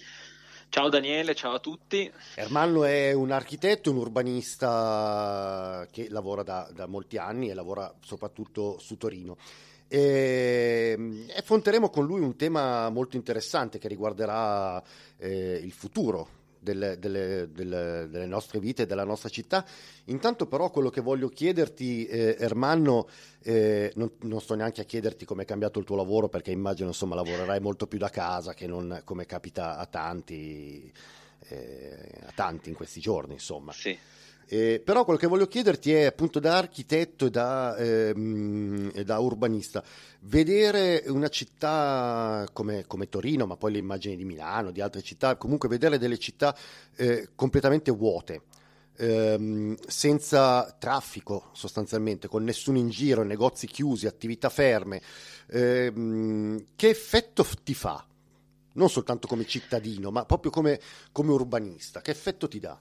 Ciao 0.71 0.87
Daniele, 0.87 1.35
ciao 1.35 1.55
a 1.55 1.59
tutti. 1.59 2.09
Ermanno 2.33 2.85
è 2.85 3.11
un 3.11 3.31
architetto, 3.31 3.91
un 3.91 3.97
urbanista 3.97 5.85
che 5.91 6.07
lavora 6.09 6.43
da, 6.43 6.71
da 6.73 6.85
molti 6.87 7.17
anni 7.17 7.49
e 7.49 7.53
lavora 7.53 7.93
soprattutto 7.99 8.77
su 8.79 8.95
Torino. 8.95 9.35
E, 9.89 11.27
e 11.27 11.37
affronteremo 11.37 11.89
con 11.89 12.05
lui 12.05 12.21
un 12.21 12.37
tema 12.37 12.89
molto 12.89 13.17
interessante 13.17 13.79
che 13.79 13.89
riguarderà 13.89 14.81
eh, 15.17 15.59
il 15.61 15.73
futuro 15.73 16.40
delle, 16.61 16.99
delle- 16.99 17.49
delle- 17.51 18.07
delle 18.07 18.25
nostre 18.27 18.59
vite, 18.59 18.85
della 18.85 19.03
nostra 19.03 19.29
città. 19.29 19.65
Intanto 20.05 20.45
però 20.45 20.69
quello 20.69 20.89
che 20.89 21.01
voglio 21.01 21.27
chiederti, 21.27 22.05
eh, 22.05 22.35
Ermanno, 22.39 23.07
eh, 23.41 23.91
non, 23.95 24.11
non 24.21 24.39
sto 24.39 24.53
neanche 24.53 24.81
a 24.81 24.83
chiederti 24.83 25.25
come 25.25 25.43
è 25.43 25.45
cambiato 25.45 25.79
il 25.79 25.85
tuo 25.85 25.95
lavoro 25.95 26.29
perché 26.29 26.51
immagino 26.51 26.89
insomma 26.89 27.15
lavorerai 27.15 27.59
molto 27.59 27.87
più 27.87 27.97
da 27.97 28.09
casa 28.09 28.53
che 28.53 28.67
non 28.67 29.01
come 29.03 29.25
capita 29.25 29.77
a 29.77 29.85
tanti, 29.87 30.91
eh, 31.47 32.11
a 32.27 32.31
tanti 32.35 32.69
in 32.69 32.75
questi 32.75 32.99
giorni 32.99 33.33
insomma. 33.33 33.71
Eh, 34.47 34.81
però 34.83 35.05
quello 35.05 35.17
che 35.17 35.27
voglio 35.27 35.47
chiederti 35.47 35.93
è 35.93 36.03
appunto 36.03 36.39
da 36.39 36.57
architetto 36.57 37.27
e 37.27 37.29
da, 37.29 37.75
ehm, 37.77 38.91
e 38.93 39.03
da 39.05 39.17
urbanista, 39.19 39.81
vedere 40.21 41.03
una 41.07 41.29
città 41.29 42.45
come, 42.51 42.85
come 42.85 43.07
Torino, 43.07 43.45
ma 43.45 43.55
poi 43.55 43.71
le 43.71 43.77
immagini 43.77 44.17
di 44.17 44.25
Milano, 44.25 44.71
di 44.71 44.81
altre 44.81 45.01
città, 45.01 45.37
comunque 45.37 45.69
vedere 45.69 45.97
delle 45.97 46.17
città 46.17 46.55
eh, 46.97 47.29
completamente 47.33 47.91
vuote, 47.91 48.41
ehm, 48.97 49.77
senza 49.87 50.75
traffico 50.77 51.49
sostanzialmente, 51.53 52.27
con 52.27 52.43
nessuno 52.43 52.77
in 52.77 52.89
giro, 52.89 53.23
negozi 53.23 53.67
chiusi, 53.67 54.05
attività 54.05 54.49
ferme, 54.49 55.01
ehm, 55.47 56.65
che 56.75 56.89
effetto 56.89 57.45
ti 57.63 57.73
fa? 57.73 58.05
Non 58.73 58.89
soltanto 58.89 59.27
come 59.27 59.45
cittadino, 59.45 60.11
ma 60.11 60.25
proprio 60.25 60.51
come, 60.51 60.79
come 61.11 61.31
urbanista, 61.31 62.01
che 62.01 62.11
effetto 62.11 62.47
ti 62.47 62.59
dà? 62.59 62.79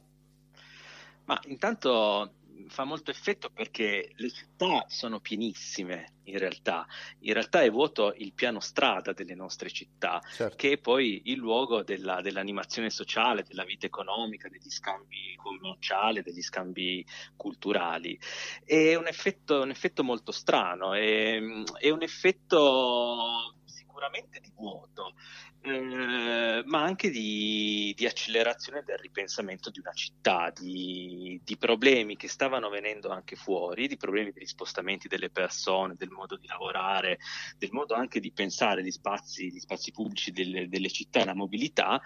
Ma 1.30 1.40
intanto 1.46 2.34
fa 2.66 2.82
molto 2.82 3.12
effetto 3.12 3.50
perché 3.50 4.10
le 4.16 4.30
città 4.30 4.84
sono 4.88 5.20
pienissime 5.20 6.14
in 6.24 6.38
realtà. 6.38 6.84
In 7.20 7.34
realtà 7.34 7.62
è 7.62 7.70
vuoto 7.70 8.12
il 8.16 8.32
piano 8.32 8.58
strada 8.58 9.12
delle 9.12 9.36
nostre 9.36 9.70
città, 9.70 10.20
Certo. 10.34 10.56
che 10.56 10.72
è 10.72 10.78
poi 10.78 11.22
il 11.26 11.38
luogo 11.38 11.84
della- 11.84 12.20
dell'animazione 12.20 12.90
sociale, 12.90 13.44
della 13.44 13.62
vita 13.62 13.86
economica, 13.86 14.48
degli 14.48 14.70
scambi 14.70 15.36
commerciali, 15.36 16.22
degli 16.22 16.42
scambi 16.42 17.06
culturali. 17.36 18.18
È 18.64 18.96
un 18.96 19.06
effetto, 19.06 19.60
un 19.60 19.70
effetto 19.70 20.02
molto 20.02 20.32
strano, 20.32 20.94
è, 20.94 21.40
è 21.78 21.90
un 21.90 22.02
effetto 22.02 23.54
sicuramente 23.66 24.40
di 24.40 24.50
vuoto, 24.54 25.14
eh, 25.62 26.62
ma 26.64 26.82
anche 26.82 27.10
di, 27.10 27.92
di 27.96 28.06
accelerazione 28.06 28.82
del 28.82 28.96
ripensamento 28.96 29.70
di 29.70 29.78
una 29.78 29.92
città, 29.92 30.50
di, 30.58 31.40
di 31.44 31.56
problemi 31.58 32.16
che 32.16 32.28
stavano 32.28 32.70
venendo 32.70 33.10
anche 33.10 33.36
fuori, 33.36 33.86
di 33.86 33.96
problemi 33.96 34.32
degli 34.32 34.46
spostamenti 34.46 35.08
delle 35.08 35.30
persone, 35.30 35.96
del 35.96 36.10
modo 36.10 36.36
di 36.36 36.46
lavorare, 36.46 37.18
del 37.58 37.70
modo 37.72 37.94
anche 37.94 38.20
di 38.20 38.32
pensare 38.32 38.82
gli 38.82 38.90
spazi, 38.90 39.52
gli 39.52 39.58
spazi 39.58 39.90
pubblici 39.92 40.30
delle, 40.30 40.68
delle 40.68 40.90
città 40.90 41.24
la 41.24 41.34
mobilità, 41.34 42.00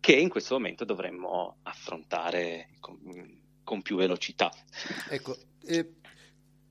che 0.00 0.12
in 0.12 0.28
questo 0.28 0.54
momento 0.54 0.84
dovremmo 0.84 1.58
affrontare 1.62 2.70
con, 2.80 2.98
con 3.64 3.80
più 3.80 3.96
velocità. 3.96 4.52
Ecco, 5.08 5.36
eh, 5.64 5.94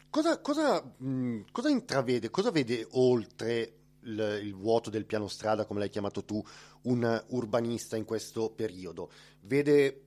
cosa, 0.09 0.39
cosa, 0.41 0.83
mh, 0.83 1.45
cosa 1.51 1.69
intravede, 1.69 2.29
cosa 2.29 2.51
vede 2.51 2.87
oltre 2.91 3.76
il, 4.07 4.39
il 4.43 4.55
vuoto 4.55 4.89
del 4.89 5.05
piano 5.05 5.27
strada, 5.27 5.65
come 5.65 5.79
l'hai 5.79 5.89
chiamato 5.89 6.23
tu, 6.23 6.43
un 6.83 7.23
urbanista 7.27 7.95
in 7.95 8.05
questo 8.05 8.49
periodo? 8.49 9.11
Vede, 9.41 10.05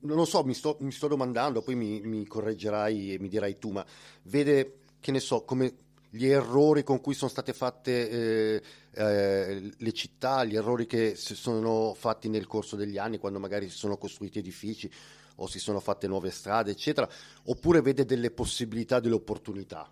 non 0.00 0.16
lo 0.16 0.24
so, 0.24 0.44
mi 0.44 0.54
sto, 0.54 0.76
mi 0.80 0.92
sto 0.92 1.08
domandando, 1.08 1.62
poi 1.62 1.74
mi, 1.74 2.00
mi 2.02 2.26
correggerai 2.26 3.14
e 3.14 3.18
mi 3.18 3.28
dirai 3.28 3.58
tu, 3.58 3.70
ma 3.70 3.84
vede, 4.24 4.80
che 5.00 5.10
ne 5.10 5.20
so, 5.20 5.42
come 5.42 5.86
gli 6.10 6.26
errori 6.26 6.82
con 6.82 7.00
cui 7.00 7.14
sono 7.14 7.30
state 7.30 7.52
fatte 7.52 8.10
eh, 8.10 8.62
eh, 8.92 9.72
le 9.76 9.92
città, 9.92 10.44
gli 10.44 10.56
errori 10.56 10.86
che 10.86 11.14
si 11.16 11.34
sono 11.34 11.94
fatti 11.94 12.28
nel 12.28 12.46
corso 12.46 12.76
degli 12.76 12.98
anni, 12.98 13.18
quando 13.18 13.38
magari 13.38 13.68
si 13.68 13.76
sono 13.76 13.98
costruiti 13.98 14.38
edifici 14.38 14.90
o 15.36 15.46
si 15.46 15.58
sono 15.58 15.80
fatte 15.80 16.08
nuove 16.08 16.30
strade, 16.30 16.70
eccetera, 16.70 17.08
oppure 17.44 17.80
vede 17.80 18.04
delle 18.04 18.30
possibilità, 18.30 19.00
delle 19.00 19.14
opportunità? 19.14 19.88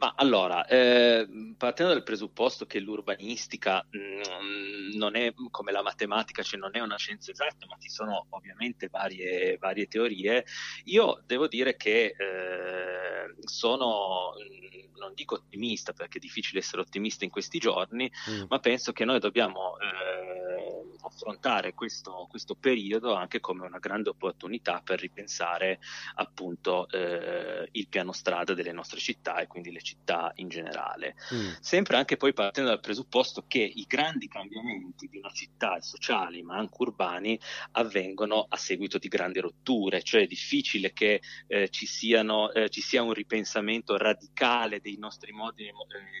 Ma 0.00 0.14
allora, 0.16 0.64
eh, 0.66 1.28
partendo 1.58 1.92
dal 1.92 2.02
presupposto 2.02 2.64
che 2.64 2.80
l'urbanistica 2.80 3.86
mm, 3.94 4.96
non 4.96 5.14
è 5.14 5.34
come 5.50 5.72
la 5.72 5.82
matematica, 5.82 6.42
cioè 6.42 6.58
non 6.58 6.74
è 6.74 6.80
una 6.80 6.96
scienza 6.96 7.30
esatta, 7.30 7.66
ma 7.66 7.76
ci 7.78 7.90
sono 7.90 8.26
ovviamente 8.30 8.88
varie, 8.88 9.58
varie 9.58 9.88
teorie, 9.88 10.46
io 10.84 11.22
devo 11.26 11.48
dire 11.48 11.76
che 11.76 12.14
eh, 12.16 13.34
sono, 13.40 14.32
mm, 14.42 14.96
non 14.98 15.12
dico 15.12 15.34
ottimista 15.34 15.92
perché 15.92 16.16
è 16.16 16.20
difficile 16.20 16.60
essere 16.60 16.80
ottimista 16.80 17.24
in 17.24 17.30
questi 17.30 17.58
giorni, 17.58 18.10
Mm. 18.30 18.44
ma 18.48 18.58
penso 18.58 18.92
che 18.92 19.04
noi 19.04 19.18
dobbiamo 19.20 19.76
eh, 19.78 20.79
affrontare 21.06 21.74
questo, 21.74 22.26
questo 22.28 22.54
periodo 22.54 23.14
anche 23.14 23.40
come 23.40 23.66
una 23.66 23.78
grande 23.78 24.10
opportunità 24.10 24.80
per 24.84 25.00
ripensare 25.00 25.78
appunto 26.14 26.88
eh, 26.90 27.68
il 27.72 27.88
piano 27.88 28.12
strada 28.12 28.54
delle 28.54 28.72
nostre 28.72 29.00
città 29.00 29.38
e 29.38 29.46
quindi 29.46 29.70
le 29.72 29.82
città 29.82 30.32
in 30.36 30.48
generale. 30.48 31.16
Mm. 31.34 31.50
Sempre 31.60 31.96
anche 31.96 32.16
poi 32.16 32.32
partendo 32.32 32.70
dal 32.70 32.80
presupposto 32.80 33.44
che 33.46 33.60
i 33.60 33.84
grandi 33.86 34.28
cambiamenti 34.28 35.08
di 35.08 35.18
una 35.18 35.30
città 35.30 35.80
sociali 35.80 36.42
ma 36.42 36.56
anche 36.56 36.76
urbani 36.78 37.38
avvengono 37.72 38.46
a 38.48 38.56
seguito 38.56 38.98
di 38.98 39.08
grandi 39.08 39.40
rotture, 39.40 40.02
cioè 40.02 40.22
è 40.22 40.26
difficile 40.26 40.92
che 40.92 41.20
eh, 41.46 41.68
ci, 41.70 41.86
siano, 41.86 42.52
eh, 42.52 42.68
ci 42.68 42.80
sia 42.80 43.02
un 43.02 43.12
ripensamento 43.12 43.96
radicale 43.96 44.80
dei 44.80 44.96
nostri 44.98 45.32
modi, 45.32 45.66
eh, 45.66 45.72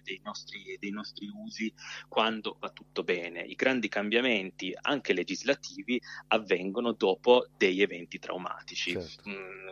dei, 0.02 0.20
nostri, 0.24 0.76
dei 0.78 0.90
nostri 0.90 1.28
usi 1.32 1.72
quando 2.08 2.56
va 2.58 2.70
tutto 2.70 3.02
bene. 3.02 3.42
I 3.42 3.54
grandi 3.54 3.88
cambiamenti, 3.88 4.69
anche 4.80 5.12
legislativi, 5.12 6.00
avvengono 6.28 6.92
dopo 6.92 7.46
degli 7.56 7.82
eventi 7.82 8.18
traumatici. 8.18 8.92
Certo. 8.92 9.28
Mm, 9.28 9.68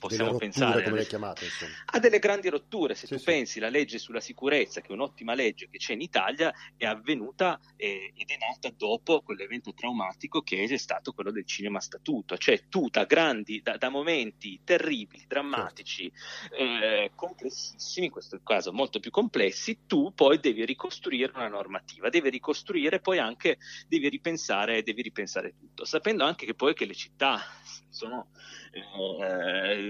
possiamo 0.00 0.32
rotture, 0.32 0.50
pensare 0.50 0.82
come 0.82 0.96
le 0.96 1.06
chiamate, 1.06 1.44
insomma. 1.44 1.72
ha 1.84 1.98
delle 1.98 2.18
grandi 2.18 2.48
rotture. 2.48 2.94
Se 2.94 3.06
Sì, 3.06 3.12
tu 3.12 3.18
sì. 3.18 3.24
pensi 3.24 3.60
la 3.60 3.68
legge 3.68 3.98
sulla 3.98 4.20
sicurezza, 4.20 4.80
che 4.80 4.88
è 4.88 4.92
un'ottima 4.92 5.34
legge 5.34 5.68
che 5.70 5.78
c'è 5.78 5.92
in 5.92 6.00
Italia, 6.00 6.52
è 6.76 6.86
avvenuta 6.86 7.60
eh, 7.76 8.12
ed 8.16 8.30
è 8.30 8.36
nata 8.38 8.74
dopo 8.74 9.20
quell'evento 9.20 9.74
traumatico 9.74 10.40
che 10.40 10.62
è 10.64 10.76
stato 10.76 11.12
quello 11.12 11.30
del 11.30 11.44
cinema 11.44 11.80
statuto. 11.80 12.36
Cioè 12.38 12.68
tu 12.68 12.88
da 12.88 13.04
grandi, 13.04 13.60
da, 13.60 13.76
da 13.76 13.90
momenti 13.90 14.60
terribili, 14.64 15.24
drammatici, 15.28 16.10
eh, 16.58 17.12
complessissimi, 17.14 18.06
in 18.06 18.12
questo 18.12 18.40
caso 18.42 18.72
molto 18.72 19.00
più 19.00 19.10
complessi, 19.10 19.80
tu 19.86 20.12
poi 20.14 20.40
devi 20.40 20.64
ricostruire 20.64 21.32
una 21.34 21.48
normativa, 21.48 22.08
devi 22.08 22.30
ricostruire 22.30 23.00
poi 23.00 23.18
anche, 23.18 23.58
devi 23.86 24.08
ripensare, 24.08 24.82
devi 24.82 25.02
ripensare 25.02 25.54
tutto, 25.58 25.84
sapendo 25.84 26.24
anche 26.24 26.46
che 26.46 26.54
poi 26.54 26.72
che 26.72 26.86
le 26.86 26.94
città 26.94 27.42
sono 27.90 28.30
eh, 28.72 29.89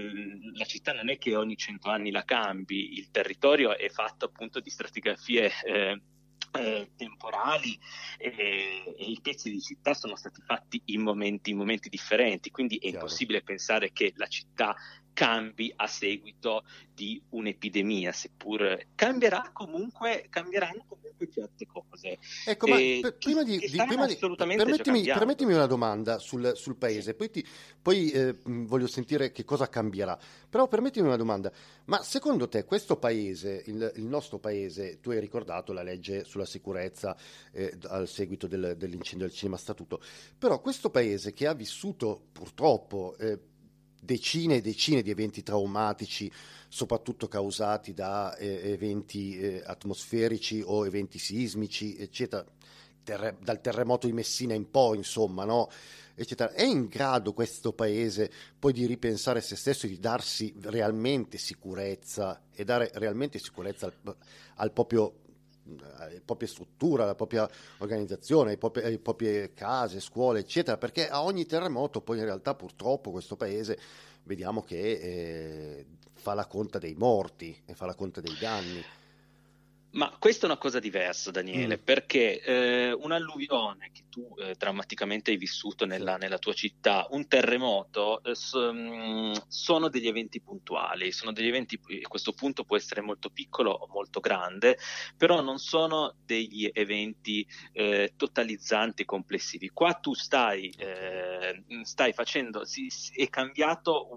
la 0.53 0.65
città 0.65 0.93
non 0.93 1.09
è 1.09 1.17
che 1.17 1.35
ogni 1.35 1.55
cento 1.55 1.89
anni 1.89 2.11
la 2.11 2.23
cambi, 2.23 2.97
il 2.97 3.09
territorio 3.11 3.77
è 3.77 3.89
fatto 3.89 4.25
appunto 4.25 4.59
di 4.59 4.69
stratigrafie 4.69 5.51
eh, 5.63 6.01
eh, 6.53 6.91
temporali 6.95 7.77
e, 8.17 8.95
e 8.97 9.03
i 9.05 9.19
pezzi 9.21 9.49
di 9.49 9.61
città 9.61 9.93
sono 9.93 10.15
stati 10.15 10.41
fatti 10.41 10.81
in 10.85 11.01
momenti, 11.01 11.51
in 11.51 11.57
momenti 11.57 11.89
differenti, 11.89 12.51
quindi 12.51 12.75
è 12.75 12.79
Chiaro. 12.79 12.97
impossibile 12.97 13.41
pensare 13.41 13.91
che 13.91 14.13
la 14.15 14.27
città 14.27 14.75
cambi 15.13 15.71
a 15.75 15.87
seguito 15.87 16.63
di 16.93 17.21
un'epidemia, 17.29 18.11
seppur 18.11 18.87
cambierà 18.95 19.49
comunque, 19.51 20.27
cambieranno 20.29 20.85
comunque 20.87 21.00
certe 21.29 21.65
cose. 21.65 22.17
Ecco, 22.45 22.67
ma 22.67 22.77
per- 23.01 23.17
prima 23.17 23.43
di, 23.43 23.57
di- 23.57 23.67
prima 23.85 24.05
di- 24.07 24.15
permettimi, 24.57 24.99
permettimi 25.17 25.53
una 25.53 25.65
domanda 25.65 26.17
sul, 26.19 26.53
sul 26.55 26.75
paese, 26.75 27.13
poi, 27.13 27.29
ti- 27.29 27.45
poi, 27.81 28.09
eh, 28.11 28.35
voglio 28.43 28.87
sentire 28.87 29.31
che 29.31 29.43
cosa 29.43 29.67
cambierà. 29.69 30.17
Però 30.49 30.67
permettimi 30.67 31.07
una 31.07 31.17
domanda, 31.17 31.51
ma 31.85 32.01
secondo 32.03 32.47
te 32.47 32.63
questo 32.65 32.97
paese, 32.97 33.63
il, 33.67 33.91
il 33.95 34.03
nostro 34.05 34.39
paese, 34.39 34.99
tu 34.99 35.11
hai 35.11 35.19
ricordato 35.19 35.73
la 35.73 35.83
legge 35.83 36.23
sulla 36.23 36.45
sicurezza 36.45 37.15
eh, 37.51 37.77
al 37.87 38.07
seguito 38.07 38.47
del- 38.47 38.75
dell'incendio 38.77 39.27
del 39.27 39.35
cinema 39.35 39.57
statuto, 39.57 40.01
però 40.37 40.59
questo 40.61 40.89
paese 40.89 41.33
che 41.33 41.47
ha 41.47 41.53
vissuto 41.53 42.21
purtroppo 42.31 43.15
eh, 43.19 43.39
decine 44.01 44.55
e 44.55 44.61
decine 44.61 45.01
di 45.01 45.11
eventi 45.11 45.43
traumatici, 45.43 46.29
soprattutto 46.67 47.27
causati 47.27 47.93
da 47.93 48.35
eh, 48.35 48.71
eventi 48.71 49.37
eh, 49.37 49.63
atmosferici 49.63 50.61
o 50.65 50.85
eventi 50.85 51.19
sismici, 51.19 51.95
eccetera, 51.97 52.43
terre- 53.03 53.37
dal 53.41 53.61
terremoto 53.61 54.07
di 54.07 54.13
Messina 54.13 54.53
in 54.53 54.69
poi, 54.69 54.97
insomma, 54.97 55.45
no? 55.45 55.69
Eccetera. 56.15 56.51
È 56.51 56.63
in 56.63 56.87
grado 56.87 57.33
questo 57.33 57.73
paese 57.73 58.31
poi 58.57 58.73
di 58.73 58.85
ripensare 58.85 59.41
se 59.41 59.55
stesso 59.55 59.85
e 59.85 59.89
di 59.89 59.99
darsi 59.99 60.53
realmente 60.61 61.37
sicurezza 61.37 62.41
e 62.51 62.63
dare 62.63 62.91
realmente 62.95 63.39
sicurezza 63.39 63.85
al, 63.85 64.15
al 64.55 64.71
proprio 64.71 65.20
alle 65.95 66.21
proprie 66.23 66.47
strutture, 66.47 67.03
alla 67.03 67.15
propria 67.15 67.49
organizzazione, 67.79 68.51
ai 68.51 68.57
propri- 68.57 68.83
alle 68.83 68.99
proprie 68.99 69.53
case, 69.53 69.99
scuole, 69.99 70.39
eccetera, 70.39 70.77
perché 70.77 71.09
a 71.09 71.23
ogni 71.23 71.45
terremoto 71.45 72.01
poi 72.01 72.17
in 72.17 72.25
realtà 72.25 72.55
purtroppo 72.55 73.11
questo 73.11 73.35
paese 73.35 73.79
vediamo 74.23 74.61
che 74.61 74.77
eh, 74.77 75.85
fa 76.13 76.33
la 76.33 76.45
conta 76.45 76.77
dei 76.79 76.93
morti 76.93 77.59
e 77.65 77.73
fa 77.73 77.85
la 77.85 77.95
conta 77.95 78.21
dei 78.21 78.37
danni. 78.39 78.83
Ma 79.93 80.09
questa 80.19 80.43
è 80.47 80.49
una 80.49 80.57
cosa 80.57 80.79
diversa, 80.79 81.31
Daniele, 81.31 81.77
Mm. 81.77 81.83
perché 81.83 82.41
eh, 82.41 82.91
un'alluvione 82.93 83.91
che 83.91 84.03
tu 84.09 84.33
eh, 84.37 84.55
drammaticamente 84.57 85.31
hai 85.31 85.37
vissuto 85.37 85.85
nella, 85.85 86.15
nella 86.15 86.37
tua 86.37 86.53
città, 86.53 87.07
un 87.09 87.27
terremoto, 87.27 88.23
eh, 88.23 88.33
so- 88.33 88.71
mm, 88.73 89.33
sono 89.49 89.89
degli 89.89 90.07
eventi 90.07 90.39
puntuali, 90.39 91.11
sono 91.11 91.33
degli 91.33 91.47
eventi, 91.47 91.77
questo 92.07 92.31
punto 92.31 92.63
può 92.63 92.77
essere 92.77 93.01
molto 93.01 93.29
piccolo 93.31 93.71
o 93.71 93.87
molto 93.87 94.21
grande, 94.21 94.77
però 95.17 95.41
non 95.41 95.57
sono 95.59 96.15
degli 96.25 96.69
eventi 96.71 97.45
eh, 97.73 98.13
totalizzanti 98.15 99.03
complessivi. 99.03 99.67
Qua 99.69 99.93
tu 99.95 100.13
stai, 100.13 100.69
eh, 100.77 101.63
stai 101.83 102.13
facendo, 102.13 102.63
si, 102.63 102.89
si- 102.89 103.11
è 103.15 103.27
cambiato, 103.29 104.07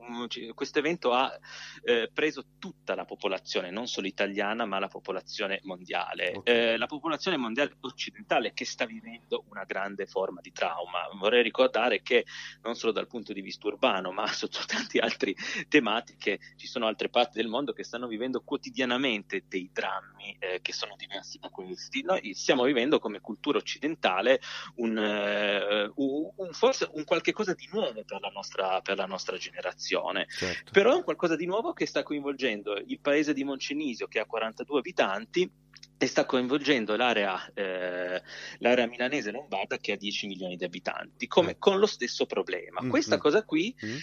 questo 0.55 0.79
evento 0.79 1.13
ha 1.13 1.37
eh, 1.83 2.09
preso 2.13 2.45
tutta 2.61 2.95
la 2.95 3.05
popolazione, 3.05 3.71
non 3.71 3.89
solo 3.89 4.07
italiana, 4.07 4.65
ma 4.67 4.79
la 4.79 4.87
popolazione 4.89 5.63
mondiale. 5.65 6.33
Ok. 6.37 6.49
Eh, 6.49 6.77
la 6.77 6.87
popolazione 6.87 7.37
mondiale 7.37 7.77
occidentale 7.81 8.53
che 8.53 8.65
sta 8.65 8.85
vivendo 8.85 9.45
una 9.51 9.65
grande 9.65 10.07
forma 10.07 10.41
di 10.41 10.53
trauma. 10.53 11.09
Vorrei 11.15 11.43
ricordare 11.43 12.03
che 12.03 12.25
non 12.63 12.75
solo 12.75 12.93
dal 12.93 13.07
punto 13.07 13.33
di 13.33 13.41
vista 13.41 13.67
urbano, 13.67 14.13
ma 14.13 14.27
sotto 14.33 14.61
tante 14.67 14.99
altre 14.99 15.35
tematiche, 15.69 16.39
ci 16.57 16.67
sono 16.67 16.87
altre 16.87 17.09
parti 17.09 17.39
del 17.39 17.49
mondo 17.49 17.73
che 17.73 17.85
stanno 17.85 18.07
vivendo 18.07 18.43
quotidianamente 18.43 19.45
dei 19.49 19.71
drammi 19.73 20.37
eh, 20.39 20.61
che 20.63 20.73
sono 20.73 20.95
diversi 20.97 21.39
da 21.39 21.49
questi. 21.51 22.03
Noi 22.03 22.35
stiamo 22.35 22.65
vivendo 22.65 22.99
come 22.99 23.21
cultura 23.21 23.59
occidentale 23.59 24.41
un, 24.77 24.97
eh, 24.97 25.91
un- 25.95 26.31
forse 26.53 26.89
un 26.93 27.05
qualche 27.05 27.33
cosa 27.33 27.55
di 27.55 27.69
nuovo 27.73 28.05
per 28.05 28.21
la 28.21 28.29
nostra, 28.29 28.81
per 28.81 28.97
la 28.97 29.07
nostra 29.07 29.37
generazione. 29.37 30.27
Certo. 30.29 30.73
Però 30.73 30.93
è 30.93 30.97
un 30.97 31.05
qualcosa 31.05 31.37
di 31.37 31.47
nuovo 31.47 31.73
che 31.73 31.87
sta 31.87 32.03
coinvolgendo 32.03 32.77
il 32.77 33.01
paese 33.01 33.33
di 33.33 33.45
Moncenisio 33.45 34.07
che 34.07 34.21
ha 34.21 34.27
42 34.27 34.79
abitanti 34.79 35.51
e 35.97 36.07
sta 36.07 36.25
coinvolgendo 36.27 36.97
l'area, 36.97 37.51
eh, 37.55 38.23
l'area 38.59 38.87
milanese 38.87 39.31
lombarda 39.31 39.79
che 39.79 39.93
ha 39.93 39.97
10 39.97 40.27
milioni 40.27 40.57
di 40.57 40.65
abitanti, 40.65 41.27
come- 41.27 41.53
Eh. 41.53 41.59
con 41.59 41.79
lo 41.79 41.87
stesso 41.87 42.27
problema. 42.27 42.83
Mm, 42.83 42.91
Questa 42.91 43.17
mm. 43.17 43.21
cosa 43.21 43.45
qui 43.45 43.75
Mm? 43.85 43.97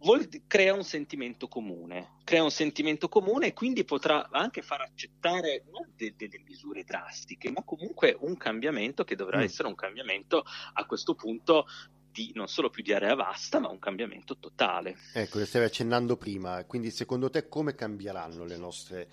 vuol- 0.00 0.28
crea 0.46 0.74
un 0.74 0.84
sentimento 0.84 1.48
comune, 1.48 2.16
crea 2.24 2.42
un 2.42 2.50
sentimento 2.50 3.08
comune 3.08 3.46
e 3.48 3.52
quindi 3.54 3.84
potrà 3.84 4.28
anche 4.30 4.60
far 4.62 4.82
accettare 4.82 5.64
non 5.72 5.90
de- 5.96 6.14
delle 6.16 6.40
misure 6.46 6.84
drastiche, 6.84 7.50
ma 7.50 7.62
comunque 7.64 8.14
un 8.20 8.36
cambiamento 8.36 9.02
che 9.04 9.16
dovrà 9.16 9.38
Mm. 9.38 9.42
essere 9.44 9.68
un 9.68 9.74
cambiamento 9.74 10.44
a 10.74 10.84
questo 10.84 11.14
punto 11.14 11.66
di, 12.12 12.30
non 12.34 12.46
solo 12.48 12.70
più 12.70 12.82
di 12.84 12.92
area 12.92 13.14
vasta, 13.16 13.58
ma 13.58 13.68
un 13.70 13.78
cambiamento 13.80 14.36
totale. 14.38 14.96
Ecco, 15.14 15.38
le 15.38 15.46
stavi 15.46 15.64
accennando 15.64 16.16
prima, 16.16 16.64
quindi 16.64 16.90
secondo 16.92 17.28
te 17.30 17.48
come 17.48 17.74
cambieranno 17.74 18.44
le 18.44 18.56
nostre, 18.56 19.08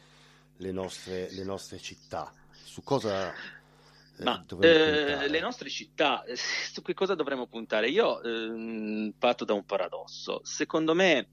le 0.61 0.71
nostre, 0.71 1.29
le 1.31 1.43
nostre 1.43 1.79
città? 1.79 2.31
Su 2.63 2.83
cosa 2.83 3.33
eh, 4.21 4.23
Ma 4.23 4.43
dovremmo 4.45 4.85
eh, 4.85 5.03
puntare? 5.05 5.27
le 5.27 5.39
nostre 5.39 5.69
città, 5.69 6.23
eh, 6.23 6.35
su 6.35 6.81
che 6.81 6.93
cosa 6.93 7.15
dovremmo 7.15 7.47
puntare? 7.47 7.89
Io 7.89 8.21
ehm, 8.21 9.13
parto 9.17 9.45
da 9.45 9.53
un 9.53 9.65
paradosso. 9.65 10.41
Secondo 10.43 10.93
me 10.93 11.29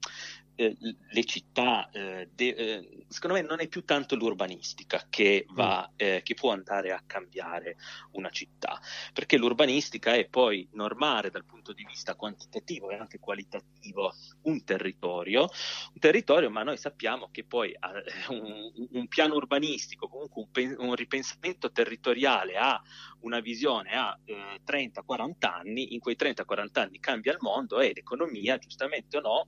eh, 0.59 0.75
le 1.11 1.23
città, 1.23 1.89
eh, 1.89 2.27
de- 2.35 2.55
eh, 2.55 3.05
secondo 3.07 3.37
me 3.37 3.41
non 3.43 3.61
è 3.61 3.69
più 3.69 3.85
tanto 3.85 4.17
l'urbanistica 4.17 5.05
che, 5.09 5.45
va, 5.51 5.89
eh, 5.95 6.19
che 6.21 6.33
può 6.33 6.51
andare 6.51 6.91
a 6.91 7.01
cambiare 7.05 7.77
una 8.11 8.29
città, 8.29 8.77
perché 9.13 9.37
l'urbanistica 9.37 10.13
è 10.15 10.27
poi 10.27 10.67
normare 10.73 11.29
dal 11.29 11.45
punto 11.45 11.71
di 11.71 11.85
vista 11.85 12.15
quantitativo 12.15 12.89
e 12.89 12.95
anche 12.95 13.19
qualitativo 13.19 14.13
un 14.43 14.61
territorio, 14.65 15.43
un 15.43 15.99
territorio, 15.99 16.49
ma 16.49 16.63
noi 16.63 16.75
sappiamo 16.75 17.29
che 17.31 17.45
poi 17.45 17.71
eh, 17.71 17.77
un, 18.35 18.87
un 18.91 19.07
piano 19.07 19.35
urbanistico, 19.35 20.09
comunque 20.09 20.47
un, 20.55 20.75
un 20.89 20.95
ripensamento 20.95 21.71
territoriale 21.71 22.57
ha 22.57 22.81
una 23.21 23.39
visione 23.39 23.91
a 23.95 24.19
eh, 24.25 24.59
30-40 24.65 25.31
anni, 25.39 25.93
in 25.93 26.01
quei 26.01 26.17
30-40 26.19 26.67
anni 26.73 26.99
cambia 26.99 27.31
il 27.31 27.37
mondo 27.39 27.79
e 27.79 27.93
l'economia, 27.93 28.57
giustamente 28.57 29.15
o 29.15 29.21
no, 29.21 29.47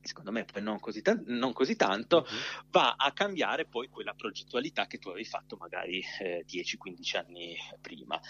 secondo 0.00 0.32
me 0.32 0.44
poi 0.44 0.62
non 0.62 0.80
così, 0.80 1.02
tan- 1.02 1.22
non 1.26 1.52
così 1.52 1.76
tanto, 1.76 2.26
va 2.70 2.94
a 2.96 3.12
cambiare 3.12 3.66
poi 3.66 3.88
quella 3.88 4.14
progettualità 4.14 4.86
che 4.86 4.98
tu 4.98 5.08
avevi 5.08 5.24
fatto 5.24 5.56
magari 5.56 6.02
eh, 6.20 6.44
10-15 6.48 7.16
anni 7.18 7.56
prima. 7.80 8.20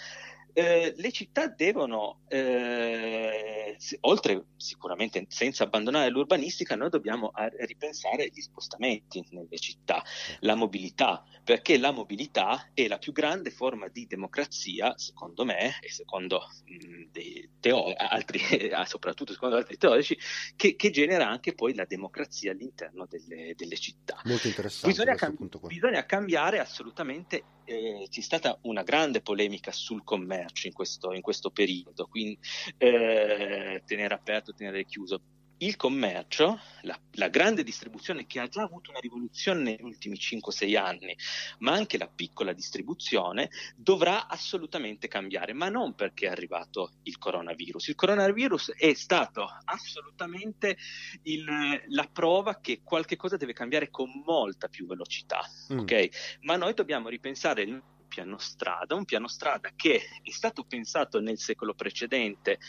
Eh, 0.55 0.93
le 0.95 1.11
città 1.11 1.47
devono, 1.47 2.21
eh, 2.27 3.75
se- 3.79 3.97
oltre 4.01 4.45
sicuramente 4.55 5.25
senza 5.27 5.63
abbandonare 5.63 6.09
l'urbanistica, 6.09 6.75
noi 6.75 6.89
dobbiamo 6.89 7.29
a- 7.33 7.49
ripensare 7.65 8.27
gli 8.31 8.39
spostamenti 8.39 9.25
nelle 9.31 9.57
città, 9.57 10.03
la 10.41 10.53
mobilità, 10.53 11.23
perché 11.43 11.77
la 11.79 11.91
mobilità 11.91 12.69
è 12.73 12.87
la 12.87 12.99
più 12.99 13.11
grande 13.11 13.49
forma 13.49 13.87
di 13.87 14.05
democrazia, 14.05 14.93
secondo 14.95 15.43
me, 15.43 15.79
e 15.81 15.89
secondo 15.89 16.41
mh, 16.65 17.09
dei 17.11 17.49
teo- 17.59 17.91
altri, 17.95 18.39
soprattutto 18.85 19.33
secondo 19.33 19.55
altri 19.55 19.77
teorici, 19.77 20.15
che, 20.55 20.75
che 20.75 20.91
genera 20.91 21.27
anche 21.27 21.53
poi 21.55 21.73
la 21.73 21.85
democrazia 21.85 22.51
all'interno 22.51 23.07
delle, 23.09 23.53
delle 23.55 23.77
città. 23.77 24.21
Molto 24.25 24.47
interessante 24.47 24.95
Bisogna, 24.95 25.15
cam- 25.15 25.67
bisogna 25.67 26.05
cambiare 26.05 26.59
assolutamente. 26.59 27.45
Eh, 27.65 28.07
c'è 28.09 28.21
stata 28.21 28.57
una 28.61 28.83
grande 28.83 29.21
polemica 29.21 29.71
sul 29.71 30.03
commercio 30.03 30.67
in 30.67 30.73
questo, 30.73 31.13
in 31.13 31.21
questo 31.21 31.49
periodo, 31.49 32.07
quindi 32.07 32.37
eh, 32.77 33.81
tenere 33.85 34.13
aperto, 34.13 34.53
tenere 34.53 34.85
chiuso. 34.85 35.21
Il 35.65 35.75
commercio, 35.75 36.59
la, 36.81 36.99
la 37.13 37.29
grande 37.29 37.63
distribuzione 37.63 38.25
che 38.25 38.39
ha 38.39 38.47
già 38.47 38.63
avuto 38.63 38.89
una 38.89 38.99
rivoluzione 38.99 39.61
negli 39.61 39.81
ultimi 39.81 40.17
5-6 40.17 40.77
anni, 40.77 41.15
ma 41.59 41.71
anche 41.73 41.97
la 41.97 42.07
piccola 42.07 42.53
distribuzione, 42.53 43.49
dovrà 43.75 44.27
assolutamente 44.27 45.07
cambiare, 45.07 45.53
ma 45.53 45.69
non 45.69 45.93
perché 45.95 46.27
è 46.27 46.29
arrivato 46.29 46.91
il 47.03 47.17
coronavirus. 47.17 47.87
Il 47.87 47.95
coronavirus 47.95 48.73
è 48.73 48.93
stato 48.93 49.47
assolutamente 49.65 50.77
il- 51.23 51.83
la 51.87 52.09
prova 52.11 52.59
che 52.59 52.81
qualche 52.83 53.15
cosa 53.15 53.37
deve 53.37 53.53
cambiare 53.53 53.89
con 53.89 54.09
molta 54.25 54.67
più 54.67 54.85
velocità, 54.85 55.41
Mm. 55.71 55.79
ok? 55.79 56.37
Ma 56.41 56.55
noi 56.57 56.73
dobbiamo 56.73 57.09
ripensare 57.09 57.61
il 57.63 57.81
piano 58.13 58.37
strada, 58.37 58.93
un 58.93 59.05
piano 59.05 59.27
strada 59.27 59.71
che 59.75 59.99
è 60.21 60.29
stato 60.29 60.63
pensato 60.65 61.19
nel 61.19 61.39
secolo 61.39 61.73
precedente 61.73 62.59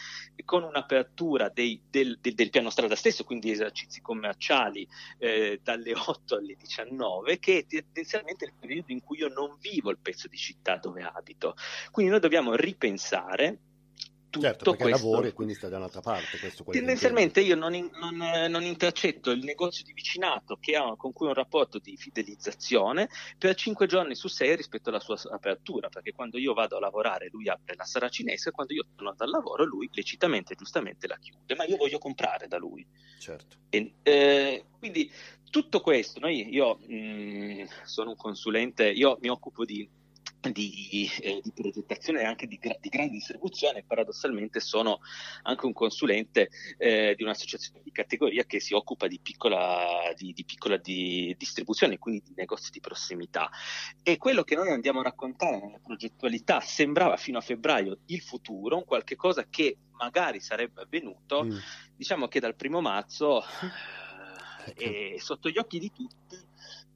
con 0.47 0.63
un'apertura 0.63 1.51
dei- 1.51 1.83
del, 1.91 2.19
del- 2.19 2.35
del 2.35 2.49
piano 2.49 2.71
strada 2.71 2.97
stesso, 2.97 3.25
quindi 3.25 3.51
esercizi 3.51 4.01
commerciali 4.01 4.89
eh, 5.19 5.61
dalle 5.63 5.93
8 5.95 6.37
alle 6.37 6.55
19, 6.57 7.39
che 7.39 7.59
è 7.59 7.67
tendenzialmente 7.67 8.47
il 8.47 8.55
periodo 8.59 8.91
in 8.91 9.03
cui 9.03 9.19
io 9.19 9.29
non 9.29 9.59
vivo 9.61 9.91
il 9.91 9.99
pezzo 9.99 10.29
di 10.29 10.37
città 10.39 10.77
dove 10.77 11.03
abito. 11.03 11.57
Quindi 11.91 12.13
noi 12.13 12.21
dobbiamo 12.21 12.55
ripensare 12.55 13.59
tutto 14.35 14.47
Certo, 14.47 14.71
perché 14.71 14.83
questo. 14.89 15.07
lavori 15.07 15.29
e 15.29 15.33
quindi 15.33 15.55
stai 15.55 15.71
da 15.71 15.77
un'altra 15.77 16.01
parte. 16.01 16.39
Tendenzialmente 16.71 17.41
io 17.41 17.55
non, 17.55 17.75
in- 17.75 17.91
non, 18.01 18.21
eh, 18.21 18.49
non 18.49 18.63
intercetto 18.63 19.31
il 19.31 19.45
negozio 19.45 19.85
di 19.85 19.93
vicinato 19.93 20.57
che 20.61 20.75
ha, 20.75 20.95
con 20.97 21.13
cui 21.13 21.27
ho 21.27 21.31
un 21.31 21.35
rapporto 21.35 21.79
di 21.79 21.97
fidelizzazione 21.97 23.09
per 23.39 23.55
5 23.55 23.87
giorni 23.87 24.15
su 24.15 24.29
6 24.29 24.57
rispetto 24.57 24.91
alla 24.91 25.01
sua 25.01 25.17
apertura, 25.31 25.89
perché 25.89 26.13
quando 26.13 26.39
io 26.39 26.53
vado 26.53 26.77
a 26.77 26.81
lavorare 26.81 27.29
lui 27.31 27.49
apre 27.49 27.75
la 27.77 27.85
saracinesca 27.85 28.49
e 28.51 28.53
quando 28.53 28.75
io 28.75 28.87
torno 28.95 29.15
dal 29.17 29.31
lavoro 29.31 29.65
lui 29.65 29.89
lecitamente 29.93 30.55
e 30.55 30.57
giustamente 30.57 31.07
la 31.07 31.19
chiude, 31.19 31.55
ma 31.55 31.65
io 31.65 31.77
voglio 31.77 31.99
comprare 31.99 32.49
da 32.49 32.59
lui. 32.59 32.87
Certo. 33.19 33.57
E, 33.71 33.95
eh, 34.03 34.65
quindi 34.79 35.11
tutto 35.49 35.81
questo, 35.81 36.19
noi, 36.19 36.53
io 36.53 36.77
mh, 36.77 37.69
sono 37.85 38.11
un 38.11 38.17
consulente, 38.17 38.91
io 38.91 39.17
mi 39.21 39.29
occupo 39.29 39.65
di, 39.65 39.89
di, 40.51 41.11
eh, 41.21 41.41
di 41.43 41.53
progettazione 41.53 42.21
e 42.21 42.25
anche 42.25 42.47
di, 42.47 42.59
gra- 42.59 42.77
di 42.81 42.89
grande 42.89 43.13
distribuzione, 43.13 43.85
paradossalmente 43.87 44.61
sono 44.61 45.01
anche 45.43 45.67
un 45.67 45.73
consulente 45.73 46.51
eh, 46.79 47.15
di 47.17 47.23
un'associazione 47.23 47.81
di 47.83 47.91
categoria 47.93 48.45
che 48.45 48.61
si 48.61 48.75
occupa 48.75 49.07
di 49.07 49.19
piccola, 49.21 50.13
di, 50.17 50.35
piccola 50.45 50.77
di- 50.77 51.35
distribuzione, 51.39 51.99
quindi 51.99 52.23
di 52.25 52.33
negozi 52.37 52.71
di 52.71 52.81
prossimità. 52.81 53.51
E 54.03 54.17
quello 54.17 54.45
che 54.45 54.55
noi 54.55 54.71
andiamo 54.71 55.01
a 55.01 55.05
raccontare 55.05 55.61
nella 55.61 55.81
progettualità 55.83 56.61
sembrava 56.61 57.17
fino 57.17 57.39
a 57.39 57.43
febbraio 57.43 57.99
il 58.07 58.21
futuro, 58.21 58.77
un 58.77 58.85
qualche 58.85 59.17
cosa 59.17 59.47
che 59.49 59.77
magari 59.93 60.41
sarebbe 60.41 60.83
avvenuto, 60.83 61.45
Mm. 61.45 61.57
diciamo 61.97 62.29
che 62.29 62.41
dal 62.41 62.55
primo 62.55 62.81
marzo 62.81 63.43
eh, 64.77 65.15
è 65.15 65.19
sotto 65.19 65.49
gli 65.49 65.59
occhi 65.59 65.79
di 65.79 65.91
tutti 65.93 66.37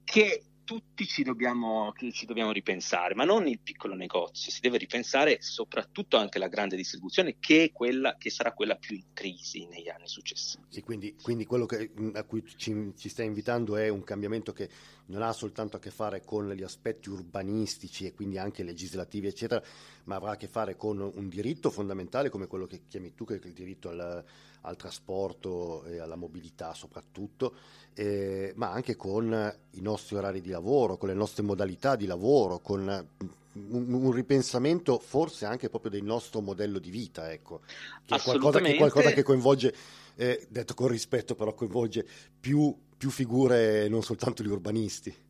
che 0.03 0.43
tutti 0.69 1.07
ci 1.07 1.23
dobbiamo, 1.23 1.91
ci 2.11 2.27
dobbiamo 2.27 2.51
ripensare, 2.51 3.15
ma 3.15 3.23
non 3.23 3.47
il 3.47 3.57
piccolo 3.59 3.95
negozio, 3.95 4.51
si 4.51 4.59
deve 4.61 4.77
ripensare 4.77 5.41
soprattutto 5.41 6.15
anche 6.15 6.37
la 6.37 6.47
grande 6.47 6.75
distribuzione 6.75 7.37
che, 7.39 7.63
è 7.63 7.71
quella, 7.71 8.17
che 8.19 8.29
sarà 8.29 8.53
quella 8.53 8.75
più 8.75 8.95
in 8.95 9.05
crisi 9.11 9.65
negli 9.65 9.89
anni 9.89 10.07
successivi. 10.07 10.65
Sì, 10.69 10.83
quindi, 10.83 11.15
quindi 11.19 11.47
quello 11.47 11.65
che- 11.65 11.89
a 12.13 12.23
cui 12.23 12.43
ci, 12.55 12.93
ci 12.95 13.09
stai 13.09 13.25
invitando 13.25 13.77
è 13.77 13.89
un 13.89 14.03
cambiamento 14.03 14.53
che 14.53 14.69
non 15.07 15.23
ha 15.23 15.33
soltanto 15.33 15.77
a 15.77 15.79
che 15.79 15.89
fare 15.89 16.23
con 16.23 16.51
gli 16.51 16.61
aspetti 16.61 17.09
urbanistici 17.09 18.05
e 18.05 18.13
quindi 18.13 18.37
anche 18.37 18.61
legislativi, 18.61 19.25
eccetera, 19.25 19.63
ma 20.03 20.17
avrà 20.17 20.33
a 20.33 20.37
che 20.37 20.47
fare 20.47 20.75
con 20.75 20.99
un 21.01 21.29
diritto 21.29 21.71
fondamentale 21.71 22.29
come 22.29 22.45
quello 22.45 22.67
che 22.67 22.83
chiami 22.87 23.15
tu, 23.15 23.25
che 23.25 23.39
è 23.39 23.39
il 23.43 23.53
diritto 23.53 23.89
al, 23.89 24.23
al 24.61 24.75
trasporto 24.75 25.83
e 25.85 25.99
alla 25.99 26.15
mobilità 26.15 26.73
soprattutto, 26.73 27.53
eh, 27.93 28.53
ma 28.55 28.71
anche 28.71 28.95
con 28.95 29.55
i 29.71 29.81
nostri 29.81 30.15
orari 30.15 30.41
di 30.41 30.49
lavoro, 30.49 30.97
con 30.97 31.09
le 31.09 31.15
nostre 31.15 31.43
modalità 31.43 31.95
di 31.95 32.05
lavoro, 32.05 32.59
con 32.59 33.07
un, 33.53 33.93
un 33.93 34.11
ripensamento 34.11 34.99
forse 34.99 35.45
anche 35.45 35.69
proprio 35.69 35.91
del 35.91 36.03
nostro 36.03 36.41
modello 36.41 36.79
di 36.79 36.89
vita, 36.89 37.31
ecco, 37.31 37.61
che 38.05 38.15
è 38.15 38.21
qualcosa 38.21 38.59
che, 38.59 38.75
qualcosa 38.75 39.11
che 39.11 39.23
coinvolge, 39.23 39.73
eh, 40.15 40.47
detto 40.49 40.73
con 40.73 40.87
rispetto, 40.87 41.35
però 41.35 41.53
coinvolge 41.53 42.05
più, 42.39 42.75
più 42.97 43.09
figure, 43.09 43.87
non 43.87 44.03
soltanto 44.03 44.43
gli 44.43 44.49
urbanisti. 44.49 45.27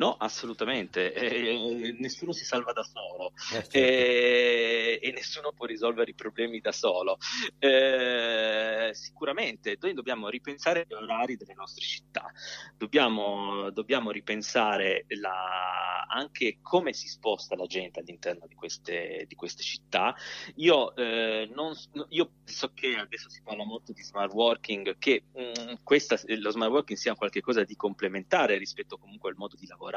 No, 0.00 0.16
assolutamente, 0.18 1.12
Eh, 1.12 1.94
nessuno 1.98 2.32
si 2.32 2.42
salva 2.46 2.72
da 2.72 2.82
solo 2.82 3.32
Eh, 3.34 3.36
certo. 3.52 3.76
Eh, 3.76 4.98
e 5.02 5.12
nessuno 5.12 5.52
può 5.52 5.66
risolvere 5.66 6.10
i 6.10 6.14
problemi 6.14 6.60
da 6.60 6.72
solo. 6.72 7.18
Eh, 7.58 8.90
sicuramente 8.94 9.76
noi 9.78 9.92
dobbiamo 9.92 10.28
ripensare 10.30 10.86
gli 10.88 10.94
orari 10.94 11.36
delle 11.36 11.52
nostre 11.52 11.84
città, 11.84 12.32
dobbiamo, 12.78 13.68
dobbiamo 13.70 14.10
ripensare 14.10 15.04
la- 15.08 16.06
anche 16.08 16.58
come 16.62 16.94
si 16.94 17.06
sposta 17.06 17.54
la 17.54 17.66
gente 17.66 18.00
all'interno 18.00 18.46
di 18.46 18.54
queste, 18.54 19.26
di 19.28 19.34
queste 19.34 19.62
città. 19.62 20.16
Io, 20.56 20.96
eh, 20.96 21.50
non- 21.54 21.76
io 22.08 22.30
penso 22.42 22.72
che 22.72 22.96
adesso 22.96 23.28
si 23.28 23.42
parla 23.42 23.64
molto 23.64 23.92
di 23.92 24.02
smart 24.02 24.32
working, 24.32 24.96
che 24.98 25.24
mh, 25.32 25.74
questa- 25.82 26.18
lo 26.26 26.50
smart 26.50 26.70
working 26.72 26.98
sia 26.98 27.14
qualcosa 27.14 27.64
di 27.64 27.76
complementare 27.76 28.56
rispetto 28.56 28.96
comunque 28.96 29.28
al 29.28 29.36
modo 29.36 29.56
di 29.56 29.66
lavorare 29.66 29.88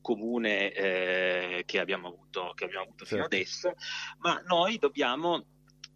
comune 0.00 0.72
eh, 0.72 1.62
che 1.66 1.80
abbiamo 1.80 2.08
avuto, 2.08 2.52
che 2.54 2.64
abbiamo 2.64 2.84
avuto 2.84 3.04
fino 3.04 3.22
Certo. 3.22 3.34
adesso, 3.36 3.74
ma 4.18 4.40
noi 4.46 4.78
dobbiamo 4.78 5.44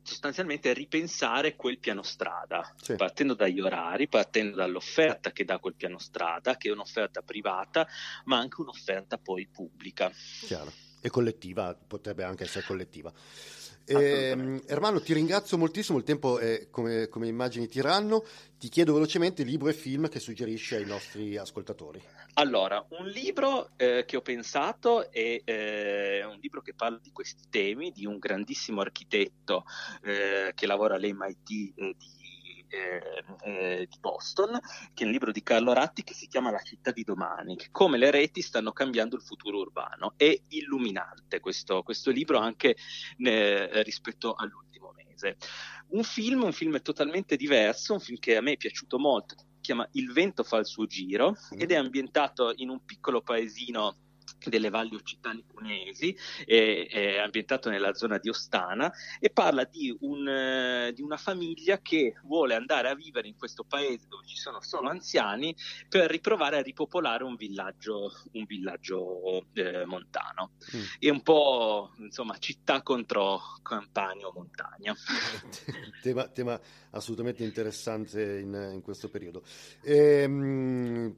sostanzialmente 0.02 0.72
ripensare 0.72 1.54
quel 1.56 1.78
piano 1.78 2.02
strada, 2.02 2.74
Sì. 2.80 2.96
partendo 2.96 3.34
dagli 3.34 3.60
orari, 3.60 4.08
partendo 4.08 4.56
dall'offerta 4.56 5.30
che 5.30 5.44
dà 5.44 5.58
quel 5.58 5.74
piano 5.74 5.98
strada, 5.98 6.56
che 6.56 6.68
è 6.68 6.72
un'offerta 6.72 7.22
privata, 7.22 7.86
ma 8.24 8.38
anche 8.38 8.60
un'offerta 8.60 9.18
poi 9.18 9.46
pubblica. 9.46 10.10
Chiaro. 10.46 10.72
E 11.02 11.08
collettiva, 11.08 11.74
potrebbe 11.74 12.24
anche 12.24 12.44
essere 12.44 12.66
collettiva. 12.66 13.10
Eh, 13.98 14.62
Ermanno, 14.66 15.00
ti 15.00 15.12
ringrazio 15.12 15.58
moltissimo, 15.58 15.98
il 15.98 16.04
tempo 16.04 16.38
è 16.38 16.68
come, 16.70 17.08
come 17.08 17.26
immagini 17.26 17.66
tiranno. 17.66 18.24
Ti 18.58 18.68
chiedo 18.68 18.92
velocemente 18.92 19.42
libro 19.42 19.68
e 19.68 19.72
film 19.72 20.08
che 20.08 20.20
suggerisci 20.20 20.76
ai 20.76 20.84
nostri 20.84 21.36
ascoltatori. 21.36 22.00
Allora, 22.34 22.84
un 22.90 23.06
libro 23.06 23.70
eh, 23.76 24.04
che 24.06 24.16
ho 24.16 24.20
pensato 24.20 25.10
è 25.10 25.40
eh, 25.42 26.24
un 26.24 26.38
libro 26.40 26.60
che 26.60 26.74
parla 26.74 26.98
di 27.02 27.10
questi 27.10 27.44
temi, 27.50 27.90
di 27.90 28.06
un 28.06 28.18
grandissimo 28.18 28.80
architetto 28.80 29.64
eh, 30.04 30.52
che 30.54 30.66
lavora 30.66 30.94
all'MIT 30.94 31.50
eh, 31.50 31.94
di, 31.98 32.19
eh, 32.70 33.24
eh, 33.42 33.86
di 33.88 33.98
Boston, 34.00 34.58
che 34.94 35.02
è 35.02 35.06
un 35.06 35.12
libro 35.12 35.32
di 35.32 35.42
Carlo 35.42 35.72
Ratti 35.72 36.02
che 36.02 36.14
si 36.14 36.28
chiama 36.28 36.50
La 36.50 36.62
città 36.62 36.92
di 36.92 37.02
domani, 37.02 37.56
che 37.56 37.68
come 37.70 37.98
le 37.98 38.10
reti 38.10 38.40
stanno 38.42 38.72
cambiando 38.72 39.16
il 39.16 39.22
futuro 39.22 39.58
urbano. 39.58 40.14
È 40.16 40.40
illuminante 40.48 41.40
questo, 41.40 41.82
questo 41.82 42.10
libro 42.10 42.38
anche 42.38 42.76
eh, 43.18 43.82
rispetto 43.82 44.34
all'ultimo 44.34 44.92
mese. 44.94 45.36
Un 45.88 46.04
film, 46.04 46.44
un 46.44 46.52
film 46.52 46.80
totalmente 46.80 47.36
diverso, 47.36 47.94
un 47.94 48.00
film 48.00 48.18
che 48.18 48.36
a 48.36 48.40
me 48.40 48.52
è 48.52 48.56
piaciuto 48.56 48.98
molto, 48.98 49.34
si 49.36 49.44
chiama 49.60 49.86
Il 49.92 50.12
vento 50.12 50.44
fa 50.44 50.58
il 50.58 50.66
suo 50.66 50.86
giro 50.86 51.36
ed 51.50 51.72
è 51.72 51.76
ambientato 51.76 52.52
in 52.56 52.70
un 52.70 52.84
piccolo 52.84 53.20
paesino 53.20 54.08
delle 54.48 54.70
valli 54.70 54.94
occitane 54.94 55.44
cunesi, 55.46 56.16
è, 56.44 56.86
è 56.88 57.18
ambientato 57.18 57.68
nella 57.68 57.94
zona 57.94 58.18
di 58.18 58.28
Ostana 58.28 58.90
e 59.18 59.30
parla 59.30 59.64
di, 59.64 59.94
un, 60.00 60.26
eh, 60.26 60.92
di 60.94 61.02
una 61.02 61.16
famiglia 61.16 61.78
che 61.78 62.14
vuole 62.24 62.54
andare 62.54 62.88
a 62.88 62.94
vivere 62.94 63.28
in 63.28 63.36
questo 63.36 63.64
paese 63.64 64.06
dove 64.08 64.26
ci 64.26 64.36
sono 64.36 64.60
solo 64.62 64.88
anziani 64.88 65.54
per 65.88 66.10
riprovare 66.10 66.58
a 66.58 66.62
ripopolare 66.62 67.24
un 67.24 67.36
villaggio, 67.36 68.12
un 68.32 68.44
villaggio 68.44 69.44
eh, 69.52 69.84
montano. 69.84 70.52
Mm. 70.76 70.82
È 70.98 71.10
un 71.10 71.22
po' 71.22 71.92
insomma 71.98 72.38
città 72.38 72.82
contro 72.82 73.40
campagna 73.62 74.26
o 74.26 74.32
montagna. 74.32 74.94
tema, 76.02 76.26
tema 76.28 76.60
assolutamente 76.90 77.44
interessante 77.44 78.38
in, 78.38 78.70
in 78.72 78.82
questo 78.82 79.08
periodo. 79.08 79.42
Ehm, 79.82 81.16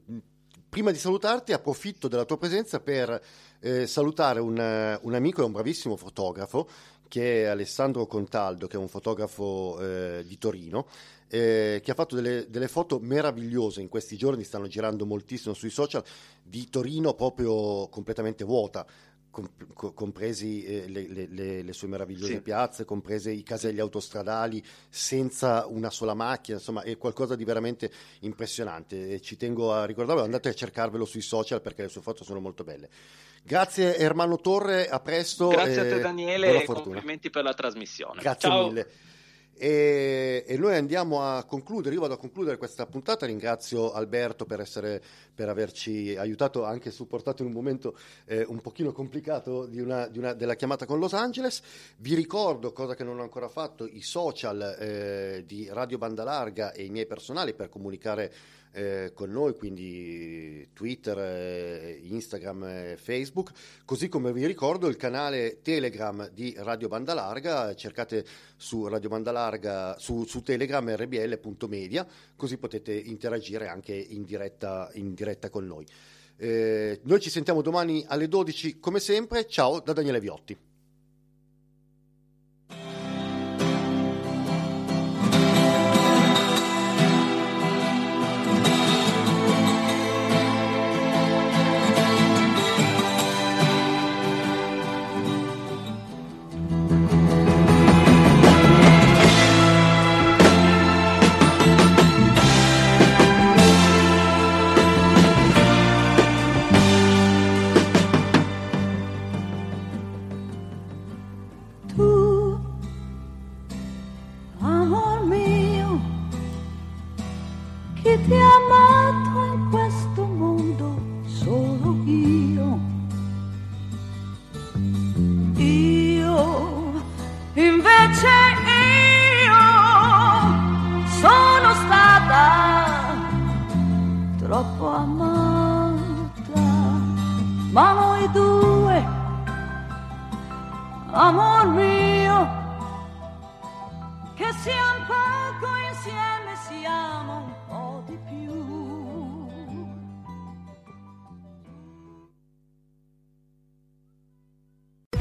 prima 0.72 0.90
di 0.90 0.96
salutarti, 0.96 1.52
approfitto 1.52 2.08
della 2.08 2.24
tua 2.24 2.38
presenza 2.38 2.80
per 2.80 3.22
eh, 3.60 3.86
salutare 3.86 4.40
un, 4.40 4.98
un 5.02 5.14
amico 5.14 5.42
e 5.42 5.44
un 5.44 5.52
bravissimo 5.52 5.98
fotografo 5.98 6.66
che 7.08 7.42
è 7.42 7.44
Alessandro 7.44 8.06
Contaldo, 8.06 8.66
che 8.68 8.78
è 8.78 8.80
un 8.80 8.88
fotografo 8.88 9.78
eh, 9.78 10.24
di 10.26 10.38
Torino, 10.38 10.86
eh, 11.28 11.82
che 11.84 11.90
ha 11.90 11.94
fatto 11.94 12.14
delle, 12.14 12.46
delle 12.48 12.68
foto 12.68 12.98
meravigliose. 13.00 13.82
In 13.82 13.90
questi 13.90 14.16
giorni, 14.16 14.44
stanno 14.44 14.66
girando 14.66 15.04
moltissimo 15.04 15.52
sui 15.52 15.68
social, 15.68 16.02
di 16.42 16.66
Torino 16.70 17.12
proprio 17.12 17.88
completamente 17.88 18.42
vuota, 18.42 18.86
compresi 19.32 20.62
eh, 20.64 20.88
le, 20.88 21.08
le- 21.08 21.62
le- 21.62 21.72
sue 21.72 21.88
meravigliose 21.88 22.34
Sì. 22.34 22.40
piazze, 22.42 22.84
comprese 22.84 23.32
i 23.32 23.42
caselli 23.42 23.80
autostradali, 23.80 24.62
senza 24.88 25.66
una 25.66 25.90
sola 25.90 26.14
macchina, 26.14 26.58
insomma 26.58 26.82
è 26.82 26.96
qualcosa 26.98 27.34
di 27.34 27.44
veramente 27.44 27.90
impressionante. 28.20 29.08
E 29.14 29.20
ci 29.20 29.36
tengo 29.36 29.72
a 29.72 29.86
ricordarlo, 29.86 30.22
andate 30.22 30.50
a 30.50 30.54
cercarvelo 30.54 31.04
sui 31.04 31.22
social 31.22 31.60
perché 31.62 31.82
le 31.82 31.88
sue 31.88 32.02
foto 32.02 32.24
sono 32.24 32.40
molto 32.40 32.62
belle. 32.62 32.88
Grazie 33.42 33.96
Ermanno 33.96 34.38
Torre, 34.38 34.88
a 34.88 35.00
presto. 35.00 35.48
Grazie 35.48 35.80
a 35.80 35.82
te 35.84 35.98
Daniele 35.98 36.62
e 36.62 36.64
complimenti 36.64 37.28
per 37.30 37.42
la 37.42 37.54
trasmissione. 37.54 38.20
Grazie 38.20 38.48
Ciao. 38.48 38.66
mille. 38.68 38.90
E, 39.54 40.44
e 40.46 40.56
noi 40.56 40.74
andiamo 40.74 41.22
a 41.22 41.44
concludere, 41.44 41.94
io 41.94 42.00
vado 42.00 42.14
a 42.14 42.18
concludere 42.18 42.56
questa 42.56 42.86
puntata, 42.86 43.26
ringrazio 43.26 43.92
Alberto 43.92 44.44
per, 44.44 44.58
essere, 44.60 45.00
per 45.34 45.48
averci 45.48 46.16
aiutato, 46.16 46.64
anche 46.64 46.90
supportato 46.90 47.42
in 47.42 47.48
un 47.48 47.54
momento 47.54 47.96
eh, 48.24 48.44
un 48.48 48.60
pochino 48.60 48.92
complicato 48.92 49.66
di 49.66 49.78
una- 49.80 50.08
di 50.08 50.18
una- 50.18 50.32
della 50.32 50.54
chiamata 50.56 50.84
con 50.84 50.98
Los 50.98 51.12
Angeles. 51.12 51.62
Vi 51.98 52.14
ricordo, 52.14 52.72
cosa 52.72 52.94
che 52.96 53.04
non 53.04 53.18
ho 53.20 53.22
ancora 53.22 53.48
fatto, 53.48 53.86
i 53.86 54.02
social 54.02 54.76
eh, 54.78 55.44
di 55.46 55.68
Radio 55.70 55.98
Banda 55.98 56.24
Larga 56.24 56.72
e 56.72 56.84
i 56.84 56.90
miei 56.90 57.06
personali 57.06 57.54
per 57.54 57.68
comunicare 57.68 58.32
eh, 58.72 59.12
con 59.14 59.30
noi, 59.30 59.54
quindi 59.54 60.68
Twitter, 60.72 61.18
eh, 61.18 62.00
Instagram 62.02 62.96
Facebook, 62.96 63.50
così 63.84 64.08
come 64.08 64.32
vi 64.32 64.46
ricordo 64.46 64.88
il 64.88 64.96
canale 64.96 65.60
Telegram 65.62 66.28
di 66.30 66.54
Radio 66.58 66.88
Banda 66.88 67.14
Larga, 67.14 67.74
cercate 67.74 68.24
su 68.56 68.86
Radio 68.86 69.08
Banda 69.08 69.30
Larga, 69.30 69.98
su, 69.98 70.24
su 70.24 70.42
Telegram 70.42 70.96
rbl.media, 70.96 72.06
così 72.34 72.56
potete 72.56 72.92
interagire 72.94 73.68
anche 73.68 73.94
in 73.94 74.24
diretta, 74.24 74.90
in 74.94 75.14
diretta 75.14 75.50
con 75.50 75.66
noi. 75.66 75.86
Eh, 76.36 77.00
noi 77.04 77.20
ci 77.20 77.30
sentiamo 77.30 77.62
domani 77.62 78.04
alle 78.08 78.26
12 78.26 78.80
come 78.80 79.00
sempre, 79.00 79.46
ciao 79.46 79.80
da 79.80 79.92
Daniele 79.92 80.18
Viotti. 80.18 80.71